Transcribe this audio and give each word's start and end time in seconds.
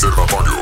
Observatório. 0.00 0.52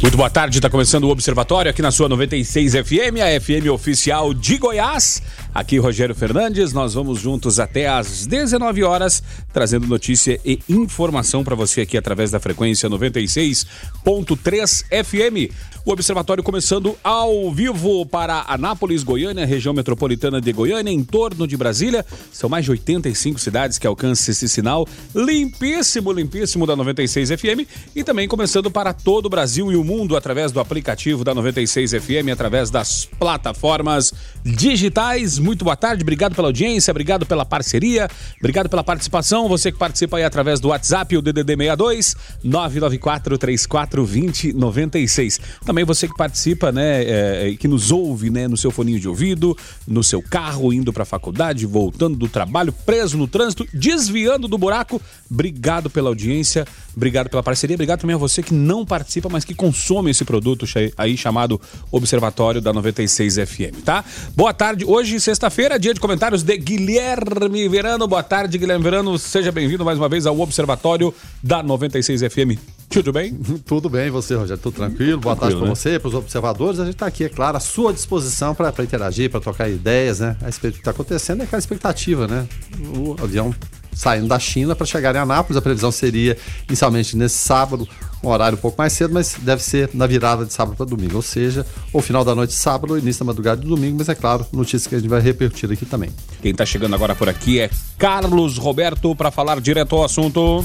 Muito 0.00 0.16
boa 0.16 0.30
tarde, 0.30 0.58
está 0.58 0.70
começando 0.70 1.02
o 1.04 1.10
Observatório 1.10 1.68
aqui 1.68 1.82
na 1.82 1.90
sua 1.90 2.08
96 2.08 2.72
FM, 2.72 3.18
a 3.20 3.40
FM 3.40 3.66
oficial 3.72 4.32
de 4.32 4.56
Goiás. 4.56 5.20
Aqui 5.52 5.78
Rogério 5.78 6.14
Fernandes, 6.14 6.72
nós 6.72 6.94
vamos 6.94 7.18
juntos 7.18 7.58
até 7.58 7.88
às 7.88 8.24
19 8.24 8.84
horas, 8.84 9.20
trazendo 9.52 9.84
notícia 9.84 10.40
e 10.44 10.60
informação 10.68 11.42
para 11.42 11.56
você 11.56 11.80
aqui 11.80 11.98
através 11.98 12.30
da 12.30 12.38
frequência 12.38 12.88
96.3 12.88 14.84
FM. 15.04 15.52
O 15.84 15.90
Observatório 15.92 16.44
começando 16.44 16.96
ao 17.02 17.50
vivo 17.50 18.06
para 18.06 18.44
Anápolis, 18.46 19.02
Goiânia, 19.02 19.44
região 19.44 19.74
metropolitana 19.74 20.40
de 20.40 20.52
Goiânia, 20.52 20.92
em 20.92 21.02
torno 21.02 21.48
de 21.48 21.56
Brasília. 21.56 22.06
São 22.30 22.48
mais 22.48 22.64
de 22.64 22.70
85 22.70 23.40
cidades 23.40 23.76
que 23.76 23.86
alcançam 23.88 24.30
esse 24.30 24.48
sinal 24.48 24.86
limpíssimo, 25.14 26.12
limpíssimo 26.12 26.64
da 26.64 26.76
96 26.76 27.30
FM. 27.30 27.66
E 27.96 28.04
também 28.04 28.28
começando 28.28 28.70
para 28.70 28.92
todo 28.92 29.26
o 29.26 29.30
Brasil 29.30 29.72
e 29.72 29.76
o 29.76 29.82
mundo 29.82 30.16
através 30.16 30.52
do 30.52 30.60
aplicativo 30.60 31.24
da 31.24 31.34
96 31.34 31.92
FM, 31.92 32.30
através 32.30 32.70
das 32.70 33.06
plataformas 33.18 34.12
digitais. 34.44 35.39
Muito 35.40 35.64
boa 35.64 35.76
tarde, 35.76 36.02
obrigado 36.02 36.34
pela 36.34 36.48
audiência, 36.48 36.90
obrigado 36.90 37.24
pela 37.24 37.44
parceria, 37.44 38.08
obrigado 38.38 38.68
pela 38.68 38.84
participação. 38.84 39.48
Você 39.48 39.72
que 39.72 39.78
participa 39.78 40.18
aí 40.18 40.24
através 40.24 40.60
do 40.60 40.68
WhatsApp, 40.68 41.16
o 41.16 41.22
DDD 41.22 41.56
62 41.56 42.16
994 42.44 43.38
34 43.38 44.04
20 44.04 44.52
96. 44.52 45.40
Também 45.64 45.84
você 45.84 46.06
que 46.06 46.14
participa, 46.14 46.70
né, 46.70 47.02
é, 47.04 47.56
que 47.58 47.66
nos 47.66 47.90
ouve, 47.90 48.30
né, 48.30 48.46
no 48.46 48.56
seu 48.56 48.70
foninho 48.70 49.00
de 49.00 49.08
ouvido, 49.08 49.56
no 49.88 50.04
seu 50.04 50.22
carro, 50.22 50.72
indo 50.72 50.92
para 50.92 51.04
a 51.04 51.06
faculdade, 51.06 51.64
voltando 51.64 52.16
do 52.16 52.28
trabalho, 52.28 52.72
preso 52.72 53.16
no 53.16 53.26
trânsito, 53.26 53.66
desviando 53.72 54.46
do 54.46 54.58
buraco. 54.58 55.00
Obrigado 55.30 55.88
pela 55.88 56.08
audiência, 56.08 56.66
obrigado 56.94 57.30
pela 57.30 57.42
parceria, 57.42 57.74
obrigado 57.74 58.00
também 58.00 58.14
a 58.14 58.18
você 58.18 58.42
que 58.42 58.52
não 58.52 58.84
participa, 58.84 59.28
mas 59.28 59.44
que 59.44 59.54
consome 59.54 60.10
esse 60.10 60.24
produto 60.24 60.66
aí 60.96 61.16
chamado 61.16 61.60
Observatório 61.90 62.60
da 62.60 62.72
96 62.72 63.36
FM, 63.36 63.82
tá? 63.84 64.04
Boa 64.36 64.52
tarde. 64.52 64.84
Hoje, 64.84 65.18
sexta-feira, 65.30 65.78
dia 65.78 65.94
de 65.94 66.00
comentários 66.00 66.42
de 66.42 66.56
Guilherme 66.56 67.68
Verano. 67.68 68.08
Boa 68.08 68.22
tarde, 68.22 68.58
Guilherme 68.58 68.82
Verano. 68.82 69.16
Seja 69.16 69.52
bem-vindo 69.52 69.84
mais 69.84 69.96
uma 69.96 70.08
vez 70.08 70.26
ao 70.26 70.36
Observatório 70.40 71.14
da 71.40 71.62
96 71.62 72.22
FM. 72.22 72.58
Tudo 72.88 73.12
bem? 73.12 73.38
Tudo 73.64 73.88
bem, 73.88 74.10
você, 74.10 74.34
Rogério? 74.34 74.60
Tudo 74.60 74.74
tranquilo? 74.74 75.20
Boa 75.20 75.36
tarde 75.36 75.54
para 75.54 75.66
né? 75.66 75.70
você, 75.72 76.00
para 76.00 76.08
os 76.08 76.14
observadores. 76.14 76.80
A 76.80 76.84
gente 76.84 76.94
está 76.94 77.06
aqui, 77.06 77.22
é 77.22 77.28
claro, 77.28 77.56
à 77.56 77.60
sua 77.60 77.92
disposição 77.92 78.56
para 78.56 78.74
interagir, 78.82 79.30
para 79.30 79.38
trocar 79.38 79.70
ideias, 79.70 80.18
né? 80.18 80.36
A 80.42 80.46
respeito 80.46 80.74
do 80.74 80.76
que 80.78 80.80
está 80.80 80.90
acontecendo 80.90 81.42
é 81.42 81.44
aquela 81.44 81.60
expectativa, 81.60 82.26
né? 82.26 82.48
O 82.96 83.14
avião 83.22 83.54
saindo 83.92 84.28
da 84.28 84.38
China 84.38 84.74
para 84.74 84.86
chegar 84.86 85.14
em 85.14 85.18
Anápolis. 85.18 85.56
A 85.56 85.62
previsão 85.62 85.90
seria 85.90 86.36
inicialmente 86.68 87.16
nesse 87.16 87.36
sábado, 87.36 87.88
um 88.22 88.28
horário 88.28 88.56
um 88.56 88.60
pouco 88.60 88.76
mais 88.78 88.92
cedo, 88.92 89.14
mas 89.14 89.36
deve 89.38 89.62
ser 89.62 89.90
na 89.94 90.06
virada 90.06 90.44
de 90.44 90.52
sábado 90.52 90.76
para 90.76 90.86
domingo, 90.86 91.16
ou 91.16 91.22
seja, 91.22 91.66
ou 91.92 92.02
final 92.02 92.24
da 92.24 92.34
noite 92.34 92.50
de 92.50 92.56
sábado, 92.56 92.98
início 92.98 93.24
da 93.24 93.26
madrugada 93.26 93.60
de 93.60 93.66
domingo, 93.66 93.96
mas 93.98 94.08
é 94.08 94.14
claro, 94.14 94.46
notícia 94.52 94.88
que 94.88 94.94
a 94.94 94.98
gente 94.98 95.08
vai 95.08 95.20
repercutir 95.20 95.70
aqui 95.70 95.86
também. 95.86 96.10
Quem 96.42 96.52
está 96.52 96.66
chegando 96.66 96.94
agora 96.94 97.14
por 97.14 97.28
aqui 97.28 97.60
é 97.60 97.70
Carlos 97.98 98.58
Roberto 98.58 99.14
para 99.14 99.30
falar 99.30 99.60
direto 99.60 99.96
ao 99.96 100.04
assunto. 100.04 100.64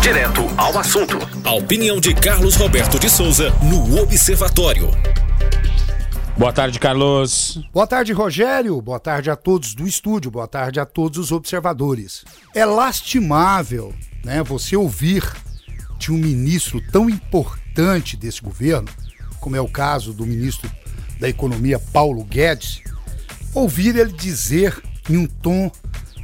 Direto 0.00 0.48
ao 0.56 0.78
assunto. 0.78 1.18
A 1.44 1.52
opinião 1.54 1.98
de 1.98 2.14
Carlos 2.14 2.54
Roberto 2.54 2.98
de 2.98 3.10
Souza 3.10 3.52
no 3.62 4.00
Observatório. 4.00 4.90
Boa 6.38 6.52
tarde, 6.52 6.78
Carlos. 6.78 7.58
Boa 7.72 7.86
tarde, 7.86 8.12
Rogério. 8.12 8.78
Boa 8.82 9.00
tarde 9.00 9.30
a 9.30 9.36
todos 9.36 9.74
do 9.74 9.86
estúdio. 9.86 10.30
Boa 10.30 10.46
tarde 10.46 10.78
a 10.78 10.84
todos 10.84 11.18
os 11.18 11.32
observadores. 11.32 12.26
É 12.54 12.62
lastimável, 12.62 13.94
né, 14.22 14.42
você 14.42 14.76
ouvir 14.76 15.24
de 15.98 16.12
um 16.12 16.18
ministro 16.18 16.78
tão 16.92 17.08
importante 17.08 18.18
desse 18.18 18.42
governo, 18.42 18.86
como 19.40 19.56
é 19.56 19.60
o 19.62 19.68
caso 19.68 20.12
do 20.12 20.26
ministro 20.26 20.70
da 21.18 21.26
Economia 21.26 21.78
Paulo 21.78 22.22
Guedes, 22.22 22.82
ouvir 23.54 23.96
ele 23.96 24.12
dizer 24.12 24.78
em 25.08 25.16
um 25.16 25.26
tom 25.26 25.70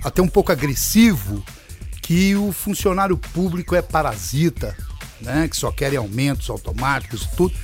até 0.05 0.21
um 0.21 0.29
pouco 0.29 0.53
agressivo 0.53 1.43
que 2.03 2.37
o 2.37 2.53
funcionário 2.53 3.17
público 3.17 3.75
é 3.75 3.81
parasita, 3.81 4.77
né, 5.23 5.49
que 5.49 5.57
só 5.57 5.73
querem 5.73 5.99
aumentos 5.99 6.51
automáticos 6.51 7.23
e 7.23 7.35
tudo. 7.35 7.55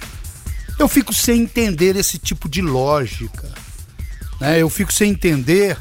Eu 0.79 0.87
fico 0.87 1.13
sem 1.13 1.43
entender 1.43 1.97
esse 1.97 2.19
tipo 2.19 2.49
de 2.49 2.63
lógica. 2.63 3.53
Né? 4.41 4.63
Eu 4.63 4.71
fico 4.71 4.93
sem 4.93 5.11
entender 5.11 5.77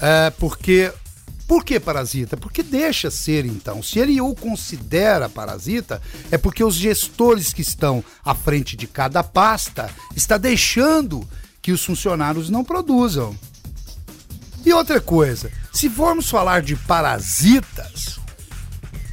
é, 0.00 0.30
porque. 0.30 0.92
Por 1.48 1.64
que 1.64 1.78
parasita? 1.78 2.34
Porque 2.36 2.62
deixa 2.62 3.10
ser 3.10 3.44
então. 3.44 3.82
Se 3.82 3.98
ele 3.98 4.18
o 4.20 4.34
considera 4.34 5.28
parasita, 5.28 6.00
é 6.30 6.38
porque 6.38 6.64
os 6.64 6.74
gestores 6.74 7.52
que 7.52 7.60
estão 7.60 8.02
à 8.24 8.34
frente 8.34 8.74
de 8.74 8.86
cada 8.86 9.22
pasta 9.22 9.90
está 10.16 10.38
deixando 10.38 11.28
que 11.60 11.70
os 11.70 11.84
funcionários 11.84 12.48
não 12.48 12.64
produzam. 12.64 13.36
E 14.64 14.72
outra 14.72 14.98
coisa, 15.00 15.50
se 15.72 15.90
formos 15.90 16.30
falar 16.30 16.62
de 16.62 16.74
parasitas, 16.74 18.18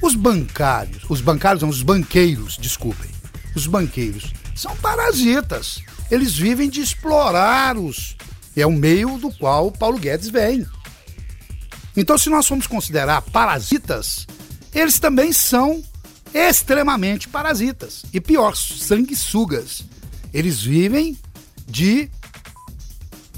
os 0.01 0.15
bancários, 0.15 1.03
os 1.09 1.19
bancários 1.19 1.61
não, 1.61 1.69
os 1.69 1.81
banqueiros, 1.81 2.57
desculpem, 2.57 3.09
os 3.53 3.67
banqueiros 3.67 4.31
são 4.59 4.75
parasitas. 4.77 5.81
Eles 6.11 6.35
vivem 6.35 6.69
de 6.69 6.81
explorar 6.81 7.77
os. 7.77 8.15
É 8.55 8.65
o 8.65 8.71
meio 8.71 9.17
do 9.17 9.31
qual 9.31 9.71
Paulo 9.71 9.97
Guedes 9.97 10.29
vem. 10.29 10.67
Então, 11.95 12.17
se 12.17 12.29
nós 12.29 12.45
formos 12.45 12.67
considerar 12.67 13.21
parasitas, 13.21 14.27
eles 14.73 14.99
também 14.99 15.31
são 15.31 15.81
extremamente 16.33 17.27
parasitas. 17.29 18.03
E 18.13 18.19
pior, 18.19 18.55
sanguessugas. 18.55 19.83
Eles 20.33 20.61
vivem 20.61 21.17
de 21.65 22.09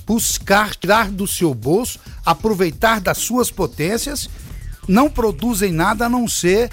buscar 0.06 0.76
tirar 0.76 1.12
do 1.12 1.28
seu 1.28 1.54
bolso, 1.54 2.00
aproveitar 2.26 3.00
das 3.00 3.20
suas 3.20 3.52
potências 3.52 4.28
não 4.88 5.10
produzem 5.10 5.72
nada 5.72 6.06
a 6.06 6.10
não 6.10 6.28
ser 6.28 6.70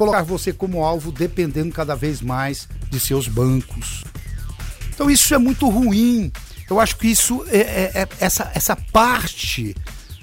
colocar 0.00 0.22
você 0.22 0.50
como 0.50 0.82
alvo 0.82 1.12
dependendo 1.12 1.74
cada 1.74 1.94
vez 1.94 2.22
mais 2.22 2.66
de 2.88 2.98
seus 2.98 3.28
bancos. 3.28 4.02
Então 4.88 5.10
isso 5.10 5.34
é 5.34 5.36
muito 5.36 5.68
ruim. 5.68 6.32
Eu 6.70 6.80
acho 6.80 6.96
que 6.96 7.06
isso 7.06 7.44
é, 7.48 7.58
é, 7.58 7.92
é 7.94 8.08
essa, 8.18 8.50
essa 8.54 8.74
parte 8.74 9.76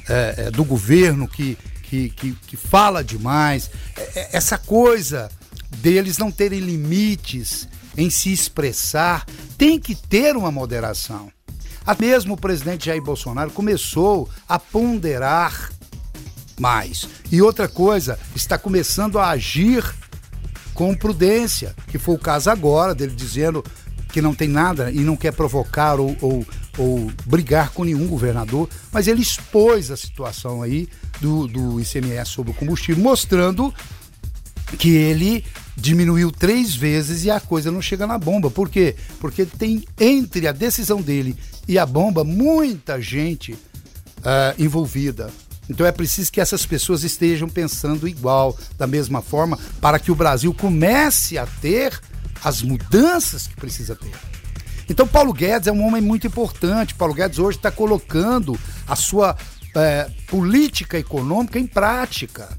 é, 0.09 0.47
é 0.47 0.51
do 0.51 0.65
governo 0.65 1.27
que, 1.27 1.55
que, 1.83 2.09
que, 2.09 2.31
que 2.31 2.57
fala 2.57 3.03
demais, 3.03 3.69
é, 3.95 4.35
essa 4.35 4.57
coisa 4.57 5.29
deles 5.77 6.17
não 6.17 6.31
terem 6.31 6.59
limites 6.59 7.67
em 7.95 8.09
se 8.09 8.33
expressar, 8.33 9.27
tem 9.59 9.79
que 9.79 9.93
ter 9.93 10.35
uma 10.35 10.51
moderação. 10.51 11.31
Até 11.85 12.07
mesmo 12.07 12.33
o 12.33 12.37
presidente 12.37 12.87
Jair 12.87 13.01
Bolsonaro 13.03 13.51
começou 13.51 14.27
a 14.49 14.57
ponderar 14.57 15.69
mais. 16.59 17.07
E 17.31 17.41
outra 17.41 17.67
coisa, 17.67 18.19
está 18.35 18.57
começando 18.57 19.19
a 19.19 19.29
agir 19.29 19.83
com 20.73 20.95
prudência, 20.95 21.75
que 21.87 21.97
foi 21.97 22.15
o 22.15 22.19
caso 22.19 22.49
agora 22.49 22.93
dele 22.93 23.13
dizendo 23.15 23.63
que 24.09 24.21
não 24.21 24.33
tem 24.33 24.47
nada 24.47 24.91
e 24.91 24.99
não 24.99 25.15
quer 25.15 25.33
provocar 25.33 25.99
ou, 25.99 26.15
ou, 26.21 26.45
ou 26.77 27.11
brigar 27.25 27.71
com 27.71 27.83
nenhum 27.83 28.07
governador, 28.07 28.69
mas 28.91 29.07
ele 29.07 29.21
expôs 29.21 29.91
a 29.91 29.97
situação 29.97 30.61
aí 30.61 30.87
do, 31.19 31.47
do 31.47 31.79
ICMS 31.81 32.31
sobre 32.31 32.51
o 32.51 32.53
combustível, 32.53 33.03
mostrando 33.03 33.73
que 34.77 34.89
ele 34.89 35.43
diminuiu 35.75 36.31
três 36.31 36.75
vezes 36.75 37.23
e 37.23 37.31
a 37.31 37.39
coisa 37.39 37.71
não 37.71 37.81
chega 37.81 38.07
na 38.07 38.17
bomba. 38.17 38.49
Por 38.49 38.69
quê? 38.69 38.95
Porque 39.19 39.45
tem 39.45 39.83
entre 39.99 40.47
a 40.47 40.51
decisão 40.51 41.01
dele 41.01 41.35
e 41.67 41.77
a 41.77 41.85
bomba 41.85 42.23
muita 42.23 43.01
gente 43.01 43.53
uh, 43.53 44.53
envolvida. 44.57 45.29
Então 45.69 45.85
é 45.85 45.91
preciso 45.91 46.31
que 46.31 46.39
essas 46.39 46.65
pessoas 46.65 47.03
estejam 47.03 47.49
pensando 47.49 48.07
igual, 48.07 48.57
da 48.77 48.87
mesma 48.87 49.21
forma, 49.21 49.59
para 49.81 49.99
que 49.99 50.11
o 50.11 50.15
Brasil 50.15 50.53
comece 50.53 51.37
a 51.37 51.45
ter 51.45 51.99
as 52.43 52.61
mudanças 52.61 53.47
que 53.47 53.55
precisa 53.55 53.95
ter. 53.95 54.13
Então 54.89 55.07
Paulo 55.07 55.33
Guedes 55.33 55.67
é 55.67 55.71
um 55.71 55.85
homem 55.85 56.01
muito 56.01 56.27
importante. 56.27 56.95
Paulo 56.95 57.13
Guedes 57.13 57.39
hoje 57.39 57.57
está 57.57 57.69
colocando 57.69 58.57
a 58.87 58.95
sua 58.95 59.35
é, 59.75 60.09
política 60.27 60.97
econômica 60.97 61.59
em 61.59 61.67
prática. 61.67 62.49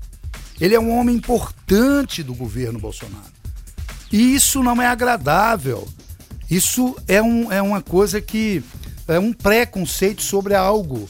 Ele 0.60 0.74
é 0.74 0.80
um 0.80 0.90
homem 0.90 1.16
importante 1.16 2.22
do 2.22 2.34
governo 2.34 2.78
Bolsonaro. 2.78 3.38
E 4.12 4.34
isso 4.34 4.62
não 4.62 4.80
é 4.82 4.86
agradável. 4.86 5.88
Isso 6.50 6.96
é, 7.06 7.22
um, 7.22 7.52
é 7.52 7.62
uma 7.62 7.80
coisa 7.80 8.20
que 8.20 8.62
é 9.06 9.18
um 9.18 9.32
preconceito 9.32 10.22
sobre 10.22 10.54
algo 10.54 11.08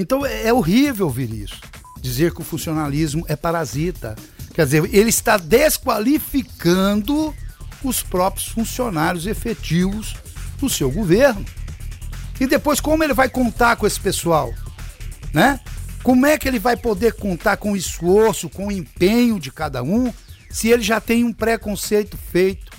então 0.00 0.24
é, 0.24 0.48
é 0.48 0.52
horrível 0.52 1.06
ouvir 1.06 1.30
isso. 1.30 1.60
Dizer 2.00 2.32
que 2.32 2.40
o 2.40 2.44
funcionalismo 2.44 3.24
é 3.28 3.36
parasita. 3.36 4.16
Quer 4.54 4.64
dizer, 4.64 4.94
ele 4.94 5.10
está 5.10 5.36
desqualificando 5.36 7.34
os 7.84 8.02
próprios 8.02 8.48
funcionários 8.48 9.26
efetivos 9.26 10.16
do 10.58 10.68
seu 10.68 10.90
governo. 10.90 11.44
E 12.40 12.46
depois, 12.46 12.80
como 12.80 13.04
ele 13.04 13.12
vai 13.12 13.28
contar 13.28 13.76
com 13.76 13.86
esse 13.86 14.00
pessoal? 14.00 14.52
Né? 15.34 15.60
Como 16.02 16.24
é 16.24 16.38
que 16.38 16.48
ele 16.48 16.58
vai 16.58 16.76
poder 16.76 17.12
contar 17.12 17.58
com 17.58 17.72
o 17.72 17.76
esforço, 17.76 18.48
com 18.48 18.68
o 18.68 18.72
empenho 18.72 19.38
de 19.38 19.52
cada 19.52 19.82
um, 19.82 20.10
se 20.48 20.68
ele 20.68 20.82
já 20.82 20.98
tem 20.98 21.24
um 21.24 21.32
preconceito 21.32 22.16
feito? 22.16 22.72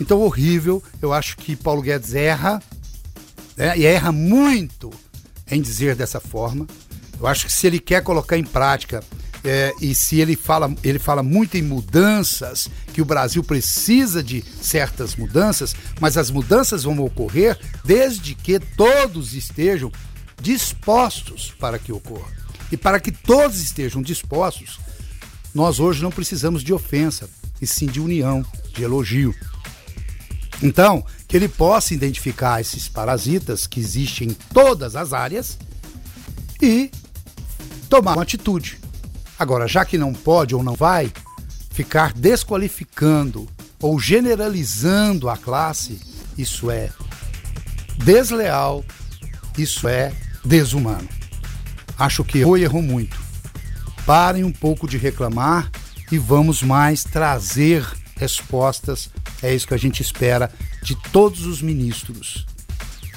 Então, 0.00 0.20
horrível. 0.20 0.82
Eu 1.00 1.12
acho 1.12 1.36
que 1.36 1.54
Paulo 1.54 1.80
Guedes 1.80 2.12
erra, 2.14 2.60
né? 3.56 3.78
e 3.78 3.86
erra 3.86 4.10
muito 4.10 4.90
em 5.54 5.60
dizer 5.60 5.94
dessa 5.94 6.20
forma. 6.20 6.66
Eu 7.18 7.26
acho 7.26 7.46
que 7.46 7.52
se 7.52 7.66
ele 7.66 7.78
quer 7.78 8.02
colocar 8.02 8.36
em 8.36 8.44
prática 8.44 9.02
é, 9.44 9.74
e 9.80 9.94
se 9.94 10.20
ele 10.20 10.36
fala, 10.36 10.72
ele 10.84 10.98
fala 10.98 11.22
muito 11.22 11.56
em 11.56 11.62
mudanças, 11.62 12.70
que 12.92 13.02
o 13.02 13.04
Brasil 13.04 13.42
precisa 13.42 14.22
de 14.22 14.42
certas 14.60 15.16
mudanças, 15.16 15.74
mas 16.00 16.16
as 16.16 16.30
mudanças 16.30 16.84
vão 16.84 16.98
ocorrer 17.00 17.58
desde 17.84 18.34
que 18.34 18.58
todos 18.58 19.34
estejam 19.34 19.90
dispostos 20.40 21.52
para 21.58 21.78
que 21.78 21.92
ocorra. 21.92 22.30
E 22.70 22.76
para 22.76 23.00
que 23.00 23.12
todos 23.12 23.60
estejam 23.60 24.00
dispostos, 24.00 24.80
nós 25.54 25.78
hoje 25.78 26.02
não 26.02 26.10
precisamos 26.10 26.62
de 26.62 26.72
ofensa, 26.72 27.28
e 27.60 27.66
sim 27.66 27.86
de 27.86 28.00
união, 28.00 28.44
de 28.74 28.82
elogio. 28.82 29.34
Então, 30.62 31.04
que 31.32 31.36
ele 31.38 31.48
possa 31.48 31.94
identificar 31.94 32.60
esses 32.60 32.88
parasitas 32.88 33.66
que 33.66 33.80
existem 33.80 34.28
em 34.28 34.34
todas 34.52 34.94
as 34.94 35.14
áreas 35.14 35.56
e 36.60 36.90
tomar 37.88 38.12
uma 38.12 38.22
atitude. 38.22 38.78
Agora, 39.38 39.66
já 39.66 39.82
que 39.82 39.96
não 39.96 40.12
pode 40.12 40.54
ou 40.54 40.62
não 40.62 40.74
vai, 40.74 41.10
ficar 41.70 42.12
desqualificando 42.12 43.48
ou 43.80 43.98
generalizando 43.98 45.30
a 45.30 45.38
classe, 45.38 45.98
isso 46.36 46.70
é 46.70 46.90
desleal, 47.96 48.84
isso 49.56 49.88
é 49.88 50.12
desumano. 50.44 51.08
Acho 51.98 52.22
que 52.24 52.40
errou 52.40 52.58
e 52.58 52.64
errou 52.64 52.82
muito. 52.82 53.18
Parem 54.04 54.44
um 54.44 54.52
pouco 54.52 54.86
de 54.86 54.98
reclamar 54.98 55.70
e 56.10 56.18
vamos 56.18 56.62
mais 56.62 57.04
trazer 57.04 57.90
respostas. 58.18 59.08
É 59.42 59.54
isso 59.54 59.66
que 59.66 59.72
a 59.72 59.78
gente 59.78 60.02
espera 60.02 60.52
de 60.82 60.94
todos 60.94 61.46
os 61.46 61.62
ministros. 61.62 62.46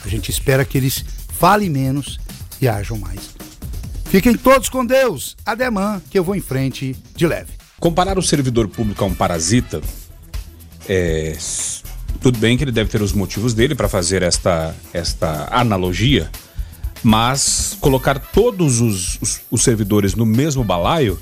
A 0.04 0.08
gente 0.08 0.30
espera 0.30 0.64
que 0.64 0.78
eles 0.78 1.04
falem 1.30 1.70
menos 1.70 2.20
e 2.62 2.68
ajam 2.68 2.98
mais. 2.98 3.36
Fiquem 4.06 4.38
todos 4.38 4.70
com 4.70 4.86
Deus. 4.86 5.36
Ademã, 5.46 6.02
que 6.10 6.18
eu 6.18 6.24
vou 6.24 6.36
em 6.36 6.42
frente 6.42 6.96
de 7.16 7.28
leve. 7.28 7.54
Comparar 7.80 8.18
o 8.18 8.22
servidor 8.22 8.68
público 8.68 9.04
a 9.04 9.08
um 9.08 9.14
parasita 9.14 9.82
é, 10.88 11.36
tudo 12.22 12.38
bem 12.38 12.58
que 12.58 12.64
ele 12.64 12.72
deve 12.72 12.90
ter 12.90 13.02
os 13.02 13.14
motivos 13.14 13.54
dele 13.54 13.76
para 13.76 13.90
fazer 13.90 14.22
esta, 14.22 14.76
esta 14.94 15.48
analogia, 15.52 16.30
mas 17.04 17.78
colocar 17.80 18.20
todos 18.20 18.82
os, 18.82 19.20
os, 19.22 19.42
os 19.50 19.64
servidores 19.64 20.16
no 20.16 20.26
mesmo 20.26 20.64
balaio 20.64 21.20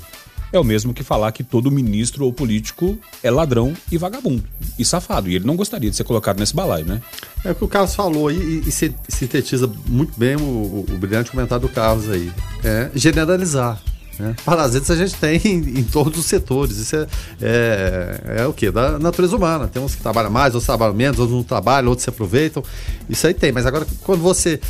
é 0.56 0.60
o 0.60 0.64
mesmo 0.64 0.94
que 0.94 1.02
falar 1.02 1.32
que 1.32 1.42
todo 1.42 1.70
ministro 1.70 2.24
ou 2.24 2.32
político 2.32 2.98
é 3.22 3.30
ladrão 3.30 3.74
e 3.90 3.98
vagabundo 3.98 4.44
e 4.78 4.84
safado. 4.84 5.28
E 5.28 5.34
ele 5.34 5.44
não 5.44 5.56
gostaria 5.56 5.90
de 5.90 5.96
ser 5.96 6.04
colocado 6.04 6.38
nesse 6.38 6.54
balaio, 6.54 6.86
né? 6.86 7.00
É 7.44 7.50
o 7.50 7.54
que 7.54 7.64
o 7.64 7.68
Carlos 7.68 7.94
falou 7.94 8.30
e, 8.30 8.62
e 8.66 8.70
sintetiza 8.70 9.70
muito 9.86 10.18
bem 10.18 10.36
o, 10.36 10.40
o, 10.40 10.86
o, 10.88 10.96
brilhante 10.96 11.30
comentário 11.30 11.66
do 11.66 11.72
Carlos 11.72 12.08
aí. 12.08 12.32
É 12.62 12.90
generalizar. 12.94 13.80
Né? 14.18 14.34
Parasitas 14.44 14.90
a 14.90 14.96
gente 14.96 15.16
tem 15.16 15.40
em, 15.44 15.80
em, 15.80 15.84
todos 15.84 16.18
os 16.18 16.26
setores. 16.26 16.76
Isso 16.76 16.96
é, 16.96 17.06
é, 17.42 18.42
é 18.42 18.46
o 18.46 18.52
que? 18.52 18.70
Da 18.70 18.98
natureza 18.98 19.36
humana. 19.36 19.66
Tem 19.66 19.82
uns 19.82 19.94
que 19.94 20.02
trabalham 20.02 20.30
mais, 20.30 20.54
outros 20.54 20.66
trabalham 20.66 20.94
menos, 20.94 21.18
outros 21.18 21.36
não 21.36 21.44
trabalham, 21.44 21.88
outros 21.88 22.04
se 22.04 22.10
aproveitam. 22.10 22.62
Isso 23.08 23.26
aí 23.26 23.34
tem. 23.34 23.50
Mas 23.50 23.66
agora, 23.66 23.86
quando 24.02 24.22
você 24.22 24.60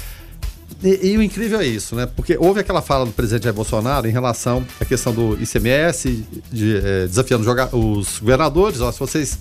e, 0.82 1.12
e, 1.12 1.17
o 1.17 1.23
incrível 1.23 1.61
é 1.61 1.67
isso, 1.67 1.94
né? 1.94 2.06
Porque 2.06 2.37
houve 2.38 2.61
aquela 2.61 2.82
fala 2.82 3.05
do 3.06 3.12
presidente 3.12 3.44
Jair 3.44 3.55
Bolsonaro 3.55 4.09
em 4.09 4.12
relação 4.12 4.65
à 4.81 4.85
questão 4.85 5.12
do 5.12 5.41
ICMS, 5.41 6.25
de, 6.50 6.76
é, 6.76 7.06
desafiando 7.06 7.44
os 7.73 8.19
governadores, 8.19 8.81
ó, 8.81 8.91
se 8.91 8.99
vocês 8.99 9.38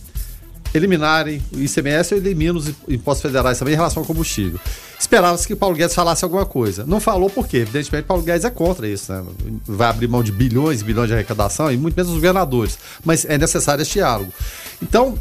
eliminarem 0.74 1.42
o 1.52 1.60
ICMS, 1.60 2.14
eu 2.14 2.18
elimino 2.18 2.58
os 2.58 2.68
impostos 2.88 3.22
federais 3.22 3.60
também 3.60 3.74
em 3.74 3.78
relação 3.78 4.02
ao 4.02 4.08
combustível. 4.08 4.60
Esperava-se 5.00 5.46
que 5.46 5.54
o 5.54 5.58
Paulo 5.58 5.76
Guedes 5.76 5.94
falasse 5.94 6.24
alguma 6.24 6.46
coisa. 6.46 6.86
Não 6.86 7.00
falou 7.00 7.30
por 7.30 7.48
quê? 7.48 7.58
Evidentemente, 7.58 8.06
Paulo 8.06 8.24
Guedes 8.24 8.46
é 8.46 8.50
contra 8.50 8.88
isso, 8.88 9.12
né? 9.12 9.24
Vai 9.68 9.90
abrir 9.90 10.08
mão 10.08 10.24
de 10.24 10.32
bilhões 10.32 10.82
e 10.82 10.84
bilhões 10.84 11.08
de 11.08 11.14
arrecadação 11.14 11.72
e 11.72 11.78
muito 11.78 11.96
menos 11.96 12.12
os 12.12 12.18
governadores. 12.18 12.78
Mas 13.06 13.26
é 13.26 13.38
necessário 13.38 13.82
esse 13.82 13.92
diálogo. 13.92 14.34
Então, 14.82 15.18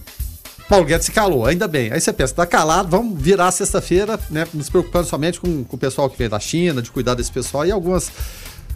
Paulo 0.73 0.87
Guedes 0.87 1.05
se 1.05 1.13
calou, 1.13 1.45
ainda 1.45 1.69
bem. 1.69 1.93
Aí 1.93 2.01
você 2.01 2.15
pensa, 2.15 2.33
tá 2.33 2.47
calado, 2.47 2.89
vamos 2.89 3.21
virar 3.21 3.53
sexta-feira, 3.53 4.19
né? 4.31 4.49
Nos 4.55 4.71
preocupando 4.71 5.07
somente 5.07 5.39
com, 5.39 5.63
com 5.65 5.77
o 5.77 5.79
pessoal 5.79 6.09
que 6.09 6.17
vem 6.17 6.31
da 6.31 6.41
China, 6.41 6.81
de 6.81 6.91
cuidar 6.91 7.13
desse 7.13 7.31
pessoal 7.31 7.67
e 7.67 7.71
algumas 7.71 8.11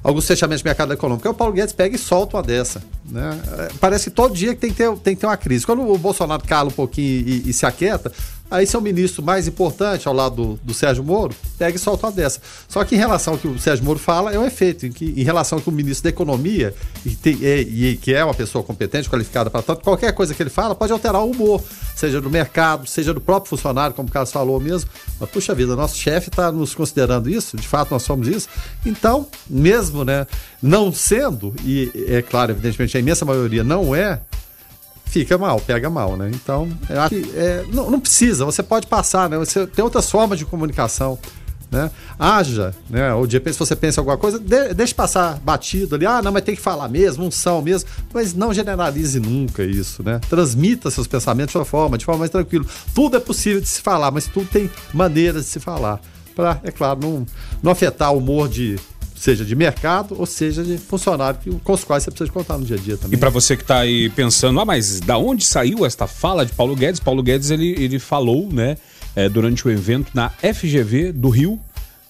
alguns 0.05 0.27
fechamentos 0.27 0.61
de 0.61 0.67
mercado 0.67 0.93
econômico. 0.93 1.27
Aí 1.27 1.33
o 1.33 1.35
Paulo 1.35 1.55
Guedes 1.55 1.73
pega 1.73 1.97
e 1.97 1.99
solta 1.99 2.37
uma 2.37 2.43
dessa. 2.43 2.83
Né? 3.07 3.41
É, 3.59 3.69
parece 3.81 4.11
que 4.11 4.15
todo 4.15 4.35
dia 4.35 4.55
tem 4.55 4.69
que, 4.71 4.77
ter, 4.77 4.95
tem 4.99 5.15
que 5.15 5.23
ter 5.23 5.27
uma 5.27 5.39
crise. 5.39 5.65
Quando 5.65 5.91
o 5.91 5.97
Bolsonaro 5.97 6.43
cala 6.47 6.69
um 6.69 6.73
pouquinho 6.73 7.27
e, 7.27 7.49
e 7.49 7.53
se 7.55 7.65
aquieta, 7.65 8.13
Aí 8.51 8.67
seu 8.67 8.81
ministro 8.81 9.23
mais 9.23 9.49
importante 9.49 10.07
ao 10.07 10.15
lado 10.15 10.37
do, 10.37 10.61
do, 10.63 10.75
Sérgio 10.75 11.03
Moro 11.03 11.35
pega 11.59 11.77
e 11.77 11.79
solta 11.79 12.07
uma 12.07 12.13
dessa. 12.13 12.41
Só 12.69 12.85
que 12.85 12.95
em 12.95 12.99
relação 12.99 13.35
ao 13.35 13.39
que 13.39 13.49
o 13.49 13.59
Sérgio 13.59 13.85
Moro 13.85 13.99
fala, 13.99 14.33
é 14.33 14.39
um 14.39 14.45
efeito. 14.45 14.87
Em, 14.87 14.93
que, 14.93 15.05
em 15.17 15.25
relação 15.25 15.59
ao 15.59 15.63
que 15.63 15.69
o 15.69 15.73
ministro 15.73 16.05
da 16.05 16.11
Economia, 16.11 16.75
e, 17.05 17.11
tem, 17.17 17.37
e, 17.41 17.91
e 17.91 17.97
que 17.97 18.15
é 18.15 18.25
uma 18.25 18.35
pessoa 18.35 18.63
competente, 18.63 19.11
qualificada 19.11 19.51
para 19.51 19.63
tanto, 19.63 19.83
qualquer 19.83 20.13
coisa 20.13 20.33
que 20.35 20.43
ele 20.43 20.51
fala 20.51 20.75
pode 20.75 20.93
alterar 20.93 21.23
o 21.23 21.31
humor, 21.31 21.63
seja 21.97 22.21
do 22.21 22.31
mercado, 22.31 22.87
seja 22.87 23.13
do 23.13 23.21
próprio 23.21 23.51
funcionário, 23.51 23.95
como 23.95 24.09
o 24.09 24.13
Carlos 24.13 24.31
falou 24.31 24.61
mesmo. 24.61 24.89
Mas, 25.19 25.29
puxa 25.31 25.55
vida, 25.55 25.75
nosso 25.75 25.97
chefe 25.97 26.29
está 26.29 26.53
nos 26.53 26.75
considerando 26.75 27.29
isso, 27.29 27.57
de 27.57 27.67
fato 27.67 27.91
nós 27.91 28.03
somos 28.03 28.29
isso. 28.29 28.49
Então, 28.85 29.27
mesmo 29.49 30.05
né, 30.05 30.27
não 30.63 30.93
sendo, 30.93 31.55
e 31.65 31.91
é 32.09 32.23
claro, 32.23 32.53
evidentemente 32.53 32.97
a 32.97 33.01
imensa 33.01 33.25
maioria 33.25 33.65
não 33.65 33.95
é, 33.95 34.21
fica 35.07 35.39
mal, 35.39 35.61
pega 35.61 35.89
mal, 35.89 36.17
né? 36.17 36.31
Então, 36.35 36.69
eu 36.89 37.01
acho 37.01 37.15
que 37.15 37.31
é, 37.37 37.65
não, 37.73 37.91
não, 37.91 38.01
precisa, 38.01 38.45
você 38.45 38.63
pode 38.63 38.87
passar, 38.87 39.29
né? 39.29 39.39
Você 39.39 39.67
tem 39.67 39.85
outras 39.85 40.11
formas 40.11 40.39
de 40.39 40.45
comunicação. 40.45 41.19
Né? 41.69 41.91
Haja, 42.17 42.73
né? 42.89 43.13
Ou 43.13 43.27
de 43.27 43.37
repente, 43.37 43.55
se 43.55 43.59
você 43.59 43.75
pensa 43.75 43.99
em 43.99 44.01
alguma 44.01 44.17
coisa, 44.17 44.39
de, 44.39 44.73
deixe 44.73 44.95
passar 44.95 45.39
batido 45.41 45.97
ali. 45.97 46.07
Ah, 46.07 46.23
não, 46.23 46.31
mas 46.31 46.45
tem 46.45 46.55
que 46.55 46.61
falar 46.61 46.89
mesmo, 46.89 47.25
um 47.25 47.31
são 47.31 47.61
mesmo. 47.61 47.89
Mas 48.15 48.35
não 48.35 48.55
generalize 48.55 49.19
nunca 49.19 49.65
isso, 49.65 50.03
né? 50.03 50.21
Transmita 50.31 50.91
seus 50.91 51.09
pensamentos 51.09 51.49
de 51.49 51.53
sua 51.53 51.65
forma, 51.65 51.99
de 51.99 52.05
forma 52.05 52.21
mais 52.21 52.31
tranquila. 52.31 52.65
Tudo 52.95 53.17
é 53.17 53.21
possível 53.21 53.61
de 53.61 53.69
se 53.69 53.83
falar, 53.83 54.13
mas 54.13 54.27
tudo 54.27 54.47
tem 54.47 54.71
maneiras 54.95 55.45
de 55.45 55.51
se 55.51 55.61
falar. 55.61 56.01
Para, 56.37 56.61
é 56.63 56.71
claro, 56.71 57.01
não, 57.03 57.27
não 57.63 57.73
afetar 57.73 58.13
o 58.13 58.19
humor 58.19 58.49
de 58.49 58.79
seja 59.17 59.45
de 59.45 59.55
mercado 59.55 60.15
ou 60.19 60.27
seja 60.27 60.63
de 60.63 60.79
funcionário 60.79 61.39
com 61.65 61.73
os 61.73 61.85
quais 61.85 62.05
você 62.05 62.11
precisa 62.11 62.31
contar 62.31 62.59
no 62.59 62.65
dia 62.65 62.77
a 62.77 62.79
dia 62.79 62.97
também. 62.97 63.17
E 63.17 63.21
para 63.21 63.31
você 63.31 63.57
que 63.57 63.63
está 63.63 63.79
aí 63.81 64.11
pensando, 64.11 64.61
ah, 64.61 64.65
mas 64.65 65.01
da 65.01 65.19
onde 65.19 65.45
saiu 65.45 65.85
esta 65.85 66.07
fala 66.07 66.45
de 66.45 66.53
Paulo 66.53 66.77
Guedes? 66.77 67.01
Paulo 67.01 67.23
Guedes 67.23 67.51
ele, 67.51 67.75
ele 67.79 67.99
falou, 67.99 68.49
né, 68.53 68.77
é, 69.15 69.29
durante 69.29 69.67
o 69.67 69.71
evento 69.71 70.11
na 70.15 70.31
FGV 70.31 71.13
do 71.13 71.29
Rio. 71.29 71.61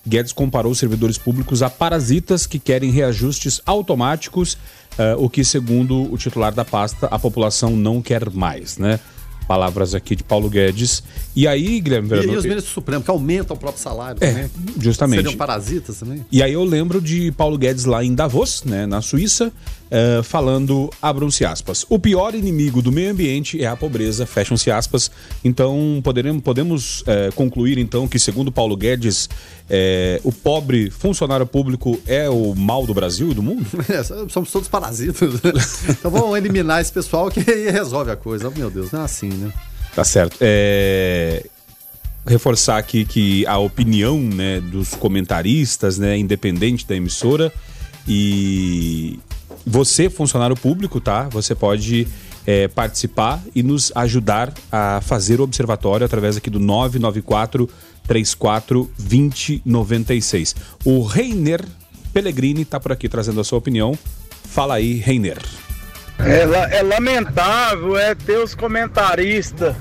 Guedes 0.06 0.32
comparou 0.32 0.70
os 0.70 0.78
servidores 0.78 1.18
públicos 1.18 1.62
a 1.62 1.70
parasitas 1.70 2.46
que 2.46 2.58
querem 2.58 2.90
reajustes 2.90 3.60
automáticos, 3.66 4.54
uh, 4.96 5.16
o 5.18 5.28
que, 5.28 5.44
segundo 5.44 6.12
o 6.12 6.16
titular 6.16 6.54
da 6.54 6.64
pasta, 6.64 7.06
a 7.08 7.18
população 7.18 7.76
não 7.76 8.00
quer 8.00 8.30
mais, 8.30 8.78
né? 8.78 9.00
Palavras 9.46 9.94
aqui 9.94 10.16
de 10.16 10.24
Paulo 10.24 10.48
Guedes. 10.50 11.02
E 11.34 11.46
aí, 11.46 11.80
Guilherme 11.80 12.08
Vereador... 12.08 12.32
E, 12.32 12.34
e 12.34 12.38
os 12.38 12.44
ministros 12.44 12.72
supremos, 12.72 13.04
que 13.04 13.10
aumentam 13.10 13.56
o 13.56 13.58
próprio 13.58 13.82
salário 13.82 14.18
é, 14.20 14.32
também. 14.32 14.50
Justamente. 14.80 15.22
Seriam 15.22 15.36
parasitas 15.36 15.98
também. 15.98 16.24
E 16.32 16.42
aí 16.42 16.52
eu 16.52 16.64
lembro 16.64 17.00
de 17.00 17.30
Paulo 17.32 17.56
Guedes 17.56 17.84
lá 17.84 18.02
em 18.02 18.14
Davos, 18.14 18.64
né, 18.64 18.86
na 18.86 19.00
Suíça, 19.00 19.52
uh, 19.86 20.22
falando, 20.22 20.90
abram-se 21.00 21.44
aspas, 21.44 21.84
o 21.88 21.98
pior 21.98 22.34
inimigo 22.34 22.82
do 22.82 22.92
meio 22.92 23.10
ambiente 23.10 23.62
é 23.62 23.66
a 23.66 23.76
pobreza, 23.76 24.26
fecham-se 24.26 24.70
aspas. 24.70 25.10
Então, 25.44 26.00
poderemos, 26.02 26.42
podemos 26.42 27.00
uh, 27.02 27.32
concluir, 27.34 27.78
então, 27.78 28.06
que 28.08 28.18
segundo 28.18 28.50
Paulo 28.50 28.76
Guedes, 28.76 29.26
uh, 29.26 30.20
o 30.22 30.32
pobre 30.32 30.90
funcionário 30.90 31.46
público 31.46 32.00
é 32.06 32.28
o 32.28 32.54
mal 32.54 32.86
do 32.86 32.94
Brasil 32.94 33.30
e 33.30 33.34
do 33.34 33.42
mundo? 33.42 33.66
É, 33.88 34.02
somos 34.02 34.50
todos 34.50 34.68
parasitas. 34.68 35.34
então 35.88 36.10
vamos 36.10 36.36
eliminar 36.36 36.80
esse 36.80 36.92
pessoal 36.92 37.30
que 37.30 37.38
aí 37.48 37.70
resolve 37.70 38.10
a 38.10 38.16
coisa. 38.16 38.50
Meu 38.50 38.68
Deus, 38.68 38.90
não 38.90 39.02
é 39.02 39.04
assim, 39.04 39.28
né? 39.28 39.52
Tá 39.94 40.02
certo. 40.02 40.36
É... 40.40 41.46
Reforçar 42.26 42.78
aqui 42.78 43.04
que 43.04 43.46
a 43.46 43.58
opinião 43.58 44.20
né, 44.20 44.60
dos 44.60 44.90
comentaristas, 44.94 45.98
né, 45.98 46.18
independente 46.18 46.84
da 46.84 46.96
emissora, 46.96 47.52
e 48.08 49.18
você, 49.66 50.08
funcionário 50.08 50.54
público, 50.54 51.00
tá? 51.00 51.28
Você 51.30 51.54
pode 51.54 52.06
é, 52.46 52.68
participar 52.68 53.42
e 53.54 53.62
nos 53.62 53.90
ajudar 53.96 54.54
a 54.70 55.00
fazer 55.02 55.40
o 55.40 55.42
observatório 55.42 56.06
através 56.06 56.36
aqui 56.36 56.48
do 56.48 56.60
994 56.60 57.68
34 58.06 58.88
2096. 58.96 60.54
O 60.84 61.02
Reiner 61.02 61.60
Pellegrini 62.12 62.62
está 62.62 62.78
por 62.78 62.92
aqui 62.92 63.08
trazendo 63.08 63.40
a 63.40 63.44
sua 63.44 63.58
opinião. 63.58 63.98
Fala 64.44 64.74
aí, 64.74 64.94
Reiner. 64.94 65.38
É, 66.20 66.78
é 66.78 66.82
lamentável 66.82 67.98
é 67.98 68.14
ter 68.14 68.38
os 68.38 68.54
comentaristas 68.54 69.74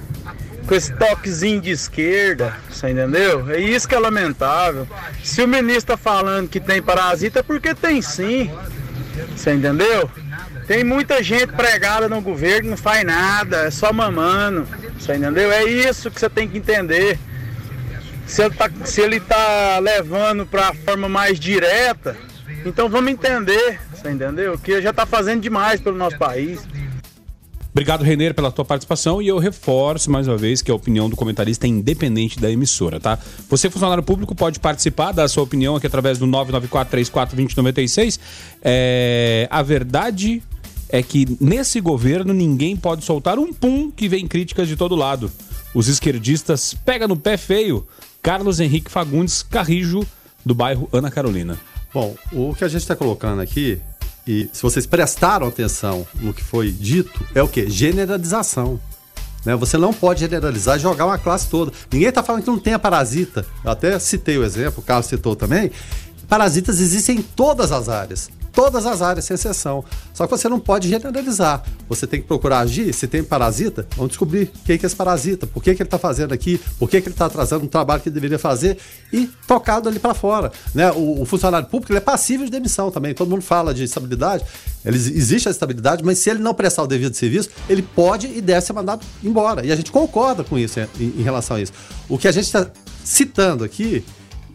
com 0.68 0.74
esse 0.74 0.92
toquezinho 0.94 1.62
de 1.62 1.70
esquerda, 1.70 2.56
você 2.70 2.90
entendeu? 2.90 3.50
É 3.52 3.60
isso 3.60 3.88
que 3.88 3.94
é 3.94 4.00
lamentável. 4.00 4.88
Se 5.24 5.42
o 5.44 5.48
ministro 5.48 5.96
tá 5.96 5.98
falando 5.98 6.50
que 6.50 6.60
tem 6.60 6.82
parasita, 6.82 7.40
é 7.40 7.44
porque 7.44 7.76
tem 7.76 8.02
sim. 8.02 8.50
Você 9.36 9.54
entendeu? 9.54 10.10
Tem 10.68 10.84
muita 10.84 11.22
gente 11.22 11.48
pregada 11.48 12.10
no 12.10 12.22
governo 12.22 12.72
não 12.72 12.78
faz 12.78 13.04
nada, 13.06 13.68
é 13.68 13.72
só 13.72 13.94
mamando. 13.94 14.68
Você 14.98 15.16
entendeu? 15.16 15.52
É 15.52 15.64
isso 15.64 16.10
que 16.10 16.20
você 16.20 16.30
tem 16.30 16.48
que 16.48 16.58
entender. 16.58 17.20
Se 18.26 18.42
ele 18.44 18.56
tá, 18.56 18.72
se 18.86 19.02
ele 19.02 19.20
tá 19.20 19.78
levando 19.80 20.46
para 20.46 20.70
a 20.70 20.74
forma 20.74 21.08
mais 21.08 21.40
direta, 21.40 22.18
então 22.66 22.90
vamos 22.90 23.12
entender, 23.12 23.80
você 23.94 24.10
entendeu? 24.10 24.58
Que 24.58 24.82
já 24.82 24.90
está 24.90 25.06
fazendo 25.06 25.42
demais 25.42 25.80
pelo 25.80 25.96
nosso 25.96 26.18
país. 26.18 26.68
Obrigado, 27.76 28.06
Renner, 28.06 28.34
pela 28.34 28.50
tua 28.54 28.64
participação 28.64 29.22
e 29.22 29.28
eu 29.28 29.38
reforço 29.38 30.10
mais 30.10 30.30
uma 30.30 30.38
vez 30.38 30.62
que 30.62 30.72
a 30.72 30.74
opinião 30.74 31.10
do 31.10 31.16
comentarista 31.18 31.68
é 31.68 31.70
independente 31.70 32.40
da 32.40 32.50
emissora, 32.50 33.02
tá? 33.02 33.20
Você, 33.50 33.70
funcionário 33.70 34.02
público, 34.02 34.34
pode 34.34 34.62
participar 34.62 35.12
da 35.12 35.28
sua 35.28 35.44
opinião 35.44 35.76
aqui 35.76 35.86
através 35.86 36.18
do 36.18 36.26
994-34-2096. 36.26 38.18
É... 38.62 39.46
A 39.52 39.62
verdade 39.62 40.42
é 40.88 41.04
que 41.04 41.28
nesse 41.42 41.82
governo 41.82 42.34
ninguém 42.34 42.78
pode 42.78 43.04
soltar 43.04 43.38
um 43.38 43.52
pum 43.52 43.92
que 43.92 44.08
vem 44.08 44.26
críticas 44.26 44.70
de 44.70 44.78
todo 44.78 44.96
lado. 44.96 45.30
Os 45.74 45.90
esquerdistas 45.90 46.74
pegam 46.86 47.10
no 47.10 47.18
pé 47.18 47.36
feio. 47.36 47.86
Carlos 48.22 48.62
Henrique 48.62 48.90
Fagundes 48.90 49.44
Carrijo, 49.44 50.08
do 50.46 50.56
bairro 50.56 50.88
Ana 50.94 51.12
Carolina. 51.12 51.60
Bom, 51.94 52.16
o 52.32 52.56
que 52.56 52.64
a 52.64 52.70
gente 52.70 52.84
está 52.84 52.96
colocando 52.96 53.42
aqui 53.42 53.82
e 54.28 54.50
se 54.52 54.62
vocês 54.62 54.86
prestaram 54.86 55.48
atenção 55.48 56.06
no 56.16 56.34
que 56.34 56.44
foi 56.44 56.72
dito, 56.72 57.24
é 57.34 57.44
o 57.44 57.48
que? 57.48 57.70
Generalização. 57.70 58.80
Né? 59.46 59.56
Você 59.56 59.78
não 59.78 59.94
pode 59.94 60.22
generalizar 60.22 60.78
e 60.78 60.80
jogar 60.80 61.06
uma 61.06 61.18
classe 61.18 61.48
toda. 61.48 61.72
Ninguém 61.92 62.10
está 62.10 62.24
falando 62.24 62.44
que 62.44 62.50
não 62.50 62.58
tenha 62.58 62.80
parasita. 62.80 63.46
Eu 63.64 63.72
até 63.72 63.98
citei 64.00 64.38
o 64.38 64.44
exemplo, 64.44 64.80
o 64.80 64.82
Carlos 64.82 65.06
citou 65.06 65.36
também. 65.36 65.72
Parasitas 66.28 66.80
existem 66.80 67.18
em 67.18 67.22
todas 67.22 67.72
as 67.72 67.88
áreas 67.88 68.32
todas 68.56 68.86
as 68.86 69.02
áreas, 69.02 69.26
sem 69.26 69.36
exceção. 69.36 69.84
Só 70.14 70.26
que 70.26 70.32
você 70.32 70.48
não 70.48 70.60
pode 70.60 70.88
generalizar. 70.88 71.62
Você 71.90 72.08
tem 72.08 72.22
que 72.22 72.28
procurar 72.28 72.60
agir. 72.60 72.94
Se 72.94 73.06
tem 73.06 73.22
parasita, 73.22 73.86
vamos 73.98 74.12
descobrir 74.12 74.50
quem 74.66 74.78
que 74.78 74.86
é 74.86 74.88
esse 74.88 74.96
parasita, 74.96 75.46
por 75.46 75.62
que, 75.62 75.76
que 75.76 75.82
ele 75.82 75.88
está 75.88 76.00
fazendo 76.00 76.34
aqui, 76.34 76.60
por 76.80 76.90
que, 76.90 77.02
que 77.02 77.08
ele 77.10 77.14
está 77.14 77.26
atrasando 77.26 77.66
um 77.66 77.68
trabalho 77.68 78.02
que 78.02 78.08
ele 78.08 78.14
deveria 78.14 78.40
fazer 78.40 78.78
e 79.12 79.30
tocado 79.46 79.90
ali 79.90 80.00
para 80.00 80.14
fora. 80.14 80.52
Né? 80.74 80.90
O, 80.92 81.22
o, 81.22 81.26
funcionário 81.26 81.68
público 81.68 81.92
ele 81.92 81.98
é 81.98 82.02
passível 82.02 82.46
de 82.46 82.52
demissão 82.52 82.90
também. 82.90 83.14
Todo 83.14 83.30
mundo 83.30 83.42
fala 83.42 83.74
de 83.74 83.84
estabilidade. 83.84 84.46
Ele, 84.86 84.98
existe 84.98 85.50
a 85.50 85.52
estabilidade, 85.52 86.04
mas 86.04 86.20
se 86.20 86.30
ele 86.30 86.40
não 86.40 86.54
prestar 86.54 86.84
o 86.84 86.88
devido 86.88 87.14
serviço, 87.14 87.50
ele 87.68 87.82
pode 87.82 88.28
e 88.28 88.40
deve 88.40 88.62
ser 88.62 88.74
mandado 88.74 89.06
embora. 89.24 89.66
E 89.66 89.72
a 89.72 89.76
gente 89.76 89.92
concorda 89.92 90.44
com 90.44 90.58
isso 90.58 90.80
em, 90.80 91.14
em 91.18 91.24
relação 91.24 91.58
a 91.58 91.62
isso. 91.62 91.74
O 92.08 92.18
que 92.18 92.28
a 92.28 92.32
gente 92.32 92.46
está 92.46 92.68
citando 93.04 93.64
aqui, 93.64 94.04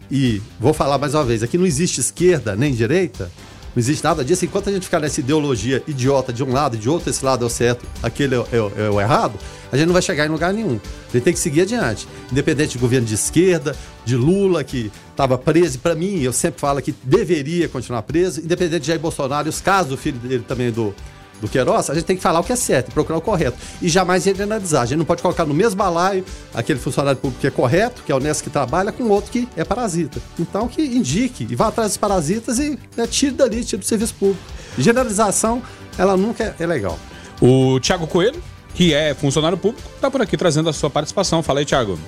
e 0.09 0.41
vou 0.59 0.73
falar 0.73 0.97
mais 0.97 1.13
uma 1.13 1.23
vez, 1.23 1.43
aqui 1.43 1.57
não 1.57 1.65
existe 1.65 1.99
esquerda 1.99 2.55
nem 2.55 2.73
direita, 2.73 3.31
não 3.75 3.79
existe 3.79 4.03
nada 4.03 4.23
disso. 4.23 4.43
Enquanto 4.45 4.69
a 4.69 4.71
gente 4.71 4.83
ficar 4.83 4.99
nessa 4.99 5.19
ideologia 5.19 5.81
idiota 5.87 6.33
de 6.33 6.43
um 6.43 6.51
lado 6.51 6.75
e 6.75 6.79
de 6.79 6.89
outro, 6.89 7.09
esse 7.09 7.23
lado 7.23 7.43
é 7.43 7.47
o 7.47 7.49
certo, 7.49 7.85
aquele 8.03 8.35
é, 8.35 8.39
é, 8.39 8.85
é 8.85 8.89
o 8.89 8.99
errado, 8.99 9.33
a 9.71 9.77
gente 9.77 9.87
não 9.87 9.93
vai 9.93 10.01
chegar 10.01 10.25
em 10.25 10.29
lugar 10.29 10.53
nenhum. 10.53 10.79
A 11.09 11.11
gente 11.13 11.23
tem 11.23 11.33
que 11.33 11.39
seguir 11.39 11.61
adiante. 11.61 12.07
Independente 12.31 12.73
de 12.73 12.77
governo 12.77 13.07
de 13.07 13.15
esquerda, 13.15 13.75
de 14.03 14.15
Lula, 14.15 14.63
que 14.63 14.91
estava 15.09 15.37
preso, 15.37 15.79
para 15.79 15.95
mim, 15.95 16.21
eu 16.21 16.33
sempre 16.33 16.59
falo 16.59 16.81
que 16.81 16.93
deveria 17.03 17.69
continuar 17.69 18.01
preso, 18.01 18.41
independente 18.41 18.81
de 18.81 18.87
Jair 18.87 18.99
Bolsonaro 18.99 19.47
os 19.47 19.61
casos 19.61 19.91
do 19.91 19.97
filho 19.97 20.19
dele 20.19 20.43
também 20.45 20.71
do 20.71 20.93
do 21.41 21.49
Queiroz, 21.49 21.89
a 21.89 21.95
gente 21.95 22.05
tem 22.05 22.15
que 22.15 22.21
falar 22.21 22.39
o 22.39 22.43
que 22.43 22.53
é 22.53 22.55
certo, 22.55 22.91
procurar 22.91 23.17
o 23.17 23.21
correto. 23.21 23.57
E 23.81 23.89
jamais 23.89 24.23
generalizar. 24.23 24.83
A 24.83 24.85
gente 24.85 24.99
não 24.99 25.05
pode 25.05 25.21
colocar 25.21 25.43
no 25.43 25.53
mesmo 25.53 25.75
balaio 25.75 26.23
aquele 26.53 26.79
funcionário 26.79 27.19
público 27.19 27.41
que 27.41 27.47
é 27.47 27.51
correto, 27.51 28.03
que 28.05 28.11
é 28.11 28.15
honesto 28.15 28.43
que 28.43 28.49
trabalha, 28.49 28.91
com 28.91 29.03
outro 29.09 29.31
que 29.31 29.49
é 29.57 29.63
parasita. 29.63 30.21
Então 30.39 30.67
que 30.67 30.81
indique 30.81 31.47
e 31.49 31.55
vá 31.55 31.67
atrás 31.67 31.89
dos 31.89 31.97
parasitas 31.97 32.59
e 32.59 32.77
né, 32.95 33.07
tire 33.07 33.31
dali, 33.31 33.65
tire 33.65 33.79
do 33.79 33.85
serviço 33.85 34.13
público. 34.13 34.41
Generalização, 34.77 35.61
ela 35.97 36.15
nunca 36.15 36.43
é, 36.43 36.63
é 36.63 36.67
legal. 36.67 36.97
O 37.41 37.79
Tiago 37.79 38.05
Coelho, 38.05 38.41
que 38.75 38.93
é 38.93 39.15
funcionário 39.15 39.57
público, 39.57 39.89
está 39.95 40.11
por 40.11 40.21
aqui 40.21 40.37
trazendo 40.37 40.69
a 40.69 40.73
sua 40.73 40.89
participação. 40.89 41.41
Fala 41.41 41.59
aí, 41.59 41.65
Tiago. 41.65 41.99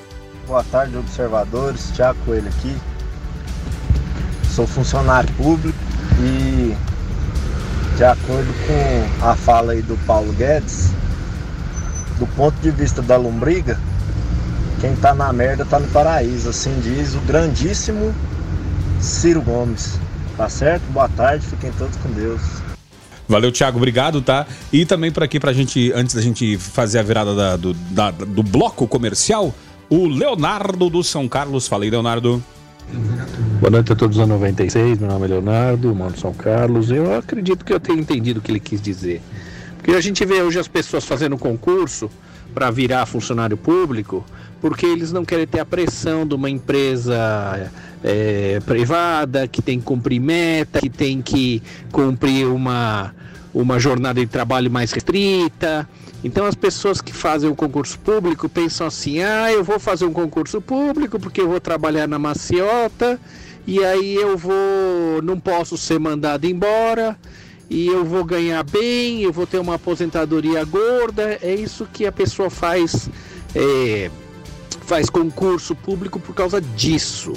Boa 0.45 0.63
tarde, 0.63 0.95
observadores. 0.95 1.89
Tiago 1.95 2.19
Coelho 2.23 2.47
aqui. 2.47 2.75
Sou 4.53 4.67
funcionário 4.67 5.33
público 5.33 5.77
e 6.21 6.75
de 7.95 8.03
acordo 8.03 8.51
com 8.65 9.25
a 9.25 9.35
fala 9.35 9.73
aí 9.73 9.81
do 9.81 9.97
Paulo 10.05 10.31
Guedes, 10.33 10.91
do 12.17 12.27
ponto 12.27 12.55
de 12.61 12.71
vista 12.71 13.01
da 13.01 13.17
lombriga, 13.17 13.79
quem 14.81 14.95
tá 14.95 15.13
na 15.13 15.31
merda 15.31 15.63
tá 15.65 15.79
no 15.79 15.87
paraíso, 15.89 16.49
assim 16.49 16.77
diz 16.81 17.15
o 17.15 17.19
grandíssimo 17.21 18.13
Ciro 18.99 19.41
Gomes. 19.41 19.99
Tá 20.35 20.49
certo? 20.49 20.83
Boa 20.91 21.07
tarde, 21.09 21.45
fiquem 21.45 21.71
todos 21.73 21.95
com 21.97 22.09
Deus. 22.09 22.41
Valeu, 23.27 23.51
Thiago, 23.51 23.77
obrigado, 23.77 24.21
tá? 24.21 24.45
E 24.71 24.85
também 24.85 25.11
por 25.11 25.23
aqui 25.23 25.39
pra 25.39 25.53
gente, 25.53 25.91
antes 25.93 26.15
da 26.15 26.21
gente 26.21 26.57
fazer 26.57 26.99
a 26.99 27.03
virada 27.03 27.35
da, 27.35 27.55
do, 27.55 27.73
da, 27.73 28.11
do 28.11 28.41
bloco 28.41 28.87
comercial, 28.87 29.53
o 29.89 30.07
Leonardo 30.07 30.89
do 30.89 31.03
São 31.03 31.27
Carlos. 31.27 31.67
Falei, 31.67 31.89
Leonardo. 31.89 32.43
Boa 33.59 33.71
noite 33.71 33.91
a 33.93 33.95
todos 33.95 34.17
da 34.17 34.27
96, 34.27 34.99
meu 34.99 35.09
nome 35.09 35.25
é 35.25 35.29
Leonardo, 35.29 35.95
mano 35.95 36.17
São 36.17 36.33
Carlos. 36.33 36.91
Eu 36.91 37.15
acredito 37.17 37.63
que 37.63 37.73
eu 37.73 37.79
tenha 37.79 37.99
entendido 37.99 38.39
o 38.39 38.43
que 38.43 38.51
ele 38.51 38.59
quis 38.59 38.81
dizer. 38.81 39.21
Porque 39.77 39.91
a 39.91 40.01
gente 40.01 40.23
vê 40.25 40.41
hoje 40.41 40.59
as 40.59 40.67
pessoas 40.67 41.05
fazendo 41.05 41.37
concurso 41.37 42.09
para 42.53 42.69
virar 42.69 43.05
funcionário 43.05 43.57
público, 43.57 44.23
porque 44.61 44.85
eles 44.85 45.11
não 45.11 45.25
querem 45.25 45.47
ter 45.47 45.59
a 45.59 45.65
pressão 45.65 46.25
de 46.25 46.35
uma 46.35 46.49
empresa 46.49 47.71
é, 48.03 48.59
privada 48.65 49.47
que 49.47 49.61
tem 49.61 49.79
que 49.79 49.85
cumprir 49.85 50.19
meta, 50.19 50.79
que 50.79 50.89
tem 50.89 51.21
que 51.21 51.63
cumprir 51.91 52.47
uma, 52.47 53.13
uma 53.53 53.79
jornada 53.79 54.19
de 54.19 54.27
trabalho 54.27 54.69
mais 54.69 54.91
restrita. 54.91 55.87
Então 56.23 56.45
as 56.45 56.55
pessoas 56.55 57.01
que 57.01 57.11
fazem 57.11 57.49
o 57.49 57.55
concurso 57.55 57.99
público 57.99 58.47
pensam 58.47 58.87
assim: 58.87 59.21
ah, 59.21 59.51
eu 59.51 59.63
vou 59.63 59.79
fazer 59.79 60.05
um 60.05 60.13
concurso 60.13 60.61
público 60.61 61.19
porque 61.19 61.41
eu 61.41 61.49
vou 61.49 61.59
trabalhar 61.59 62.07
na 62.07 62.17
maciota 62.17 63.19
e 63.67 63.83
aí 63.83 64.15
eu 64.15 64.37
vou, 64.37 65.21
não 65.23 65.39
posso 65.39 65.77
ser 65.77 65.99
mandado 65.99 66.45
embora 66.45 67.17
e 67.69 67.87
eu 67.87 68.05
vou 68.05 68.23
ganhar 68.23 68.63
bem, 68.63 69.21
eu 69.21 69.31
vou 69.31 69.47
ter 69.47 69.57
uma 69.57 69.75
aposentadoria 69.75 70.63
gorda. 70.63 71.39
É 71.41 71.53
isso 71.53 71.87
que 71.91 72.05
a 72.05 72.11
pessoa 72.11 72.49
faz, 72.49 73.09
é, 73.55 74.11
faz 74.85 75.09
concurso 75.09 75.75
público 75.75 76.19
por 76.19 76.35
causa 76.35 76.61
disso. 76.61 77.33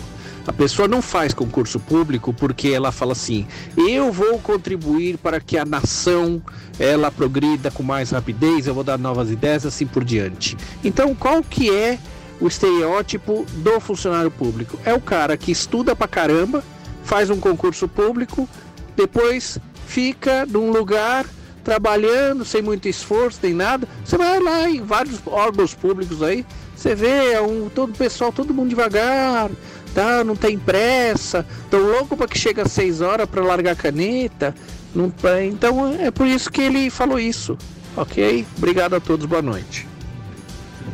A 0.47 0.53
pessoa 0.53 0.87
não 0.87 1.03
faz 1.03 1.35
concurso 1.35 1.81
público 1.81 2.33
porque 2.33 2.69
ela 2.69 2.93
fala 2.93 3.13
assim: 3.13 3.47
eu 3.77 4.13
vou 4.13 4.39
contribuir 4.39 5.19
para 5.19 5.41
que 5.41 5.59
a 5.59 5.65
nação 5.65 6.41
ela 6.79 7.11
progrida 7.11 7.71
com 7.71 7.83
mais 7.83 8.11
rapidez, 8.11 8.67
eu 8.67 8.75
vou 8.75 8.85
dar 8.85 8.99
novas 8.99 9.31
ideias, 9.31 9.65
assim 9.65 9.87
por 9.87 10.05
diante. 10.05 10.57
Então, 10.85 11.15
qual 11.15 11.43
que 11.43 11.71
é 11.71 11.99
o 12.41 12.47
estereótipo 12.47 13.47
do 13.55 13.81
funcionário 13.81 14.31
público? 14.31 14.79
É 14.85 14.93
o 14.93 15.01
cara 15.01 15.37
que 15.37 15.51
estuda 15.51 15.97
pra 15.97 16.07
caramba, 16.07 16.63
faz 17.03 17.31
um 17.31 17.41
concurso 17.41 17.89
público, 17.89 18.49
depois 18.95 19.59
fica 19.87 20.45
num 20.47 20.71
lugar 20.71 21.25
trabalhando 21.65 22.45
sem 22.45 22.63
muito 22.63 22.89
esforço, 22.89 23.41
nem 23.43 23.53
nada. 23.53 23.89
Você 24.05 24.17
vai 24.17 24.39
lá 24.39 24.69
em 24.69 24.83
vários 24.83 25.19
órgãos 25.27 25.75
públicos 25.75 26.23
aí, 26.23 26.45
você 26.77 26.95
vê 26.95 27.33
é 27.33 27.41
um, 27.41 27.69
todo 27.69 27.91
o 27.91 27.97
pessoal, 27.97 28.31
todo 28.31 28.55
mundo 28.55 28.69
devagar, 28.69 29.51
tá? 29.95 30.23
Não 30.23 30.37
tem 30.37 30.59
pressa, 30.59 31.45
tão 31.71 31.81
louco 31.81 32.17
para 32.17 32.29
que 32.29 32.39
chegue 32.39 32.61
às 32.61 32.71
6 32.71 33.01
horas 33.01 33.29
para 33.29 33.43
largar 33.43 33.73
a 33.73 33.77
caneta. 33.77 34.55
Então 35.49 35.95
é 36.01 36.11
por 36.11 36.27
isso 36.27 36.51
que 36.51 36.61
ele 36.61 36.91
falou 36.91 37.19
isso. 37.19 37.57
Ok? 37.97 38.47
Obrigado 38.57 38.95
a 38.95 39.01
todos, 39.01 39.27
boa 39.27 39.43
noite. 39.43 39.87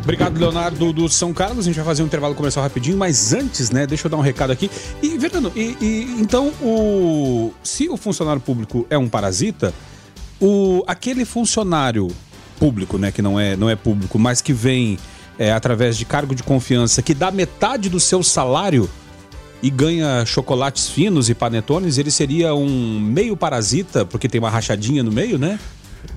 Obrigado, 0.02 0.38
Leonardo 0.38 0.92
do 0.92 1.08
São 1.08 1.32
Carlos. 1.32 1.60
A 1.60 1.62
gente 1.62 1.76
vai 1.76 1.84
fazer 1.84 2.02
um 2.02 2.06
intervalo 2.06 2.34
comercial 2.34 2.62
rapidinho, 2.62 2.96
mas 2.96 3.32
antes, 3.32 3.70
né, 3.70 3.86
deixa 3.86 4.06
eu 4.06 4.10
dar 4.10 4.16
um 4.16 4.20
recado 4.20 4.50
aqui. 4.50 4.70
E, 5.00 5.18
Fernando, 5.18 5.52
e, 5.54 5.76
e, 5.80 6.16
então, 6.20 6.48
o, 6.60 7.52
se 7.62 7.88
o 7.88 7.96
funcionário 7.96 8.40
público 8.40 8.86
é 8.90 8.98
um 8.98 9.08
parasita, 9.08 9.72
o, 10.40 10.82
aquele 10.88 11.24
funcionário 11.24 12.08
público, 12.58 12.98
né, 12.98 13.12
que 13.12 13.22
não 13.22 13.38
é, 13.38 13.56
não 13.56 13.70
é 13.70 13.76
público, 13.76 14.18
mas 14.18 14.40
que 14.40 14.52
vem 14.52 14.98
é, 15.38 15.52
através 15.52 15.96
de 15.96 16.04
cargo 16.04 16.34
de 16.34 16.42
confiança, 16.42 17.00
que 17.00 17.14
dá 17.14 17.30
metade 17.30 17.88
do 17.88 18.00
seu 18.00 18.22
salário 18.22 18.90
e 19.62 19.70
ganha 19.70 20.24
chocolates 20.26 20.88
finos 20.88 21.30
e 21.30 21.34
panetones, 21.34 21.96
ele 21.96 22.10
seria 22.10 22.54
um 22.54 22.98
meio 23.00 23.36
parasita, 23.36 24.04
porque 24.04 24.28
tem 24.28 24.40
uma 24.40 24.50
rachadinha 24.50 25.02
no 25.02 25.12
meio, 25.12 25.38
né? 25.38 25.58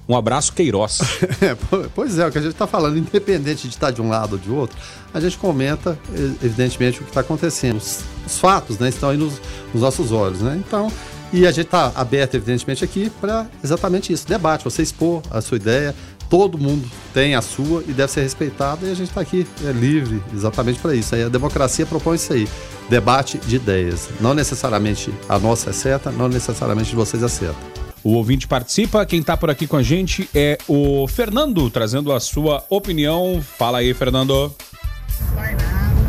Um 0.08 0.16
abraço, 0.16 0.54
Queiroz. 0.54 1.00
É, 1.42 1.56
pois 1.94 2.18
é, 2.18 2.26
o 2.26 2.32
que 2.32 2.38
a 2.38 2.42
gente 2.42 2.54
está 2.54 2.66
falando, 2.66 2.98
independente 2.98 3.68
de 3.68 3.74
estar 3.74 3.92
de 3.92 4.02
um 4.02 4.10
lado 4.10 4.34
ou 4.34 4.38
de 4.40 4.50
outro, 4.50 4.78
a 5.14 5.20
gente 5.20 5.38
comenta, 5.38 5.98
evidentemente, 6.42 7.00
o 7.00 7.04
que 7.04 7.10
está 7.10 7.22
acontecendo. 7.22 7.78
Os, 7.78 8.02
os, 8.26 8.38
fatos 8.40 8.80
né, 8.80 8.90
estão 8.90 9.10
aí 9.10 9.18
nos, 9.18 9.40
nos 9.74 9.82
nossos 9.82 10.12
olhos, 10.12 10.42
né? 10.42 10.62
Então, 10.66 10.92
e 11.34 11.46
a 11.46 11.52
gente 11.52 11.66
está 11.66 11.92
aberto, 11.96 12.36
evidentemente, 12.36 12.84
aqui 12.84 13.12
para 13.22 13.48
exatamente 13.64 14.14
isso, 14.14 14.28
debate, 14.28 14.64
você 14.64 14.82
expor 14.82 15.22
a 15.30 15.42
sua 15.42 15.58
ideia, 15.58 15.94
todo 16.36 16.58
mundo 16.58 16.86
tem 17.14 17.34
a 17.34 17.42
sua 17.42 17.82
e 17.88 17.94
deve 17.94 18.12
ser 18.12 18.20
respeitada 18.20 18.86
e 18.86 18.92
a 18.92 18.94
gente 18.94 19.08
está 19.08 19.22
aqui, 19.22 19.48
é 19.64 19.72
livre, 19.72 20.22
exatamente 20.34 20.80
para 20.80 20.94
isso. 20.94 21.16
Aí 21.16 21.24
a 21.24 21.30
democracia 21.30 21.86
propõe 21.86 22.18
isso 22.18 22.34
aí, 22.34 22.46
debate 22.90 23.38
de 23.38 23.56
ideias. 23.56 24.10
Não 24.20 24.34
necessariamente 24.34 25.14
a 25.30 25.40
nossa 25.40 25.70
é 25.70 25.74
certa, 25.74 26.12
não 26.12 26.28
necessariamente 26.28 26.90
de 26.90 26.96
vocês 26.98 27.24
é 27.24 27.30
certa. 27.30 27.56
O 28.04 28.16
ouvinte 28.16 28.50
participa, 28.50 29.06
quem 29.06 29.22
está 29.22 29.38
por 29.38 29.50
aqui 29.50 29.66
com 29.66 29.78
a 29.78 29.82
gente 29.82 30.30
é 30.36 30.58
o 30.68 31.08
Fernando, 31.08 31.70
trazendo 31.70 32.12
a 32.12 32.20
sua 32.20 32.66
opinião. 32.70 33.42
Fala 33.42 33.78
aí, 33.78 33.94
Fernando. 33.94 34.54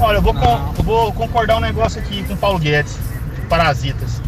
Olha, 0.00 0.16
eu 0.16 0.23
vou, 0.23 0.35
con 0.35 0.75
eu 0.76 0.83
vou 0.83 1.12
concordar 1.12 1.56
um 1.59 1.61
negócio 1.61 2.00
aqui 2.00 2.25
com 2.25 2.35
o 2.35 2.37
Paulo 2.37 2.59
Guedes, 2.59 2.99
parasitas. 3.49 4.21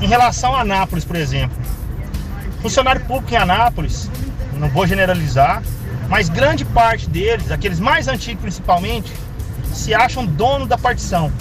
Em 0.00 0.08
relação 0.08 0.52
a 0.52 0.62
Anápolis, 0.62 1.04
por 1.04 1.14
exemplo, 1.14 1.56
funcionário 2.60 3.04
público 3.04 3.32
em 3.32 3.36
Anápolis, 3.36 4.10
não 4.60 4.68
vou 4.68 4.86
generalizar, 4.86 5.62
mas 6.08 6.28
grande 6.28 6.64
parte 6.64 7.08
deles, 7.08 7.50
aqueles 7.50 7.80
mais 7.80 8.08
antigos 8.08 8.42
principalmente, 8.42 9.12
se 9.72 9.94
acham 9.94 10.26
dono 10.26 10.66
da 10.66 10.76
partição. 10.76 11.32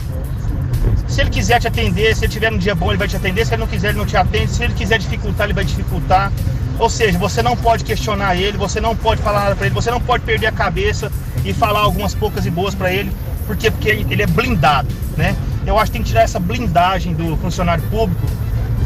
Se 1.08 1.22
ele 1.22 1.30
quiser 1.30 1.60
te 1.60 1.68
atender, 1.68 2.16
se 2.16 2.26
ele 2.26 2.32
tiver 2.32 2.52
um 2.52 2.58
dia 2.58 2.74
bom, 2.74 2.90
ele 2.90 2.98
vai 2.98 3.08
te 3.08 3.16
atender, 3.16 3.46
se 3.46 3.54
ele 3.54 3.62
não 3.62 3.68
quiser, 3.68 3.90
ele 3.90 3.98
não 3.98 4.06
te 4.06 4.16
atende, 4.16 4.52
se 4.52 4.64
ele 4.64 4.74
quiser 4.74 5.00
dificultar, 5.00 5.46
ele 5.46 5.54
vai 5.54 5.66
dificultar. 5.66 6.32
Ou 6.78 6.90
seja, 6.90 7.18
você 7.18 7.42
não 7.42 7.58
pode 7.58 7.84
questionar 7.84 8.36
ele, 8.36 8.58
você 8.58 8.80
não 8.80 8.96
pode 8.96 9.22
falar 9.22 9.42
nada 9.42 9.56
para 9.56 9.66
ele, 9.66 9.76
você 9.76 9.92
não 9.92 10.00
pode 10.00 10.24
perder 10.24 10.48
a 10.48 10.52
cabeça 10.52 11.12
e 11.44 11.54
falar 11.54 11.82
algumas 11.82 12.16
poucas 12.16 12.46
e 12.46 12.50
boas 12.50 12.74
para 12.74 12.92
ele, 12.92 13.12
porque 13.46 13.70
porque 13.70 13.90
ele 13.90 14.22
é 14.22 14.28
blindado, 14.28 14.88
né? 15.18 15.36
Eu 15.66 15.78
acho 15.78 15.88
que 15.88 15.94
tem 15.94 16.04
que 16.04 16.10
tirar 16.10 16.22
essa 16.22 16.40
blindagem 16.40 17.14
do 17.14 17.36
funcionário 17.38 17.84
público 17.90 18.26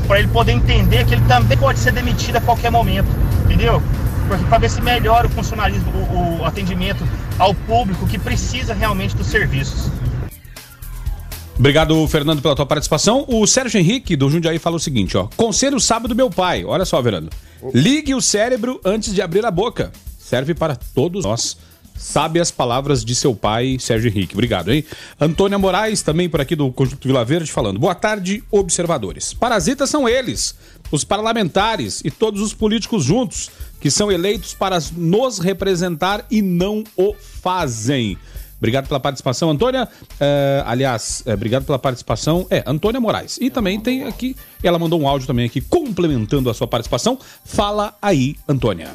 para 0.07 0.19
ele 0.19 0.27
poder 0.29 0.53
entender 0.53 1.05
que 1.05 1.13
ele 1.13 1.23
também 1.27 1.57
pode 1.57 1.79
ser 1.79 1.91
demitido 1.91 2.37
a 2.37 2.41
qualquer 2.41 2.71
momento, 2.71 3.07
entendeu? 3.45 3.81
Para 4.49 4.57
ver 4.57 4.69
se 4.69 4.81
melhora 4.81 5.27
o 5.27 5.29
funcionalismo, 5.29 5.91
o, 5.91 6.41
o 6.41 6.45
atendimento 6.45 7.07
ao 7.37 7.53
público 7.53 8.07
que 8.07 8.17
precisa 8.17 8.73
realmente 8.73 9.15
dos 9.15 9.27
serviços. 9.27 9.89
Obrigado, 11.57 12.07
Fernando, 12.07 12.41
pela 12.41 12.55
tua 12.55 12.65
participação. 12.65 13.25
O 13.27 13.45
Sérgio 13.45 13.79
Henrique, 13.79 14.15
do 14.15 14.29
Jundiaí, 14.29 14.57
fala 14.57 14.75
o 14.75 14.79
seguinte, 14.79 15.15
ó. 15.15 15.27
Conselho 15.37 15.79
sábado 15.79 16.09
do 16.09 16.15
meu 16.15 16.29
pai. 16.29 16.65
Olha 16.65 16.83
só, 16.83 17.01
Verano. 17.01 17.29
Ligue 17.73 18.15
o 18.15 18.21
cérebro 18.21 18.81
antes 18.83 19.13
de 19.13 19.21
abrir 19.21 19.45
a 19.45 19.51
boca. 19.51 19.91
Serve 20.17 20.53
para 20.55 20.75
todos 20.75 21.25
nós. 21.25 21.55
Sabe 21.95 22.39
as 22.39 22.49
palavras 22.49 23.05
de 23.05 23.13
seu 23.13 23.35
pai, 23.35 23.77
Sérgio 23.79 24.09
Henrique. 24.09 24.33
Obrigado, 24.33 24.73
hein? 24.73 24.83
Antônia 25.21 25.59
Moraes, 25.59 26.01
também 26.01 26.27
por 26.27 26.41
aqui 26.41 26.55
do 26.55 26.71
Conjunto 26.71 27.07
Vila 27.07 27.23
Verde, 27.23 27.51
falando. 27.51 27.79
Boa 27.79 27.93
tarde, 27.93 28.43
observadores. 28.51 29.33
Parasitas 29.33 29.89
são 29.89 30.09
eles, 30.09 30.55
os 30.91 31.03
parlamentares 31.03 32.01
e 32.03 32.09
todos 32.09 32.41
os 32.41 32.53
políticos 32.53 33.03
juntos, 33.03 33.51
que 33.83 33.91
são 33.91 34.09
eleitos 34.09 34.53
para 34.53 34.79
nos 34.95 35.39
representar 35.39 36.25
e 36.31 36.41
não 36.41 36.85
o 36.95 37.13
fazem. 37.13 38.17
Obrigado 38.57 38.87
pela 38.87 38.97
participação, 38.97 39.49
Antônia. 39.49 39.89
Uh, 40.01 40.63
aliás, 40.65 41.21
é, 41.25 41.33
obrigado 41.33 41.65
pela 41.65 41.77
participação. 41.77 42.47
É, 42.49 42.63
Antônia 42.65 43.01
Moraes. 43.01 43.37
E 43.41 43.49
também 43.49 43.77
tem 43.77 44.05
aqui, 44.05 44.37
ela 44.63 44.79
mandou 44.79 45.01
um 45.01 45.05
áudio 45.05 45.27
também 45.27 45.45
aqui 45.45 45.59
complementando 45.59 46.49
a 46.49 46.53
sua 46.53 46.65
participação. 46.65 47.19
Fala 47.43 47.93
aí, 48.01 48.37
Antônia. 48.47 48.91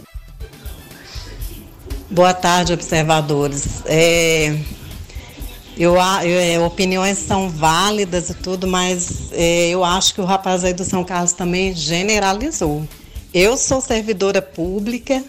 Boa 2.11 2.33
tarde, 2.33 2.73
observadores. 2.73 3.83
É, 3.85 4.59
eu, 5.77 5.97
eu, 6.25 6.65
opiniões 6.65 7.19
são 7.19 7.51
válidas 7.51 8.31
e 8.31 8.35
tudo, 8.35 8.67
mas 8.67 9.31
é, 9.33 9.69
eu 9.69 9.85
acho 9.85 10.15
que 10.15 10.21
o 10.23 10.25
rapaz 10.25 10.65
aí 10.65 10.73
do 10.73 10.83
São 10.83 11.05
Carlos 11.05 11.35
também 11.35 11.75
generalizou. 11.77 12.89
Eu 13.41 13.57
sou 13.57 13.81
servidora 13.81 14.43
pública 14.43 15.25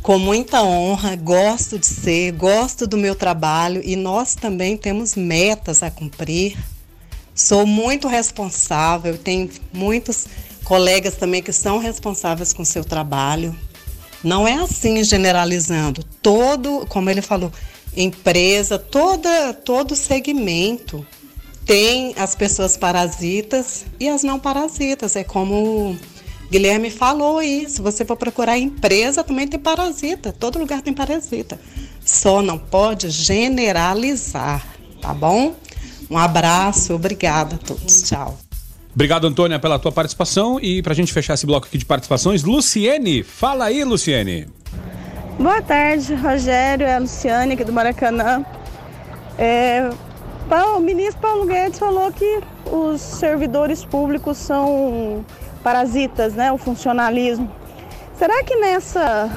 com 0.00 0.18
muita 0.18 0.62
honra, 0.62 1.14
gosto 1.14 1.78
de 1.78 1.84
ser, 1.84 2.32
gosto 2.32 2.86
do 2.86 2.96
meu 2.96 3.14
trabalho 3.14 3.82
e 3.84 3.94
nós 3.94 4.34
também 4.34 4.78
temos 4.78 5.14
metas 5.14 5.82
a 5.82 5.90
cumprir. 5.90 6.56
Sou 7.34 7.66
muito 7.66 8.08
responsável, 8.08 9.18
tenho 9.18 9.50
muitos 9.74 10.26
colegas 10.64 11.16
também 11.16 11.42
que 11.42 11.52
são 11.52 11.76
responsáveis 11.76 12.54
com 12.54 12.64
seu 12.64 12.82
trabalho. 12.82 13.54
Não 14.24 14.48
é 14.48 14.54
assim 14.54 15.04
generalizando. 15.04 16.02
Todo, 16.22 16.86
como 16.88 17.10
ele 17.10 17.20
falou, 17.20 17.52
empresa, 17.94 18.78
toda, 18.78 19.52
todo 19.52 19.94
segmento 19.94 21.06
tem 21.66 22.14
as 22.16 22.34
pessoas 22.34 22.74
parasitas 22.74 23.84
e 24.00 24.08
as 24.08 24.22
não 24.22 24.38
parasitas. 24.38 25.14
É 25.14 25.22
como 25.22 25.94
Guilherme 26.50 26.90
falou 26.90 27.42
isso. 27.42 27.82
Você 27.82 28.04
for 28.04 28.16
procurar 28.16 28.58
empresa, 28.58 29.24
também 29.24 29.48
tem 29.48 29.58
parasita. 29.58 30.32
Todo 30.32 30.58
lugar 30.58 30.82
tem 30.82 30.92
parasita. 30.92 31.58
Só 32.04 32.40
não 32.40 32.58
pode 32.58 33.10
generalizar, 33.10 34.64
tá 35.00 35.12
bom? 35.12 35.54
Um 36.08 36.16
abraço, 36.16 36.94
obrigada 36.94 37.56
a 37.56 37.58
todos. 37.58 38.02
Tchau. 38.02 38.38
Obrigado, 38.94 39.26
Antônia, 39.26 39.58
pela 39.58 39.78
tua 39.78 39.92
participação. 39.92 40.58
E 40.60 40.80
para 40.82 40.92
a 40.92 40.96
gente 40.96 41.12
fechar 41.12 41.34
esse 41.34 41.44
bloco 41.44 41.66
aqui 41.66 41.76
de 41.76 41.84
participações, 41.84 42.44
Luciene, 42.44 43.22
fala 43.22 43.66
aí, 43.66 43.84
Luciene. 43.84 44.48
Boa 45.38 45.60
tarde, 45.60 46.14
Rogério, 46.14 46.86
é 46.86 46.94
a 46.94 46.98
Luciane 46.98 47.52
aqui 47.52 47.64
do 47.64 47.72
Maracanã. 47.72 48.42
É, 49.38 49.90
o 50.74 50.80
ministro 50.80 51.20
Paulo 51.20 51.44
Guedes 51.44 51.78
falou 51.78 52.10
que 52.10 52.40
os 52.70 53.00
servidores 53.00 53.84
públicos 53.84 54.38
são 54.38 55.24
parasitas, 55.66 56.32
né, 56.34 56.52
o 56.52 56.58
funcionalismo. 56.58 57.50
Será 58.16 58.44
que 58.44 58.54
nessa 58.54 59.28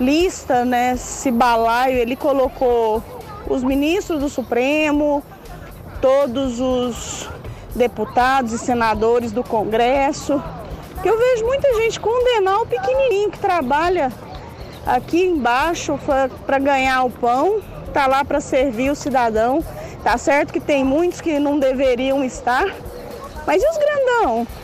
lista, 0.00 0.64
nesse 0.64 1.30
balaio, 1.30 1.98
ele 1.98 2.16
colocou 2.16 3.00
os 3.46 3.62
ministros 3.62 4.18
do 4.18 4.28
Supremo, 4.28 5.22
todos 6.00 6.58
os 6.58 7.30
deputados 7.76 8.52
e 8.54 8.58
senadores 8.58 9.30
do 9.30 9.44
Congresso? 9.44 10.42
Que 11.00 11.08
eu 11.08 11.16
vejo 11.16 11.46
muita 11.46 11.74
gente 11.74 12.00
condenar 12.00 12.62
o 12.62 12.66
pequenininho 12.66 13.30
que 13.30 13.38
trabalha 13.38 14.12
aqui 14.84 15.26
embaixo 15.26 15.96
para 16.44 16.58
ganhar 16.58 17.04
o 17.04 17.10
pão, 17.10 17.60
tá 17.94 18.08
lá 18.08 18.24
para 18.24 18.40
servir 18.40 18.90
o 18.90 18.96
cidadão. 18.96 19.62
Tá 20.02 20.18
certo 20.18 20.52
que 20.52 20.58
tem 20.58 20.82
muitos 20.82 21.20
que 21.20 21.38
não 21.38 21.56
deveriam 21.56 22.24
estar, 22.24 22.66
mas 23.46 23.62
e 23.62 23.68
os 23.68 23.78
grandão? 23.78 24.59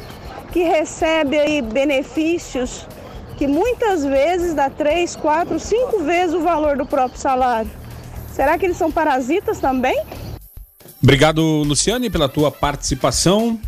Que 0.56 0.62
recebe 0.62 1.38
aí 1.38 1.60
benefícios 1.60 2.86
que 3.36 3.46
muitas 3.46 4.02
vezes 4.02 4.54
dá 4.54 4.70
três, 4.70 5.14
quatro, 5.14 5.60
cinco 5.60 6.02
vezes 6.02 6.34
o 6.34 6.40
valor 6.40 6.78
do 6.78 6.86
próprio 6.86 7.20
salário. 7.20 7.70
Será 8.32 8.56
que 8.56 8.64
eles 8.64 8.78
são 8.78 8.90
parasitas 8.90 9.60
também? 9.60 10.02
Obrigado, 11.02 11.42
Luciane, 11.42 12.08
pela 12.08 12.26
tua 12.26 12.50
participação. 12.50 13.60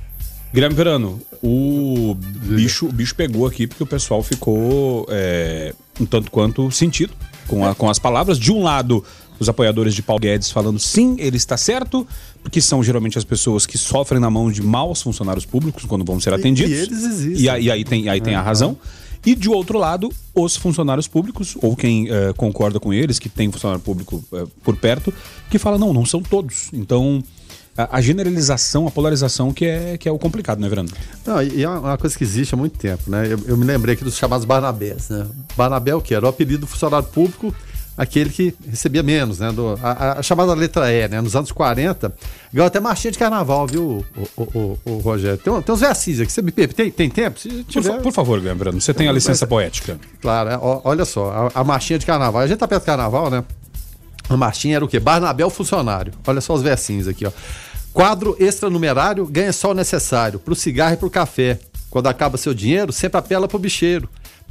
Guilherme 0.51 0.75
Verano, 0.75 1.21
o 1.43 2.17
bicho, 2.17 2.87
o 2.87 2.93
bicho 2.93 3.15
pegou 3.15 3.47
aqui 3.47 3.67
porque 3.67 3.83
o 3.83 3.87
pessoal 3.87 4.23
ficou 4.23 5.07
é, 5.11 5.75
um 6.01 6.07
tanto 6.07 6.31
quanto 6.31 6.71
sentido 6.71 7.13
com, 7.47 7.67
a, 7.67 7.75
com 7.75 7.91
as 7.91 7.99
palavras. 7.99 8.39
De 8.39 8.51
um 8.51 8.63
lado, 8.63 9.05
os 9.39 9.49
apoiadores 9.49 9.95
de 9.95 10.03
Paulo 10.03 10.21
Guedes 10.21 10.51
falando 10.51 10.79
sim, 10.79 11.17
ele 11.19 11.37
está 11.37 11.57
certo, 11.57 12.07
porque 12.43 12.61
são 12.61 12.83
geralmente 12.83 13.19
as 13.19 13.25
pessoas 13.25 13.67
que 13.67 13.79
sofrem 13.79 14.21
na 14.21 14.31
mão 14.31 14.51
de 14.51 14.63
maus 14.63 15.03
funcionários 15.03 15.45
públicos 15.45 15.85
quando 15.85 16.05
vão 16.05 16.21
ser 16.21 16.33
atendidos. 16.35 16.73
E, 16.73 16.75
e 16.75 16.79
eles 16.79 17.05
existem. 17.05 17.61
E, 17.61 17.65
e 17.65 17.71
aí 17.71 17.85
tem, 17.85 18.09
aí 18.09 18.21
tem 18.21 18.35
a 18.35 18.43
razão. 18.43 18.77
E 19.25 19.35
de 19.35 19.49
outro 19.49 19.79
lado, 19.79 20.11
os 20.35 20.57
funcionários 20.57 21.09
públicos, 21.09 21.57
ou 21.61 21.77
quem 21.77 22.09
uh, 22.11 22.33
concorda 22.37 22.79
com 22.79 22.93
eles, 22.93 23.19
que 23.19 23.29
tem 23.29 23.51
funcionário 23.51 23.83
público 23.83 24.25
uh, 24.33 24.47
por 24.63 24.77
perto, 24.77 25.13
que 25.51 25.59
fala, 25.59 25.77
não, 25.77 25.93
não 25.93 26.07
são 26.07 26.23
todos. 26.23 26.71
Então, 26.73 27.23
a, 27.77 27.99
a, 27.99 28.01
generalização, 28.01 28.87
a 28.87 28.91
polarização 28.91 29.53
que 29.53 29.65
é, 29.65 29.99
que 29.99 30.09
é 30.09 30.13
o 30.13 30.19
complicado, 30.19 30.61
né, 30.61 30.69
Verano? 30.69 30.89
Não, 31.27 31.43
e 31.43 31.63
é 31.63 31.69
uma 31.69 31.99
coisa 31.99 32.17
que 32.17 32.25
existe 32.25 32.55
há 32.55 32.57
muito 32.57 32.79
tempo, 32.79 33.11
né? 33.11 33.27
Eu, 33.27 33.39
eu 33.47 33.57
me 33.57 33.65
lembrei 33.65 33.95
aqui 33.95 34.05
dos 34.05 34.17
chamados 34.17 34.45
Barnabés, 34.45 35.11
né? 35.11 35.27
Barnabé 35.57 35.91
é 35.91 35.95
o 35.95 36.01
que? 36.01 36.15
Era 36.15 36.25
o 36.25 36.29
apelido 36.29 36.61
do 36.61 36.67
funcionário 36.67 37.07
público 37.09 37.55
aquele 37.99 38.31
que 38.31 38.55
recebia 38.71 39.03
menos, 39.03 39.41
né? 39.41 39.51
Do, 39.51 39.77
a, 39.83 40.21
a, 40.21 40.23
chamada 40.23 40.55
letra 40.55 40.91
E, 40.93 41.09
né? 41.09 41.21
Nos 41.21 41.35
anos 41.35 41.51
40, 41.51 42.15
ganhou 42.53 42.67
até 42.69 42.79
marchinha 42.79 43.11
de 43.11 43.19
carnaval, 43.19 43.67
viu, 43.67 44.07
o, 44.17 44.23
o, 44.37 44.43
o, 44.45 44.79
o 44.93 44.99
Rogério? 44.99 45.37
Tem, 45.37 45.61
tem 45.61 45.75
uns 45.75 45.81
versinhos 45.81 46.21
aqui, 46.21 46.33
você 46.33 46.41
me 46.41 46.53
tem, 46.53 46.91
tem 46.93 47.11
tempo? 47.11 47.41
Se 47.41 47.65
tiver... 47.65 47.95
por, 47.95 48.03
por 48.05 48.13
favor, 48.13 48.41
lembrando, 48.41 48.81
você 48.81 48.95
tem 48.95 49.09
a 49.09 49.13
licença 49.13 49.49
poética. 49.49 49.99
Claro, 50.21 50.49
é, 50.49 50.59
olha 50.63 51.05
só, 51.05 51.51
a, 51.55 51.61
a, 51.61 51.65
marchinha 51.65 51.99
de 51.99 52.07
carnaval, 52.07 52.41
a 52.41 52.47
gente 52.47 52.59
tá 52.59 52.69
perto 52.69 52.85
do 52.85 52.87
carnaval, 52.87 53.29
né? 53.29 53.45
A 54.29 54.37
marchinha 54.37 54.77
era 54.77 54.85
o 54.85 54.89
quê? 54.89 55.01
Barnabel 55.01 55.51
funcionário. 55.51 56.13
Olha 56.25 56.41
só 56.41 56.55
os 56.55 56.63
versinhos 56.63 57.09
aqui, 57.09 57.27
ó. 57.27 57.33
Quadro 57.93 58.37
extranumerário 58.39 59.27
ganha 59.27 59.53
só 59.53 59.73
o 59.73 59.75
necessário, 59.75 60.39
pro 60.39 60.55
cigarro 60.55 60.95
e 60.95 60.97
pro 60.97 61.11
café. 61.11 61.59
Quando 61.91 62.07
acaba 62.07 62.37
seu 62.37 62.55
dinheiro, 62.55 62.93
sempre 62.93 63.19
apela 63.19 63.49
pro 63.49 63.59
bicheiro. 63.59 64.09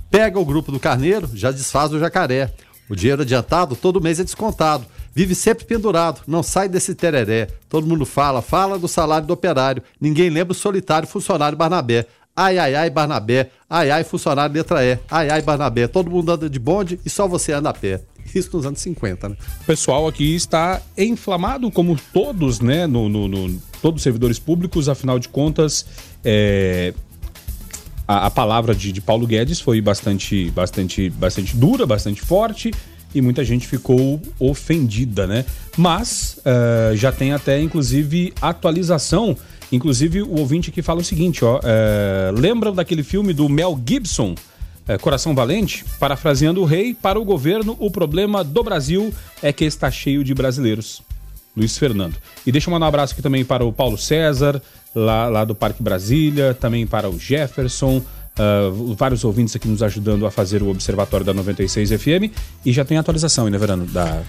Pega 0.10 0.40
o 0.40 0.44
grupo 0.44 0.72
do 0.72 0.80
carneiro, 0.80 1.30
já 1.34 1.52
desfaz 1.52 1.94
o 1.94 2.00
jacaré. 2.00 2.52
O 2.90 2.96
dinheiro 2.96 3.22
adiantado 3.22 3.76
todo 3.76 4.02
mês 4.02 4.20
é 4.20 4.24
descontado. 4.24 4.86
Vive 5.14 5.34
sempre 5.34 5.66
pendurado, 5.66 6.22
não 6.28 6.44
sai 6.44 6.70
desse 6.70 6.94
tereré. 6.94 7.48
Todo 7.68 7.88
mundo 7.88 8.06
fala, 8.06 8.42
fala 8.42 8.78
do 8.78 8.88
salário 8.88 9.28
do 9.28 9.34
operário. 9.34 9.84
Ninguém 10.00 10.30
lembra 10.30 10.52
o 10.52 10.56
solitário 10.56 11.08
funcionário 11.08 11.58
Barnabé. 11.58 12.06
Ai, 12.36 12.60
ai, 12.60 12.76
ai, 12.76 12.90
Barnabé. 12.92 13.50
Ai, 13.68 13.90
ai, 13.90 14.04
funcionário 14.04 14.54
letra 14.54 14.86
E. 14.86 15.00
Ai, 15.10 15.30
ai, 15.30 15.42
Barnabé. 15.42 15.88
Todo 15.88 16.12
mundo 16.12 16.32
anda 16.32 16.48
de 16.48 16.60
bonde 16.60 17.00
e 17.04 17.10
só 17.10 17.28
você 17.28 17.52
anda 17.52 17.72
a 17.72 17.74
pé. 17.74 18.02
Isso 18.36 18.56
nos 18.56 18.66
anos 18.66 18.80
50, 18.80 19.30
né? 19.30 19.36
O 19.62 19.66
pessoal 19.66 20.08
aqui 20.08 20.36
está 20.36 20.82
inflamado, 20.98 21.72
como 21.72 21.98
todos, 22.14 22.60
né? 22.60 22.86
No, 22.86 23.10
no, 23.10 23.28
no 23.28 23.60
todos 23.82 24.00
os 24.00 24.04
servidores 24.04 24.38
públicos, 24.38 24.88
afinal 24.90 25.18
de 25.18 25.30
contas, 25.30 25.86
é, 26.24 26.94
a, 28.08 28.28
a, 28.28 28.32
palavra 28.32 28.74
de, 28.74 28.92
de 28.92 29.02
Paulo 29.02 29.28
Guedes 29.28 29.60
foi 29.60 29.82
bastante, 29.82 30.50
bastante, 30.52 31.10
bastante 31.10 31.56
dura, 31.56 31.86
bastante 31.86 32.22
forte 32.22 32.72
e 33.14 33.22
muita 33.22 33.44
gente 33.44 33.68
ficou 33.68 34.22
ofendida, 34.40 35.26
né? 35.26 35.46
Mas 35.76 36.40
uh, 36.40 36.96
já 36.96 37.12
tem 37.12 37.34
até, 37.34 37.60
inclusive, 37.62 38.34
atualização. 38.42 39.36
Inclusive, 39.72 40.22
o 40.22 40.40
ouvinte 40.40 40.70
aqui 40.70 40.82
fala 40.82 41.02
o 41.02 41.04
seguinte, 41.04 41.44
ó. 41.44 41.58
Uh, 41.58 42.40
lembram 42.40 42.74
daquele 42.74 43.04
filme 43.04 43.34
do 43.34 43.50
Mel 43.50 43.80
Gibson, 43.86 44.34
uh, 44.34 45.00
Coração 45.00 45.34
Valente? 45.34 45.86
Parafraseando 46.00 46.62
o 46.62 46.66
rei, 46.66 46.94
para 46.94 47.20
o 47.20 47.26
governo, 47.26 47.76
o 47.80 47.90
problema 47.90 48.44
do 48.44 48.64
Brasil 48.64 49.14
é 49.42 49.52
que 49.52 49.66
está 49.66 49.90
cheio 49.90 50.24
de 50.24 50.34
brasileiros. 50.34 51.02
Luiz 51.58 51.78
Fernando. 51.78 52.16
E 52.46 52.52
deixa 52.52 52.70
eu 52.70 52.72
mandar 52.72 52.86
um 52.86 52.90
abraço 52.90 53.14
aqui 53.14 53.22
também 53.22 53.44
para 53.44 53.66
o 53.66 53.74
Paulo 53.74 53.98
César, 53.98 54.62
lá, 54.94 55.28
lá 55.28 55.44
do 55.44 55.56
Parque 55.56 55.82
Brasília, 55.82 56.54
também 56.54 56.86
para 56.86 57.10
o 57.10 57.18
Jefferson, 57.18 58.02
Uh, 58.38 58.94
vários 58.94 59.24
ouvintes 59.24 59.56
aqui 59.56 59.68
nos 59.68 59.82
ajudando 59.82 60.24
a 60.24 60.30
fazer 60.30 60.62
o 60.62 60.70
observatório 60.70 61.26
da 61.26 61.34
96 61.34 61.90
FM 61.90 62.32
e 62.64 62.72
já 62.72 62.86
tem 62.86 62.96
atualização, 62.96 63.50
né, 63.50 63.58
Verano? 63.58 63.88
Da, 63.88 64.22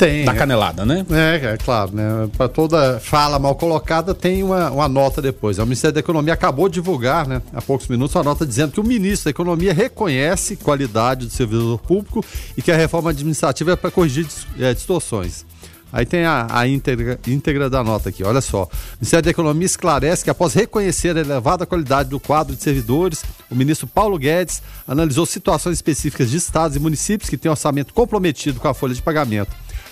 tem. 0.00 0.24
Da 0.24 0.34
canelada, 0.34 0.86
né? 0.86 1.04
É, 1.10 1.52
é 1.52 1.56
claro, 1.58 1.94
né? 1.94 2.26
Para 2.34 2.48
toda 2.48 2.98
fala 3.00 3.38
mal 3.38 3.54
colocada, 3.54 4.14
tem 4.14 4.42
uma, 4.42 4.70
uma 4.70 4.88
nota 4.88 5.20
depois. 5.20 5.58
O 5.58 5.64
Ministério 5.64 5.92
da 5.92 6.00
Economia 6.00 6.32
acabou 6.32 6.70
de 6.70 6.76
divulgar, 6.76 7.28
né, 7.28 7.42
há 7.52 7.60
poucos 7.60 7.86
minutos, 7.86 8.16
uma 8.16 8.24
nota 8.24 8.46
dizendo 8.46 8.72
que 8.72 8.80
o 8.80 8.84
ministro 8.84 9.24
da 9.24 9.30
Economia 9.30 9.74
reconhece 9.74 10.56
qualidade 10.56 11.26
do 11.26 11.32
servidor 11.32 11.78
público 11.80 12.24
e 12.56 12.62
que 12.62 12.72
a 12.72 12.76
reforma 12.76 13.10
administrativa 13.10 13.72
é 13.72 13.76
para 13.76 13.90
corrigir 13.90 14.26
é, 14.58 14.72
distorções. 14.72 15.44
Aí 15.92 16.06
tem 16.06 16.24
a, 16.24 16.46
a 16.50 16.68
íntegra, 16.68 17.18
íntegra, 17.26 17.68
da 17.68 17.82
nota 17.82 18.08
aqui, 18.08 18.22
olha 18.22 18.40
só. 18.40 18.64
O 18.64 18.70
Ministério 19.00 19.24
da 19.24 19.30
Economia 19.30 19.66
esclarece 19.66 20.24
que, 20.24 20.30
após 20.30 20.54
reconhecer 20.54 21.16
a 21.16 21.20
elevada 21.20 21.66
qualidade 21.66 22.08
do 22.08 22.20
quadro 22.20 22.54
de 22.54 22.62
servidores, 22.62 23.24
o 23.50 23.54
ministro 23.54 23.86
Paulo 23.86 24.18
Guedes 24.18 24.62
analisou 24.86 25.26
situações 25.26 25.78
específicas 25.78 26.30
de 26.30 26.36
estados 26.36 26.76
e 26.76 26.80
municípios 26.80 27.28
que 27.28 27.36
têm 27.36 27.50
orçamento 27.50 27.92
comprometido 27.92 28.60
com 28.60 28.68
a 28.68 28.74
folha 28.74 28.94
de 28.94 29.02
pagamento. 29.02 29.50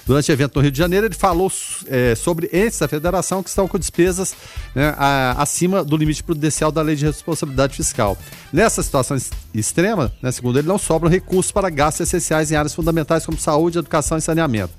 Durante 0.09 0.31
o 0.31 0.33
evento 0.33 0.57
no 0.57 0.63
Rio 0.63 0.71
de 0.71 0.79
Janeiro, 0.79 1.05
ele 1.05 1.15
falou 1.15 1.53
é, 1.87 2.15
sobre 2.15 2.49
entes 2.51 2.79
da 2.79 2.89
federação 2.89 3.43
que 3.43 3.51
estão 3.51 3.69
com 3.69 3.79
despesas 3.79 4.35
né, 4.75 4.95
a, 4.97 5.43
acima 5.43 5.85
do 5.85 5.99
limite 5.99 6.25
prudencial 6.25 6.73
da 6.73 6.81
lei 6.81 6.97
de 6.97 7.05
responsabilidade 7.05 7.77
fiscal. 7.77 8.17
Nessa 8.51 8.83
situação 8.83 9.19
extrema, 9.53 10.11
né, 10.23 10.33
segundo 10.33 10.59
ele, 10.59 10.67
não 10.67 10.79
sobram 10.79 11.11
recursos 11.11 11.53
para 11.53 11.69
gastos 11.69 12.09
essenciais 12.09 12.51
em 12.51 12.57
áreas 12.57 12.75
fundamentais 12.75 13.27
como 13.27 13.39
saúde, 13.39 13.81
educação 13.81 14.17
e 14.17 14.23
saneamento. 14.23 14.73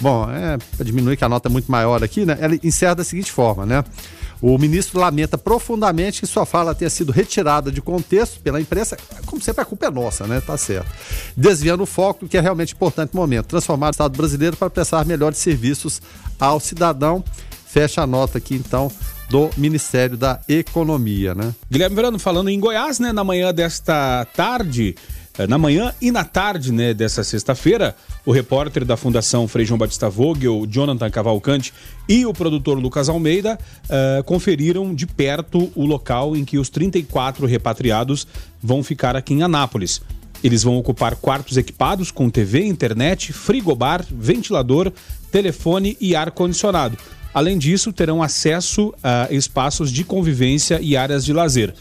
Bom, 0.00 0.30
é, 0.30 0.58
para 0.76 0.84
diminuir 0.84 1.16
que 1.16 1.24
a 1.24 1.28
nota 1.28 1.48
é 1.48 1.50
muito 1.50 1.70
maior 1.70 2.02
aqui, 2.02 2.24
né, 2.24 2.36
ela 2.40 2.58
encerra 2.62 2.96
da 2.96 3.04
seguinte 3.04 3.30
forma, 3.30 3.64
né? 3.64 3.84
O 4.40 4.58
ministro 4.58 5.00
lamenta 5.00 5.38
profundamente 5.38 6.20
que 6.20 6.26
sua 6.26 6.44
fala 6.44 6.74
tenha 6.74 6.90
sido 6.90 7.10
retirada 7.10 7.72
de 7.72 7.80
contexto 7.80 8.40
pela 8.40 8.60
imprensa. 8.60 8.94
Como 9.24 9.40
sempre, 9.40 9.62
a 9.62 9.64
culpa 9.64 9.86
é 9.86 9.90
nossa, 9.90 10.26
né? 10.26 10.38
Tá 10.38 10.56
certo. 10.58 10.86
Desviando 11.34 11.82
o 11.82 11.86
foco 11.86 12.26
do 12.26 12.28
que 12.28 12.36
é 12.36 12.40
realmente 12.40 12.74
importante 12.74 13.14
no 13.14 13.20
momento: 13.20 13.46
transformar 13.46 13.86
o 13.86 13.90
Estado 13.92 14.14
brasileiro 14.14 14.54
para 14.54 14.68
prestar 14.68 15.06
melhores 15.06 15.38
serviços 15.38 16.02
ao 16.38 16.60
cidadão. 16.60 17.24
Fecha 17.66 18.02
a 18.02 18.06
nota 18.06 18.36
aqui, 18.36 18.54
então, 18.54 18.92
do 19.30 19.48
Ministério 19.56 20.16
da 20.16 20.38
Economia, 20.48 21.34
né? 21.34 21.54
Guilherme 21.70 21.96
Verano, 21.96 22.18
falando 22.18 22.50
em 22.50 22.60
Goiás, 22.60 22.98
né? 22.98 23.12
Na 23.12 23.24
manhã 23.24 23.52
desta 23.52 24.26
tarde, 24.36 24.94
na 25.48 25.58
manhã 25.58 25.92
e 26.00 26.10
na 26.12 26.24
tarde 26.24 26.72
né, 26.72 26.94
dessa 26.94 27.24
sexta-feira, 27.24 27.96
o 28.24 28.30
repórter 28.30 28.84
da 28.84 28.96
Fundação 28.96 29.48
Frei 29.48 29.66
João 29.66 29.78
Batista 29.78 30.08
Vogel, 30.08 30.64
Jonathan 30.68 31.10
Cavalcante 31.10 31.74
e 32.08 32.24
o 32.24 32.32
produtor 32.32 32.78
Lucas 32.78 33.08
Almeida 33.08 33.58
uh, 33.84 34.22
conferiram 34.24 34.94
de 34.94 35.06
perto 35.06 35.72
o 35.74 35.84
local 35.84 36.36
em 36.36 36.44
que 36.44 36.56
os 36.56 36.68
34 36.68 37.46
repatriados 37.46 38.26
vão 38.62 38.82
ficar 38.84 39.16
aqui 39.16 39.34
em 39.34 39.42
Anápolis. 39.42 40.00
Eles 40.42 40.62
vão 40.62 40.76
ocupar 40.76 41.16
quartos 41.16 41.56
equipados 41.56 42.10
com 42.10 42.30
TV, 42.30 42.64
internet, 42.64 43.32
frigobar, 43.32 44.04
ventilador, 44.08 44.92
telefone 45.32 45.96
e 46.00 46.14
ar-condicionado. 46.14 46.96
Além 47.32 47.58
disso, 47.58 47.92
terão 47.92 48.22
acesso 48.22 48.94
a 49.02 49.26
espaços 49.32 49.90
de 49.90 50.04
convivência 50.04 50.78
e 50.80 50.96
áreas 50.96 51.24
de 51.24 51.32
lazer. 51.32 51.74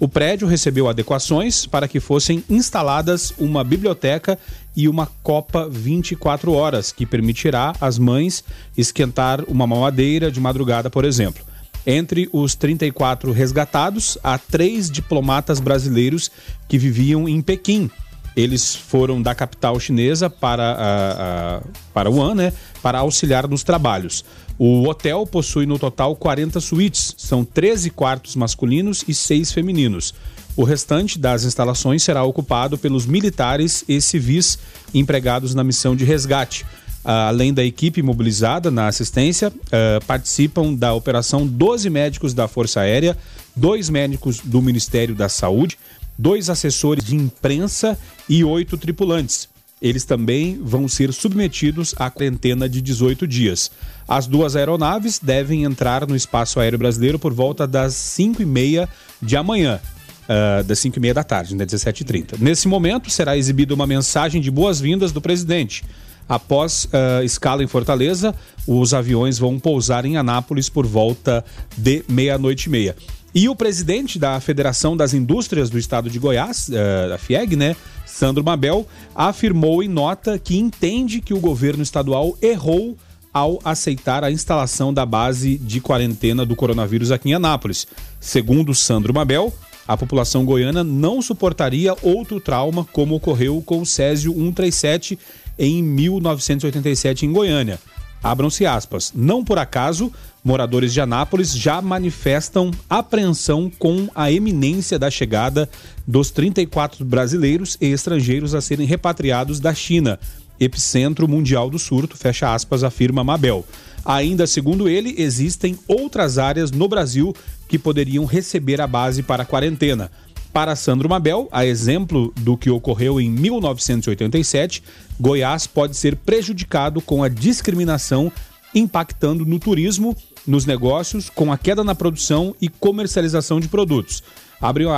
O 0.00 0.08
prédio 0.08 0.48
recebeu 0.48 0.88
adequações 0.88 1.66
para 1.66 1.86
que 1.86 2.00
fossem 2.00 2.42
instaladas 2.48 3.34
uma 3.38 3.62
biblioteca 3.62 4.38
e 4.74 4.88
uma 4.88 5.06
copa 5.22 5.68
24 5.68 6.54
horas, 6.54 6.90
que 6.90 7.04
permitirá 7.04 7.74
às 7.78 7.98
mães 7.98 8.42
esquentar 8.78 9.44
uma 9.46 9.66
mamadeira 9.66 10.30
de 10.30 10.40
madrugada, 10.40 10.88
por 10.88 11.04
exemplo. 11.04 11.44
Entre 11.86 12.30
os 12.32 12.54
34 12.54 13.30
resgatados, 13.30 14.16
há 14.24 14.38
três 14.38 14.90
diplomatas 14.90 15.60
brasileiros 15.60 16.30
que 16.66 16.78
viviam 16.78 17.28
em 17.28 17.42
Pequim. 17.42 17.90
Eles 18.34 18.74
foram 18.74 19.20
da 19.20 19.34
capital 19.34 19.78
chinesa 19.78 20.30
para, 20.30 20.62
a, 20.62 21.56
a, 21.56 21.62
para 21.92 22.08
Wuhan, 22.08 22.34
né, 22.34 22.52
para 22.82 23.00
auxiliar 23.00 23.46
nos 23.46 23.62
trabalhos. 23.62 24.24
O 24.62 24.86
hotel 24.86 25.26
possui 25.26 25.64
no 25.64 25.78
total 25.78 26.14
40 26.14 26.60
suítes, 26.60 27.14
são 27.16 27.42
13 27.46 27.88
quartos 27.88 28.36
masculinos 28.36 29.02
e 29.08 29.14
6 29.14 29.52
femininos. 29.52 30.12
O 30.54 30.64
restante 30.64 31.18
das 31.18 31.44
instalações 31.44 32.02
será 32.02 32.22
ocupado 32.24 32.76
pelos 32.76 33.06
militares 33.06 33.82
e 33.88 33.98
civis 34.02 34.58
empregados 34.92 35.54
na 35.54 35.64
missão 35.64 35.96
de 35.96 36.04
resgate. 36.04 36.66
Além 37.02 37.54
da 37.54 37.64
equipe 37.64 38.02
mobilizada 38.02 38.70
na 38.70 38.86
assistência, 38.86 39.50
eh, 39.72 39.98
participam 40.06 40.74
da 40.74 40.92
operação 40.92 41.46
12 41.46 41.88
médicos 41.88 42.34
da 42.34 42.46
Força 42.46 42.80
Aérea, 42.80 43.16
dois 43.56 43.88
médicos 43.88 44.40
do 44.44 44.60
Ministério 44.60 45.14
da 45.14 45.30
Saúde, 45.30 45.78
dois 46.18 46.50
assessores 46.50 47.02
de 47.02 47.16
imprensa 47.16 47.98
e 48.28 48.44
oito 48.44 48.76
tripulantes. 48.76 49.48
Eles 49.80 50.04
também 50.04 50.60
vão 50.62 50.86
ser 50.86 51.12
submetidos 51.12 51.94
à 51.98 52.10
quarentena 52.10 52.68
de 52.68 52.82
18 52.82 53.26
dias. 53.26 53.70
As 54.06 54.26
duas 54.26 54.54
aeronaves 54.54 55.18
devem 55.18 55.64
entrar 55.64 56.06
no 56.06 56.14
espaço 56.14 56.60
aéreo 56.60 56.78
brasileiro 56.78 57.18
por 57.18 57.32
volta 57.32 57.66
das 57.66 57.94
5 57.94 58.42
e 58.42 58.44
meia 58.44 58.88
de 59.22 59.36
amanhã. 59.36 59.80
Uh, 60.28 60.62
das 60.62 60.78
5 60.78 60.96
e 60.96 61.00
meia 61.00 61.14
da 61.14 61.24
tarde, 61.24 61.56
né, 61.56 61.66
17h30. 61.66 62.38
Nesse 62.38 62.68
momento, 62.68 63.10
será 63.10 63.36
exibida 63.36 63.74
uma 63.74 63.86
mensagem 63.86 64.40
de 64.40 64.48
boas-vindas 64.48 65.10
do 65.10 65.20
presidente. 65.20 65.82
Após 66.28 66.84
uh, 66.84 67.24
escala 67.24 67.64
em 67.64 67.66
Fortaleza, 67.66 68.32
os 68.64 68.94
aviões 68.94 69.38
vão 69.38 69.58
pousar 69.58 70.04
em 70.04 70.16
Anápolis 70.16 70.68
por 70.68 70.86
volta 70.86 71.44
de 71.76 72.04
meia-noite 72.08 72.66
e 72.66 72.70
meia. 72.70 72.94
E 73.34 73.48
o 73.48 73.56
presidente 73.56 74.20
da 74.20 74.38
Federação 74.38 74.96
das 74.96 75.14
Indústrias 75.14 75.68
do 75.68 75.78
Estado 75.78 76.08
de 76.08 76.20
Goiás, 76.20 76.68
uh, 76.68 77.14
a 77.14 77.18
FIEG, 77.18 77.56
né, 77.56 77.74
Sandro 78.10 78.44
Mabel, 78.44 78.86
afirmou 79.14 79.82
em 79.82 79.88
nota 79.88 80.38
que 80.38 80.58
entende 80.58 81.20
que 81.20 81.32
o 81.32 81.40
governo 81.40 81.82
estadual 81.82 82.36
errou 82.42 82.96
ao 83.32 83.60
aceitar 83.64 84.24
a 84.24 84.30
instalação 84.30 84.92
da 84.92 85.06
base 85.06 85.56
de 85.56 85.80
quarentena 85.80 86.44
do 86.44 86.56
coronavírus 86.56 87.12
aqui 87.12 87.30
em 87.30 87.34
Anápolis. 87.34 87.86
Segundo 88.18 88.74
Sandro 88.74 89.14
Mabel, 89.14 89.54
a 89.86 89.96
população 89.96 90.44
goiana 90.44 90.82
não 90.82 91.22
suportaria 91.22 91.96
outro 92.02 92.40
trauma 92.40 92.84
como 92.92 93.14
ocorreu 93.14 93.62
com 93.64 93.80
o 93.80 93.86
Césio 93.86 94.32
137 94.32 95.18
em 95.58 95.82
1987 95.82 97.26
em 97.26 97.32
Goiânia. 97.32 97.78
Abram-se 98.22 98.66
aspas. 98.66 99.12
Não 99.14 99.44
por 99.44 99.58
acaso, 99.58 100.12
moradores 100.44 100.92
de 100.92 101.00
Anápolis 101.00 101.56
já 101.56 101.80
manifestam 101.80 102.70
apreensão 102.88 103.70
com 103.78 104.08
a 104.14 104.30
eminência 104.30 104.98
da 104.98 105.10
chegada 105.10 105.68
dos 106.06 106.30
34 106.30 107.04
brasileiros 107.04 107.76
e 107.80 107.86
estrangeiros 107.86 108.54
a 108.54 108.60
serem 108.60 108.86
repatriados 108.86 109.60
da 109.60 109.74
China, 109.74 110.18
epicentro 110.58 111.26
mundial 111.26 111.70
do 111.70 111.78
surto, 111.78 112.16
fecha 112.16 112.54
aspas, 112.54 112.84
afirma 112.84 113.24
Mabel. 113.24 113.64
Ainda 114.04 114.46
segundo 114.46 114.88
ele, 114.88 115.14
existem 115.18 115.78
outras 115.86 116.38
áreas 116.38 116.70
no 116.70 116.88
Brasil 116.88 117.34
que 117.68 117.78
poderiam 117.78 118.24
receber 118.24 118.80
a 118.80 118.86
base 118.86 119.22
para 119.22 119.42
a 119.42 119.46
quarentena. 119.46 120.10
Para 120.52 120.74
Sandro 120.74 121.08
Mabel, 121.08 121.48
a 121.52 121.64
exemplo 121.64 122.32
do 122.40 122.56
que 122.56 122.70
ocorreu 122.70 123.20
em 123.20 123.30
1987, 123.30 124.82
Goiás 125.18 125.66
pode 125.66 125.96
ser 125.96 126.16
prejudicado 126.16 127.00
com 127.00 127.22
a 127.22 127.28
discriminação 127.28 128.32
impactando 128.74 129.44
no 129.44 129.58
turismo, 129.58 130.16
nos 130.46 130.66
negócios, 130.66 131.30
com 131.30 131.52
a 131.52 131.58
queda 131.58 131.84
na 131.84 131.94
produção 131.94 132.54
e 132.60 132.68
comercialização 132.68 133.60
de 133.60 133.68
produtos. 133.68 134.22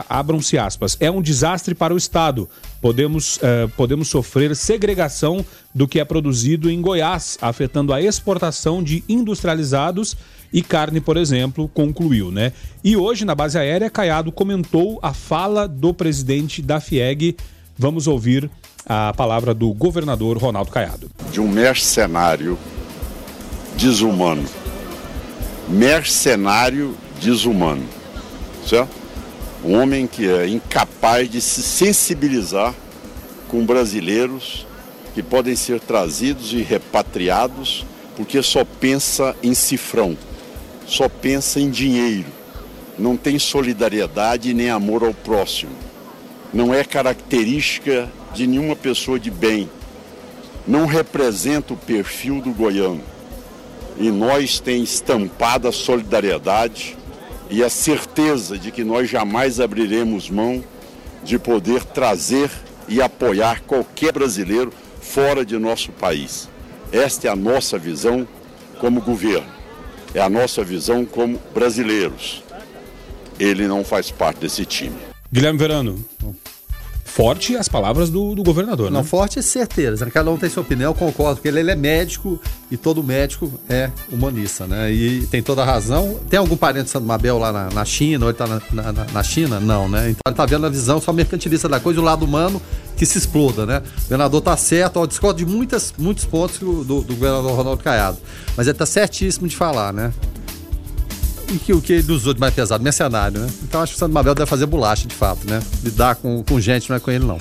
Abram-se 0.08 0.58
aspas. 0.58 0.96
É 0.98 1.10
um 1.10 1.22
desastre 1.22 1.74
para 1.74 1.94
o 1.94 1.96
Estado. 1.96 2.48
Podemos, 2.80 3.36
uh, 3.36 3.68
podemos 3.76 4.08
sofrer 4.08 4.56
segregação 4.56 5.44
do 5.72 5.86
que 5.86 6.00
é 6.00 6.04
produzido 6.04 6.68
em 6.68 6.80
Goiás, 6.80 7.38
afetando 7.40 7.92
a 7.92 8.02
exportação 8.02 8.82
de 8.82 9.04
industrializados 9.08 10.16
e 10.52 10.62
carne, 10.62 11.00
por 11.00 11.16
exemplo, 11.16 11.68
concluiu, 11.68 12.30
né? 12.30 12.52
E 12.84 12.96
hoje, 12.96 13.24
na 13.24 13.34
base 13.34 13.58
aérea, 13.58 13.88
Caiado 13.88 14.30
comentou 14.30 14.98
a 15.02 15.14
fala 15.14 15.66
do 15.66 15.94
presidente 15.94 16.60
da 16.60 16.80
FIEG. 16.80 17.36
Vamos 17.78 18.06
ouvir 18.06 18.50
a 18.84 19.12
palavra 19.14 19.54
do 19.54 19.72
governador 19.72 20.36
Ronaldo 20.36 20.70
Caiado. 20.70 21.10
De 21.30 21.40
um 21.40 21.48
mercenário 21.48 22.58
desumano. 23.76 24.44
Mercenário 25.68 26.94
desumano. 27.20 27.84
Certo? 28.66 28.90
Um 29.64 29.80
homem 29.80 30.06
que 30.06 30.28
é 30.28 30.48
incapaz 30.48 31.30
de 31.30 31.40
se 31.40 31.62
sensibilizar 31.62 32.74
com 33.48 33.64
brasileiros 33.64 34.66
que 35.14 35.22
podem 35.22 35.54
ser 35.54 35.78
trazidos 35.78 36.52
e 36.52 36.62
repatriados 36.62 37.86
porque 38.16 38.42
só 38.42 38.64
pensa 38.64 39.34
em 39.42 39.54
cifrão, 39.54 40.16
só 40.92 41.08
pensa 41.08 41.58
em 41.58 41.70
dinheiro, 41.70 42.26
não 42.98 43.16
tem 43.16 43.38
solidariedade 43.38 44.52
nem 44.52 44.68
amor 44.68 45.02
ao 45.02 45.14
próximo. 45.14 45.72
Não 46.52 46.74
é 46.74 46.84
característica 46.84 48.10
de 48.34 48.46
nenhuma 48.46 48.76
pessoa 48.76 49.18
de 49.18 49.30
bem. 49.30 49.70
Não 50.68 50.84
representa 50.84 51.72
o 51.72 51.78
perfil 51.78 52.42
do 52.42 52.50
goiano. 52.50 53.00
E 53.96 54.10
nós 54.10 54.60
tem 54.60 54.82
estampado 54.82 55.66
a 55.66 55.72
solidariedade 55.72 56.94
e 57.48 57.64
a 57.64 57.70
certeza 57.70 58.58
de 58.58 58.70
que 58.70 58.84
nós 58.84 59.08
jamais 59.08 59.60
abriremos 59.60 60.28
mão 60.28 60.62
de 61.24 61.38
poder 61.38 61.84
trazer 61.84 62.50
e 62.86 63.00
apoiar 63.00 63.62
qualquer 63.62 64.12
brasileiro 64.12 64.70
fora 65.00 65.42
de 65.42 65.56
nosso 65.58 65.90
país. 65.90 66.50
Esta 66.92 67.28
é 67.28 67.30
a 67.30 67.36
nossa 67.36 67.78
visão 67.78 68.28
como 68.78 69.00
governo, 69.00 69.61
é 70.14 70.20
a 70.20 70.28
nossa 70.28 70.62
visão 70.64 71.04
como 71.04 71.40
brasileiros. 71.54 72.42
Ele 73.38 73.66
não 73.66 73.84
faz 73.84 74.10
parte 74.10 74.40
desse 74.40 74.64
time. 74.64 74.94
Guilherme 75.32 75.58
Verano, 75.58 76.04
forte 77.04 77.56
as 77.56 77.68
palavras 77.68 78.08
do, 78.08 78.34
do 78.34 78.42
governador, 78.42 78.90
Não, 78.90 79.00
né? 79.00 79.06
forte 79.06 79.38
e 79.38 79.42
certeza. 79.42 80.06
Cada 80.10 80.30
um 80.30 80.36
tem 80.38 80.48
sua 80.48 80.62
opinião, 80.62 80.94
concordo, 80.94 81.36
porque 81.36 81.48
ele, 81.48 81.60
ele 81.60 81.70
é 81.70 81.74
médico 81.74 82.40
e 82.70 82.76
todo 82.76 83.02
médico 83.02 83.52
é 83.68 83.90
humanista, 84.10 84.66
né? 84.66 84.90
E 84.92 85.26
tem 85.26 85.42
toda 85.42 85.62
a 85.62 85.64
razão. 85.64 86.20
Tem 86.30 86.38
algum 86.38 86.56
parente 86.56 86.84
de 86.84 86.90
Santo 86.90 87.06
Mabel 87.06 87.38
lá 87.38 87.52
na, 87.52 87.68
na 87.70 87.84
China, 87.84 88.24
ou 88.26 88.30
ele 88.30 88.38
tá 88.38 88.46
na, 88.46 88.62
na- 88.70 88.92
na- 88.92 89.04
na 89.12 89.22
China? 89.22 89.60
Não, 89.60 89.88
né? 89.88 90.10
Então 90.10 90.20
ele 90.26 90.36
tá 90.36 90.46
vendo 90.46 90.64
a 90.66 90.70
visão 90.70 91.00
só 91.00 91.12
mercantilista 91.12 91.68
da 91.68 91.80
coisa, 91.80 92.00
o 92.00 92.04
lado 92.04 92.24
humano 92.24 92.60
que 93.02 93.06
se 93.06 93.18
exploda, 93.18 93.66
né? 93.66 93.82
O 93.98 94.02
governador 94.02 94.40
tá 94.40 94.56
certo, 94.56 94.98
ó, 94.98 95.06
discordo 95.06 95.38
de 95.38 95.44
muitas, 95.44 95.92
muitos 95.98 96.24
pontos 96.24 96.60
do, 96.60 96.84
do 96.84 97.02
governador 97.02 97.50
Ronaldo 97.56 97.82
Caiado. 97.82 98.16
Mas 98.56 98.68
ele 98.68 98.78
tá 98.78 98.86
certíssimo 98.86 99.48
de 99.48 99.56
falar, 99.56 99.92
né? 99.92 100.12
E 101.48 101.58
que 101.58 101.72
o 101.72 101.82
que 101.82 101.94
ele 101.94 102.12
usou 102.12 102.32
de 102.32 102.38
mais 102.38 102.54
pesado, 102.54 102.84
mercenário, 102.84 103.40
né? 103.40 103.48
Então 103.64 103.82
acho 103.82 103.94
que 103.94 103.96
o 103.96 103.98
Santo 103.98 104.12
Mabel 104.12 104.36
deve 104.36 104.48
fazer 104.48 104.66
bolacha, 104.66 105.08
de 105.08 105.16
fato, 105.16 105.50
né? 105.50 105.60
Lidar 105.82 106.14
com, 106.14 106.44
com 106.44 106.60
gente 106.60 106.88
não 106.88 106.96
é 106.96 107.00
com 107.00 107.10
ele, 107.10 107.24
não. 107.24 107.40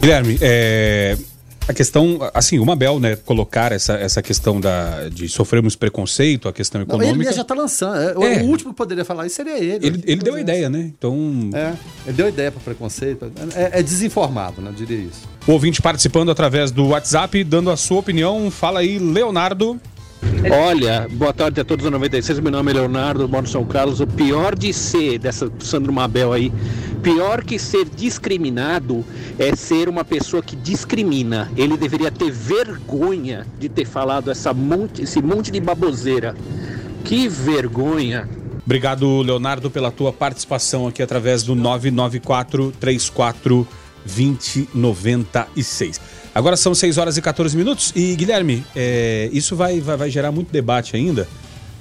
Guilherme, 0.00 0.38
é, 0.40 1.18
a 1.68 1.72
questão, 1.74 2.18
assim, 2.32 2.58
o 2.58 2.64
Mabel, 2.66 3.00
né, 3.00 3.16
colocar 3.16 3.72
essa, 3.72 3.94
essa 3.94 4.22
questão 4.22 4.60
da, 4.60 5.08
de 5.08 5.28
sofrermos 5.28 5.74
preconceito, 5.74 6.48
a 6.48 6.52
questão 6.52 6.78
Não, 6.80 6.86
econômica. 6.86 7.28
ele 7.30 7.36
já 7.36 7.42
tá 7.44 7.54
lançando. 7.54 7.96
É, 7.96 8.16
o- 8.16 8.24
É. 8.24 8.42
O 8.42 8.46
último 8.46 8.70
que 8.72 8.76
poderia 8.76 9.04
falar 9.04 9.26
isso 9.26 9.36
seria 9.36 9.58
ele. 9.58 9.86
Ele, 9.86 10.02
ele 10.06 10.22
deu 10.22 10.34
a 10.34 10.40
ideia, 10.40 10.70
né? 10.70 10.90
Então, 10.96 11.50
É, 11.54 11.72
ele 12.06 12.16
deu 12.16 12.28
ideia 12.28 12.52
para 12.52 12.60
preconceito. 12.60 13.30
É, 13.54 13.80
é 13.80 13.82
desinformado, 13.82 14.60
né? 14.62 14.70
Eu 14.70 14.74
diria 14.74 14.96
isso. 14.98 15.22
o 15.46 15.52
ouvinte 15.52 15.80
participando 15.82 16.30
através 16.30 16.70
do 16.70 16.86
WhatsApp, 16.88 17.42
dando 17.44 17.70
a 17.70 17.76
sua 17.76 17.98
opinião. 17.98 18.50
Fala 18.50 18.80
aí, 18.80 18.98
Leonardo. 18.98 19.80
Olha, 20.50 21.08
boa 21.10 21.32
tarde 21.32 21.60
a 21.60 21.64
todos 21.64 21.84
da 21.84 21.90
96. 21.90 22.38
Meu 22.40 22.52
nome 22.52 22.70
é 22.70 22.74
Leonardo, 22.74 23.28
moro 23.28 23.46
em 23.46 23.50
São 23.50 23.64
Carlos. 23.64 24.00
O 24.00 24.06
pior 24.06 24.54
de 24.54 24.72
ser, 24.72 25.18
dessa 25.18 25.50
Sandro 25.58 25.92
Mabel 25.92 26.32
aí, 26.32 26.52
pior 27.02 27.42
que 27.42 27.58
ser 27.58 27.84
discriminado 27.84 29.04
é 29.38 29.56
ser 29.56 29.88
uma 29.88 30.04
pessoa 30.04 30.42
que 30.42 30.54
discrimina. 30.54 31.50
Ele 31.56 31.76
deveria 31.76 32.10
ter 32.10 32.30
vergonha 32.30 33.46
de 33.58 33.68
ter 33.68 33.84
falado 33.84 34.30
essa 34.30 34.54
monte, 34.54 35.02
esse 35.02 35.20
monte 35.20 35.50
de 35.50 35.60
baboseira. 35.60 36.34
Que 37.04 37.28
vergonha. 37.28 38.28
Obrigado, 38.64 39.22
Leonardo, 39.22 39.70
pela 39.70 39.90
tua 39.90 40.12
participação 40.12 40.88
aqui 40.88 41.02
através 41.02 41.42
do 41.42 41.54
994 41.54 42.72
34 42.80 43.66
2096. 44.06 46.00
Agora 46.36 46.54
são 46.54 46.74
6 46.74 46.98
horas 46.98 47.16
e 47.16 47.22
14 47.22 47.56
minutos. 47.56 47.92
E, 47.96 48.14
Guilherme, 48.14 48.62
é, 48.76 49.30
isso 49.32 49.56
vai, 49.56 49.80
vai, 49.80 49.96
vai 49.96 50.10
gerar 50.10 50.30
muito 50.30 50.52
debate 50.52 50.94
ainda. 50.94 51.26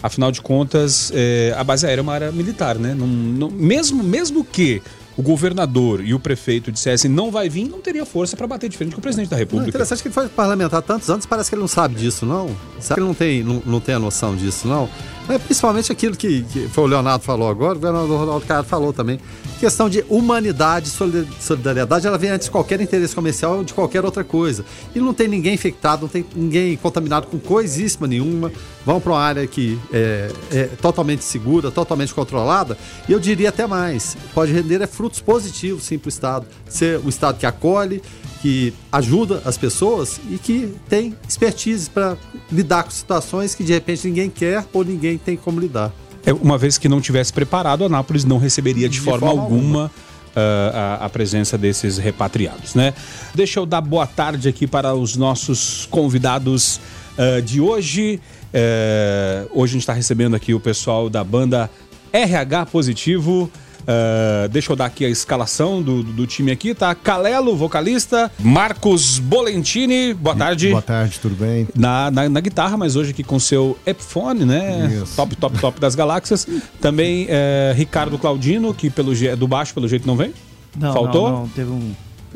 Afinal 0.02 0.32
de 0.32 0.42
contas, 0.42 1.12
é, 1.14 1.54
a 1.58 1.64
base 1.64 1.86
aérea 1.86 2.00
é 2.00 2.04
uma 2.04 2.14
área 2.14 2.32
militar, 2.32 2.78
né? 2.80 2.94
Não- 2.98 3.06
não- 3.06 3.50
mesmo, 3.52 4.02
mesmo 4.02 4.46
que 4.46 4.82
o 5.18 5.22
governador 5.22 6.02
e 6.06 6.14
o 6.14 6.20
prefeito 6.20 6.72
dissessem 6.72 7.12
não 7.12 7.32
vai 7.32 7.50
vir, 7.50 7.68
não 7.68 7.82
teria 7.82 8.06
força 8.06 8.38
para 8.38 8.48
bater 8.48 8.70
de 8.70 8.78
frente 8.78 8.94
com 8.94 9.00
o 9.00 9.02
presidente 9.02 9.30
da 9.30 9.36
Não, 9.36 9.40
República. 9.42 9.70
interessante 9.70 10.02
que 10.02 10.08
ele 10.08 10.14
foi 10.14 10.30
parlamentar 10.30 10.82
tantos 10.82 11.10
anos, 11.10 11.26
parece 11.26 11.50
que 11.50 11.56
ele 11.56 11.62
não 11.62 11.68
sabe 11.68 11.96
disso, 11.96 12.26
não. 12.26 12.56
Sabe 12.80 12.96
que 12.96 13.00
ele 13.02 13.08
não 13.08 13.14
tem, 13.14 13.44
não, 13.44 13.62
não 13.66 13.80
tem 13.82 13.96
a 13.96 14.00
noção 14.00 14.36
disso, 14.38 14.68
não. 14.70 14.90
É 15.28 15.40
principalmente 15.40 15.92
aquilo 15.92 16.16
que, 16.16 16.44
que 16.44 16.68
foi 16.68 16.84
o 16.84 16.88
Leonardo 16.88 17.24
falou 17.24 17.50
agora, 17.50 17.72
o 17.72 17.76
governador 17.82 18.20
Ronaldo 18.20 18.46
Caiado 18.46 18.68
falou 18.68 18.94
também. 18.94 19.20
Questão 19.60 19.90
de 19.90 20.06
humanidade, 20.08 20.88
solida- 20.88 21.28
solidariedade, 21.40 22.06
ela 22.06 22.18
vem 22.18 22.30
antes 22.30 22.46
de 22.46 22.52
qualquer 22.52 22.80
interesse 22.80 23.16
comercial 23.16 23.58
ou 23.58 23.64
de 23.64 23.74
qualquer 23.74 24.06
outra 24.06 24.24
coisa. 24.24 24.64
E 24.94 25.00
não 25.00 25.14
tem 25.14 25.28
ninguém 25.28 25.56
infectado, 25.56 26.04
não 26.04 26.10
tem 26.10 26.24
ninguém 26.36 26.78
contaminado 26.78 27.26
com 27.28 27.40
coisíssima 27.40 28.06
nenhuma. 28.06 28.52
Vão 28.86 29.02
para 29.02 29.14
uma 29.14 29.20
área 29.20 29.48
que 29.48 29.80
é, 29.92 30.32
é 30.52 30.64
totalmente 30.80 31.24
segura, 31.24 31.72
totalmente 31.72 32.14
controlada. 32.14 32.78
E 33.10 33.12
eu 33.12 33.20
diria 33.20 33.50
até 33.50 33.66
mais: 33.66 34.16
pode 34.34 34.52
render 34.52 34.82
é 34.82 34.88
frutos 34.88 35.22
positivos, 35.22 35.86
sim, 35.86 35.98
para 35.98 36.08
o 36.08 36.10
Estado. 36.10 36.46
Ser 36.70 37.00
um 37.00 37.10
Estado 37.10 37.40
que 37.40 37.46
acolhe, 37.48 38.04
que 38.42 38.74
ajuda 38.92 39.42
as 39.44 39.58
pessoas 39.58 40.20
e 40.30 40.38
que 40.38 40.72
tem 40.88 41.16
expertise 41.28 41.90
para 41.90 42.16
lidar 42.52 42.84
com 42.84 42.92
situações 42.92 43.56
que 43.56 43.64
de 43.64 43.74
repente 43.74 44.08
ninguém 44.08 44.30
quer 44.30 44.64
ou 44.72 44.84
ninguém 44.84 45.15
tem 45.18 45.36
como 45.36 45.60
lidar. 45.60 45.92
É, 46.26 46.34
uma 46.34 46.58
vez 46.58 46.78
que 46.78 46.90
não 46.90 47.00
tivesse 47.00 47.32
preparado, 47.32 47.86
Anápolis 47.86 48.26
não 48.26 48.38
receberia 48.38 48.90
de, 48.90 48.96
De 48.96 49.02
forma, 49.02 49.28
forma 49.28 49.42
alguma. 49.44 49.92
ah, 50.36 50.98
a, 51.02 51.06
a 51.06 51.10
presença 51.10 51.58
desses 51.58 51.98
repatriados, 51.98 52.74
né? 52.76 52.94
Deixa 53.34 53.60
eu 53.60 53.66
dar 53.66 53.82
boa 53.82 54.08
tarde 54.08 54.50
aqui 54.50 54.66
para 54.66 54.94
os 54.96 55.16
nossos 55.16 55.88
convidados 55.92 56.80
ah, 57.18 57.40
de 57.42 57.62
hoje. 57.62 58.20
Eh, 58.58 59.46
hoje 59.52 59.72
a 59.72 59.74
gente 59.74 59.82
está 59.82 59.92
recebendo 59.94 60.34
aqui 60.34 60.54
o 60.54 60.60
pessoal 60.62 61.10
da 61.10 61.24
banda 61.24 61.70
RH 62.14 62.68
Positivo. 62.68 63.52
Ah, 63.88 64.48
deixa 64.50 64.72
eu 64.72 64.76
dar 64.76 64.86
aqui 64.86 65.06
a 65.06 65.10
escalação 65.10 65.82
do, 65.82 66.02
do- 66.04 66.12
do 66.14 66.28
time 66.28 66.52
aqui, 66.52 66.74
tá? 66.74 66.94
Calelo, 66.96 67.56
vocalista. 67.56 68.32
Marcos 68.40 69.20
Bolentini, 69.20 70.14
boa 70.14 70.36
tarde. 70.36 70.70
Boa 70.70 70.82
tarde, 70.82 71.20
tudo 71.20 71.36
bem? 71.36 71.68
Na, 71.76 72.10
na, 72.10 72.28
na 72.30 72.40
guitarra, 72.40 72.78
mas 72.78 72.96
hoje 72.96 73.12
aqui 73.12 73.24
com 73.24 73.40
seu 73.40 73.78
Epiphone, 73.86 74.46
né? 74.46 75.00
Isso. 75.04 75.16
Top, 75.16 75.36
top, 75.36 75.60
top 75.60 75.80
das 75.80 75.94
galáxias. 75.96 76.48
Também 76.82 77.28
é, 77.30 77.74
Ricardo 77.76 78.18
Claudino, 78.18 78.74
que 78.74 78.90
pelo 78.90 79.14
je- 79.14 79.28
é 79.28 79.36
do 79.36 79.48
baixo, 79.48 79.74
pelo 79.74 79.88
jeito 79.88 80.08
não 80.08 80.16
vem. 80.16 80.34
Não, 80.78 80.94
Faltou? 80.94 81.30
não, 81.30 81.40
não, 81.42 81.48
teve 81.50 81.72
um 81.72 81.94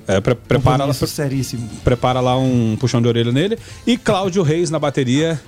É, 0.08 0.22
pre- 0.22 0.36
prepara, 0.36 0.86
lá, 0.86 0.94
seríssimo. 0.94 1.68
prepara 1.84 2.20
lá 2.20 2.38
um 2.38 2.78
puxão 2.80 3.02
de 3.02 3.08
orelha 3.08 3.32
nele. 3.32 3.58
E 3.86 3.98
Cláudio 3.98 4.44
Reis 4.44 4.70
na 4.70 4.80
bateria. 4.80 5.40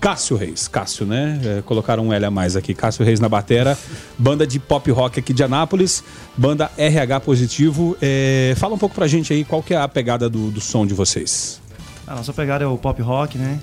Cássio 0.00 0.36
Reis, 0.36 0.66
Cássio, 0.66 1.04
né? 1.04 1.38
É, 1.44 1.62
colocaram 1.62 2.06
um 2.06 2.12
L 2.12 2.24
a 2.24 2.30
mais 2.30 2.56
aqui. 2.56 2.72
Cássio 2.72 3.04
Reis 3.04 3.20
na 3.20 3.28
batera. 3.28 3.76
Banda 4.18 4.46
de 4.46 4.58
pop 4.58 4.90
rock 4.90 5.20
aqui 5.20 5.34
de 5.34 5.42
Anápolis. 5.42 6.02
Banda 6.36 6.70
RH 6.78 7.20
Positivo. 7.20 7.96
É, 8.00 8.54
fala 8.56 8.74
um 8.74 8.78
pouco 8.78 8.94
pra 8.94 9.06
gente 9.06 9.32
aí 9.32 9.44
qual 9.44 9.62
que 9.62 9.74
é 9.74 9.76
a 9.76 9.86
pegada 9.86 10.28
do, 10.28 10.50
do 10.50 10.60
som 10.60 10.86
de 10.86 10.94
vocês. 10.94 11.60
A 12.06 12.14
nossa 12.14 12.32
pegada 12.32 12.64
é 12.64 12.66
o 12.66 12.78
pop 12.78 13.00
rock, 13.02 13.36
né? 13.36 13.60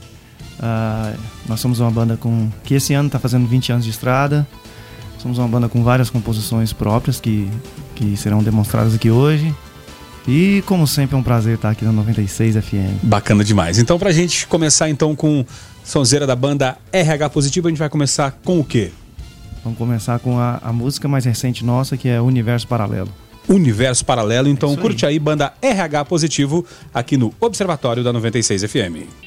Ah, 0.59 1.13
nós 1.47 1.59
somos 1.59 1.79
uma 1.79 1.89
banda 1.89 2.17
com 2.17 2.49
que 2.63 2.75
esse 2.75 2.93
ano 2.93 3.07
está 3.07 3.19
fazendo 3.19 3.47
20 3.47 3.71
anos 3.71 3.85
de 3.85 3.91
estrada. 3.91 4.47
Somos 5.17 5.39
uma 5.39 5.47
banda 5.47 5.67
com 5.67 5.83
várias 5.83 6.09
composições 6.11 6.71
próprias 6.71 7.19
que, 7.19 7.49
que 7.95 8.15
serão 8.15 8.43
demonstradas 8.43 8.93
aqui 8.93 9.09
hoje. 9.09 9.53
E 10.27 10.61
como 10.65 10.85
sempre 10.85 11.15
é 11.15 11.19
um 11.19 11.23
prazer 11.23 11.55
estar 11.55 11.69
aqui 11.69 11.85
na 11.85 11.91
96 11.93 12.55
FM. 12.57 13.01
Bacana 13.01 13.43
demais. 13.43 13.79
Então, 13.79 13.97
pra 13.97 14.11
gente 14.11 14.45
começar 14.45 14.89
então 14.89 15.15
com 15.15 15.45
sonzeira 15.83 16.27
da 16.27 16.35
banda 16.35 16.77
RH 16.91 17.29
Positivo, 17.29 17.67
a 17.67 17.71
gente 17.71 17.79
vai 17.79 17.89
começar 17.89 18.37
com 18.43 18.59
o 18.59 18.63
quê? 18.63 18.91
Vamos 19.63 19.77
começar 19.77 20.19
com 20.19 20.37
a, 20.37 20.59
a 20.61 20.73
música 20.73 21.07
mais 21.07 21.23
recente 21.23 21.63
nossa, 21.63 21.95
que 21.95 22.09
é 22.09 22.19
Universo 22.19 22.67
Paralelo. 22.67 23.09
Universo 23.47 24.03
Paralelo. 24.03 24.49
Então, 24.49 24.71
aí. 24.71 24.77
curte 24.77 25.05
aí, 25.05 25.17
banda 25.17 25.53
RH 25.61 26.03
Positivo, 26.05 26.65
aqui 26.93 27.15
no 27.15 27.33
Observatório 27.39 28.03
da 28.03 28.11
96 28.11 28.63
FM. 28.63 29.26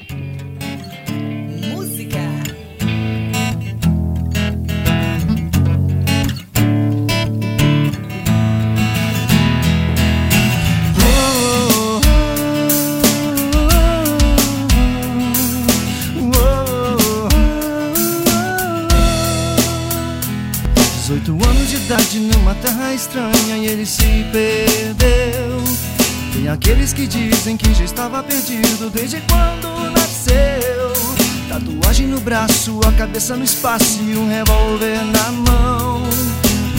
Cabeça 33.21 33.37
no 33.37 33.43
espaço 33.43 34.01
e 34.01 34.17
um 34.17 34.27
revólver 34.27 34.97
na 35.05 35.31
mão. 35.31 36.01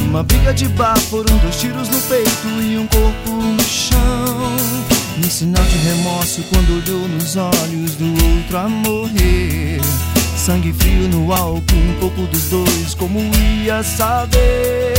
Uma 0.09 0.25
briga 0.25 0.53
de 0.53 0.67
bar 0.69 0.99
foram 0.99 1.37
dois 1.39 1.57
tiros 1.57 1.89
no 1.89 2.01
peito 2.03 2.49
e 2.61 2.77
um 2.79 2.87
corpo 2.89 3.31
no 3.31 3.63
chão. 3.63 4.57
Um 5.19 5.31
sinal 5.31 5.65
de 5.65 5.79
remorso 5.79 6.43
quando 6.51 6.83
olhou 6.83 7.09
nos 7.09 7.37
olhos 7.37 7.95
do 7.95 8.07
outro 8.11 8.59
a 8.59 8.69
morrer. 8.69 9.81
Sangue 10.37 10.73
frio 10.73 11.09
no 11.09 11.33
álcool, 11.33 11.77
um 11.77 12.01
pouco 12.01 12.23
dos 12.23 12.49
dois, 12.49 12.95
como 12.95 13.21
ia 13.65 13.83
saber? 13.85 14.95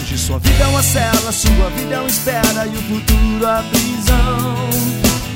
Hoje 0.00 0.16
sua 0.16 0.38
vida 0.38 0.62
é 0.62 0.66
uma 0.68 0.82
cela, 0.82 1.32
sua 1.32 1.70
vida 1.70 1.94
é 1.96 1.98
uma 1.98 2.08
espera 2.08 2.66
e 2.66 2.76
o 2.76 2.82
futuro 2.82 3.46
a 3.46 3.64
prisão. 3.64 4.70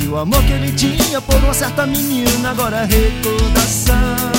E 0.01 0.07
o 0.07 0.17
amor 0.17 0.43
que 0.45 0.53
ele 0.53 0.71
tinha 0.73 1.21
por 1.21 1.35
uma 1.37 1.55
certa 1.55 1.85
menina 1.85 2.51
agora 2.51 2.77
é 2.77 2.85
recordação. 2.85 4.38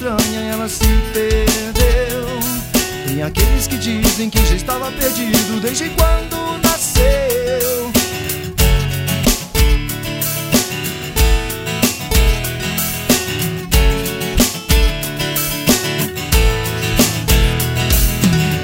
Estranha 0.00 0.40
ela 0.40 0.66
se 0.66 0.86
perdeu. 1.12 2.26
Tem 3.06 3.22
aqueles 3.22 3.66
que 3.66 3.76
dizem 3.76 4.30
que 4.30 4.38
já 4.46 4.54
estava 4.54 4.90
perdido 4.92 5.60
desde 5.60 5.90
quando 5.90 6.62
nasceu. 6.62 7.90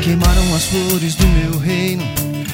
Queimaram 0.03 0.55
as 0.55 0.64
flores 0.64 1.14
do 1.16 1.27
meu 1.27 1.59
reino, 1.59 2.05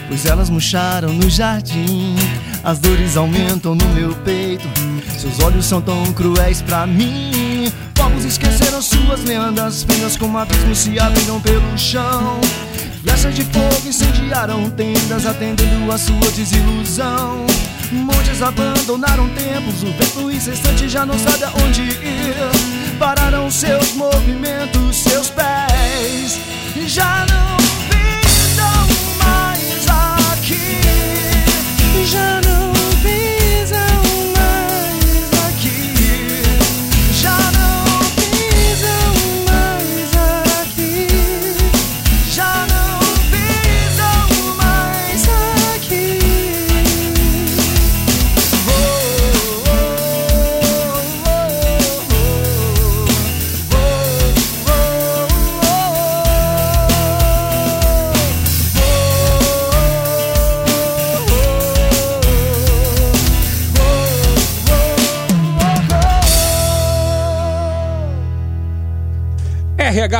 pois 0.08 0.26
elas 0.26 0.50
murcharam 0.50 1.12
no 1.12 1.30
jardim. 1.30 2.16
As 2.64 2.80
dores 2.80 3.16
aumentam 3.16 3.76
no 3.76 3.88
meu 3.90 4.12
peito, 4.24 4.68
seus 5.18 5.38
olhos 5.38 5.66
são 5.66 5.80
tão 5.80 6.12
cruéis 6.12 6.60
pra 6.60 6.84
mim. 6.84 7.70
Povos 8.12 8.24
esqueceram 8.26 8.82
suas 8.82 9.24
lendas, 9.24 9.84
penas 9.84 10.18
como 10.18 10.36
abismos 10.36 10.78
se 10.78 10.98
abriram 10.98 11.40
pelo 11.40 11.78
chão. 11.78 12.38
Flechas 13.02 13.34
de 13.34 13.42
fogo 13.44 13.88
incendiaram 13.88 14.68
tendas, 14.70 15.24
atendendo 15.24 15.90
a 15.90 15.96
sua 15.96 16.30
desilusão. 16.32 17.46
Montes 17.90 18.42
abandonaram 18.42 19.28
templos, 19.30 19.82
o 19.82 19.92
vento 19.92 20.30
incessante 20.30 20.90
já 20.90 21.06
não 21.06 21.18
sabe 21.18 21.44
aonde 21.44 21.82
ir. 21.82 22.34
Pararam 22.98 23.50
seus 23.50 23.94
movimentos, 23.94 24.96
seus 24.96 25.30
pés 25.30 26.38
já 26.86 27.24
não 27.30 27.56
pisam 27.88 28.86
mais 29.24 29.88
aqui. 30.32 30.80
Já 32.04 32.40
não 32.42 32.61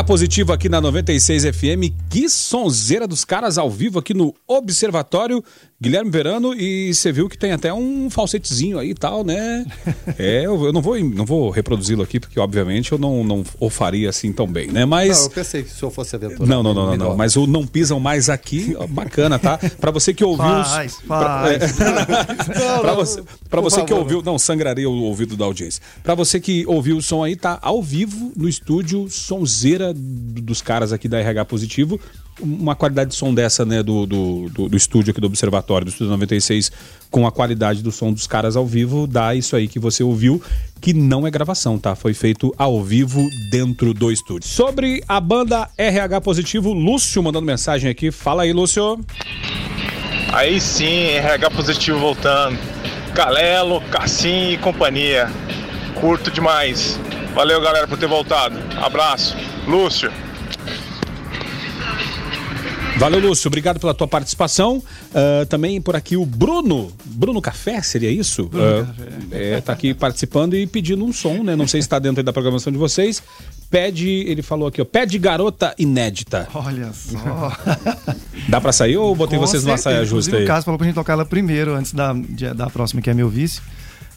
Positivo 0.01 0.53
aqui 0.53 0.69
na 0.69 0.81
96 0.81 1.45
FM. 1.45 1.93
Que 2.09 2.29
sonzeira 2.29 3.07
dos 3.07 3.25
caras 3.25 3.59
ao 3.59 3.69
vivo 3.69 3.99
aqui 3.99 4.15
no 4.15 4.33
Observatório. 4.47 5.45
Guilherme 5.81 6.13
Verano, 6.13 6.55
e 6.55 6.95
você 6.95 7.11
viu 7.11 7.29
que 7.29 7.37
tem 7.37 7.51
até 7.51 7.75
um 7.75 8.09
falsetezinho 8.09 8.79
aí 8.79 8.91
e 8.91 8.95
tal, 8.95 9.25
né? 9.25 9.67
É, 10.17 10.47
eu, 10.47 10.67
eu 10.67 10.73
não 10.73 10.81
vou, 10.81 10.97
não 11.01 11.25
vou 11.25 11.51
reproduzi-lo 11.51 12.03
aqui, 12.03 12.21
porque 12.21 12.39
obviamente 12.39 12.93
eu 12.93 12.99
não, 12.99 13.25
não 13.25 13.43
o 13.59 13.69
faria 13.69 14.09
assim 14.11 14.33
tão 14.33 14.47
bem, 14.47 14.69
né? 14.69 14.85
Mas. 14.85 15.19
Não, 15.19 15.25
eu 15.25 15.31
pensei 15.31 15.63
que 15.65 15.71
se 15.71 15.83
eu 15.83 15.91
fosse 15.91 16.15
aventurar. 16.15 16.47
Não, 16.47 16.63
não, 16.63 16.73
não, 16.73 16.87
não, 16.87 16.97
não. 16.97 17.17
Mas 17.17 17.35
o 17.35 17.47
Não 17.47 17.67
Pisam 17.67 17.99
Mais 17.99 18.29
Aqui, 18.29 18.77
ó, 18.79 18.87
bacana, 18.87 19.39
tá? 19.39 19.59
Pra 19.81 19.91
você 19.91 20.15
que 20.15 20.25
ouviu. 20.25 20.47
os- 20.47 20.69
Faz, 20.69 20.97
pra- 21.07 21.43
faz. 21.43 21.81
é. 21.81 22.79
pra 22.81 22.95
você, 22.95 23.23
pra 23.51 23.61
você 23.61 23.83
que 23.83 23.93
ouviu. 23.93 24.23
Não, 24.23 24.39
sangraria 24.39 24.89
o 24.89 25.03
ouvido 25.03 25.37
da 25.37 25.45
audiência. 25.47 25.83
Pra 26.03 26.15
você 26.15 26.39
que 26.39 26.65
ouviu 26.69 26.97
o 26.99 27.03
som 27.03 27.25
aí, 27.25 27.35
tá 27.35 27.59
ao 27.61 27.83
vivo 27.83 28.33
no 28.37 28.49
estúdio, 28.49 29.09
sonzeira 29.11 29.82
d- 29.93 30.41
dos 30.43 30.61
caras 30.63 30.93
aqui 30.93 31.09
da 31.09 31.19
RH 31.19 31.45
Positivo. 31.47 31.99
Uma 32.41 32.75
qualidade 32.75 33.11
de 33.11 33.17
som 33.17 33.33
dessa, 33.35 33.65
né, 33.65 33.83
do, 33.83 34.07
do, 34.07 34.49
do, 34.51 34.69
do 34.69 34.77
estúdio 34.77 35.11
aqui 35.11 35.21
do 35.21 35.27
Observatório, 35.27 35.85
do 35.87 35.91
Estúdio 35.91 36.11
96, 36.11 36.71
com 37.11 37.27
a 37.27 37.33
qualidade 37.33 37.83
do 37.83 37.91
som 37.93 38.13
dos 38.13 38.27
caras 38.27 38.57
ao 38.57 38.67
vivo, 38.67 39.07
dá 39.07 39.35
isso 39.35 39.55
aí 39.57 39.69
que 39.69 39.79
você 39.79 40.03
ouviu, 40.03 40.43
que 40.81 40.93
não 40.95 41.27
é 41.27 41.31
gravação, 41.31 41.79
tá? 41.79 41.95
Foi 41.95 42.15
feito 42.15 42.55
ao 42.57 42.83
vivo 42.83 43.27
dentro 43.51 43.93
do 43.93 44.11
estúdio. 44.13 44.49
Sobre 44.49 45.03
a 45.09 45.21
banda 45.21 45.69
RH 45.77 46.21
Positivo, 46.21 46.73
Lúcio 46.73 47.23
mandando 47.23 47.47
mensagem 47.47 47.91
aqui. 47.91 48.11
Fala 48.11 48.43
aí, 48.45 48.53
Lúcio. 48.53 48.99
Aí 50.33 50.61
sim, 50.61 51.09
RH 51.11 51.51
positivo 51.51 51.99
voltando. 51.99 52.59
Galelo, 53.15 53.83
Cassim 53.91 54.53
e 54.53 54.57
companhia. 54.59 55.31
Curto 56.01 56.31
demais. 56.31 56.99
Valeu, 57.35 57.61
galera, 57.61 57.87
por 57.87 57.99
ter 57.99 58.09
voltado. 58.09 58.57
Abraço. 58.83 59.37
Lúcio. 59.67 60.11
Valeu, 62.99 63.21
Lúcio. 63.21 63.49
Obrigado 63.49 63.81
pela 63.81 63.95
tua 63.95 64.07
participação. 64.07 64.83
Ah, 65.15 65.45
também 65.49 65.81
por 65.81 65.97
aqui 65.97 66.17
o 66.17 66.25
Bruno. 66.25 66.93
Bruno 67.05 67.41
Café, 67.41 67.81
seria 67.83 68.11
isso? 68.11 68.45
Bruno 68.47 68.89
Ah, 68.89 68.95
É, 69.31 69.61
tá 69.61 69.73
aqui 69.73 69.93
participando 69.95 70.55
e 70.55 70.67
pedindo 70.67 71.05
um 71.05 71.13
som, 71.13 71.43
né? 71.43 71.57
Não 71.57 71.67
sei 71.67 71.81
se 71.81 71.87
está 71.87 71.99
dentro 71.99 72.21
aí 72.21 72.25
da 72.25 72.33
programação 72.33 72.73
de 72.73 72.79
vocês. 72.79 73.23
Pede, 73.71 74.07
ele 74.09 74.43
falou 74.43 74.69
aqui, 74.69 74.83
ó, 74.83 74.85
pede 74.85 75.19
garota 75.19 75.75
inédita. 75.79 76.47
Olha 76.55 76.93
só. 76.93 77.53
Dá 78.49 78.61
pra 78.61 78.71
sair 78.71 78.99
ou 78.99 79.15
botei 79.17 79.39
Com 79.39 79.47
vocês 79.47 79.65
numa 79.65 79.79
saia 79.79 80.05
justa 80.05 80.37
aí? 80.37 80.45
O 80.45 80.47
Cássio 80.47 80.65
falou 80.65 80.79
pra 80.79 80.87
gente 80.87 80.95
tocar 80.95 81.15
ela 81.15 81.25
primeiro, 81.25 81.75
antes 81.75 81.93
da, 81.93 82.13
da 82.55 82.69
próxima, 82.69 83.01
que 83.01 83.09
é 83.09 83.15
meu 83.15 83.29
vice. 83.31 83.61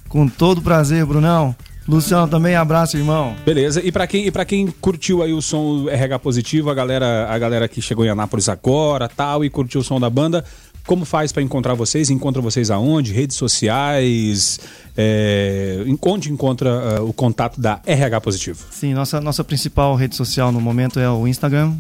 Com 0.10 0.28
todo 0.28 0.62
prazer, 0.62 1.06
Brunão. 1.06 1.56
Luciano, 1.88 2.28
também 2.28 2.56
abraço, 2.56 2.98
irmão. 2.98 3.36
Beleza. 3.46 3.80
E 3.84 3.92
pra 3.92 4.08
quem, 4.08 4.28
e 4.28 4.46
quem 4.46 4.68
curtiu 4.82 5.22
aí 5.22 5.34
o 5.34 5.42
som 5.42 5.88
RH 5.88 6.20
positivo, 6.20 6.70
a 6.70 6.74
galera, 6.74 7.28
a 7.30 7.38
galera 7.38 7.68
que 7.68 7.82
chegou 7.82 8.04
em 8.04 8.10
Anápolis 8.10 8.50
agora, 8.50 9.08
tal, 9.08 9.46
e 9.46 9.50
curtiu 9.50 9.82
o 9.82 9.84
som 9.84 10.00
da 10.00 10.10
banda, 10.10 10.44
como 10.86 11.04
faz 11.04 11.32
pra 11.32 11.42
encontrar 11.42 11.74
vocês? 11.74 12.10
Encontra 12.10 12.42
vocês 12.42 12.70
aonde? 12.70 13.12
Redes 13.12 13.36
sociais? 13.38 14.60
É, 14.96 15.84
onde 16.02 16.32
encontra 16.32 16.98
ah, 16.98 17.04
o 17.04 17.12
contato 17.12 17.60
da 17.60 17.82
RH 17.86 18.22
positivo? 18.22 18.66
Sim, 18.72 18.94
nossa, 18.94 19.20
nossa 19.20 19.44
principal 19.44 19.96
rede 19.96 20.16
social 20.16 20.52
no 20.52 20.62
momento 20.62 21.00
é 21.00 21.10
o 21.10 21.28
Instagram. 21.28 21.74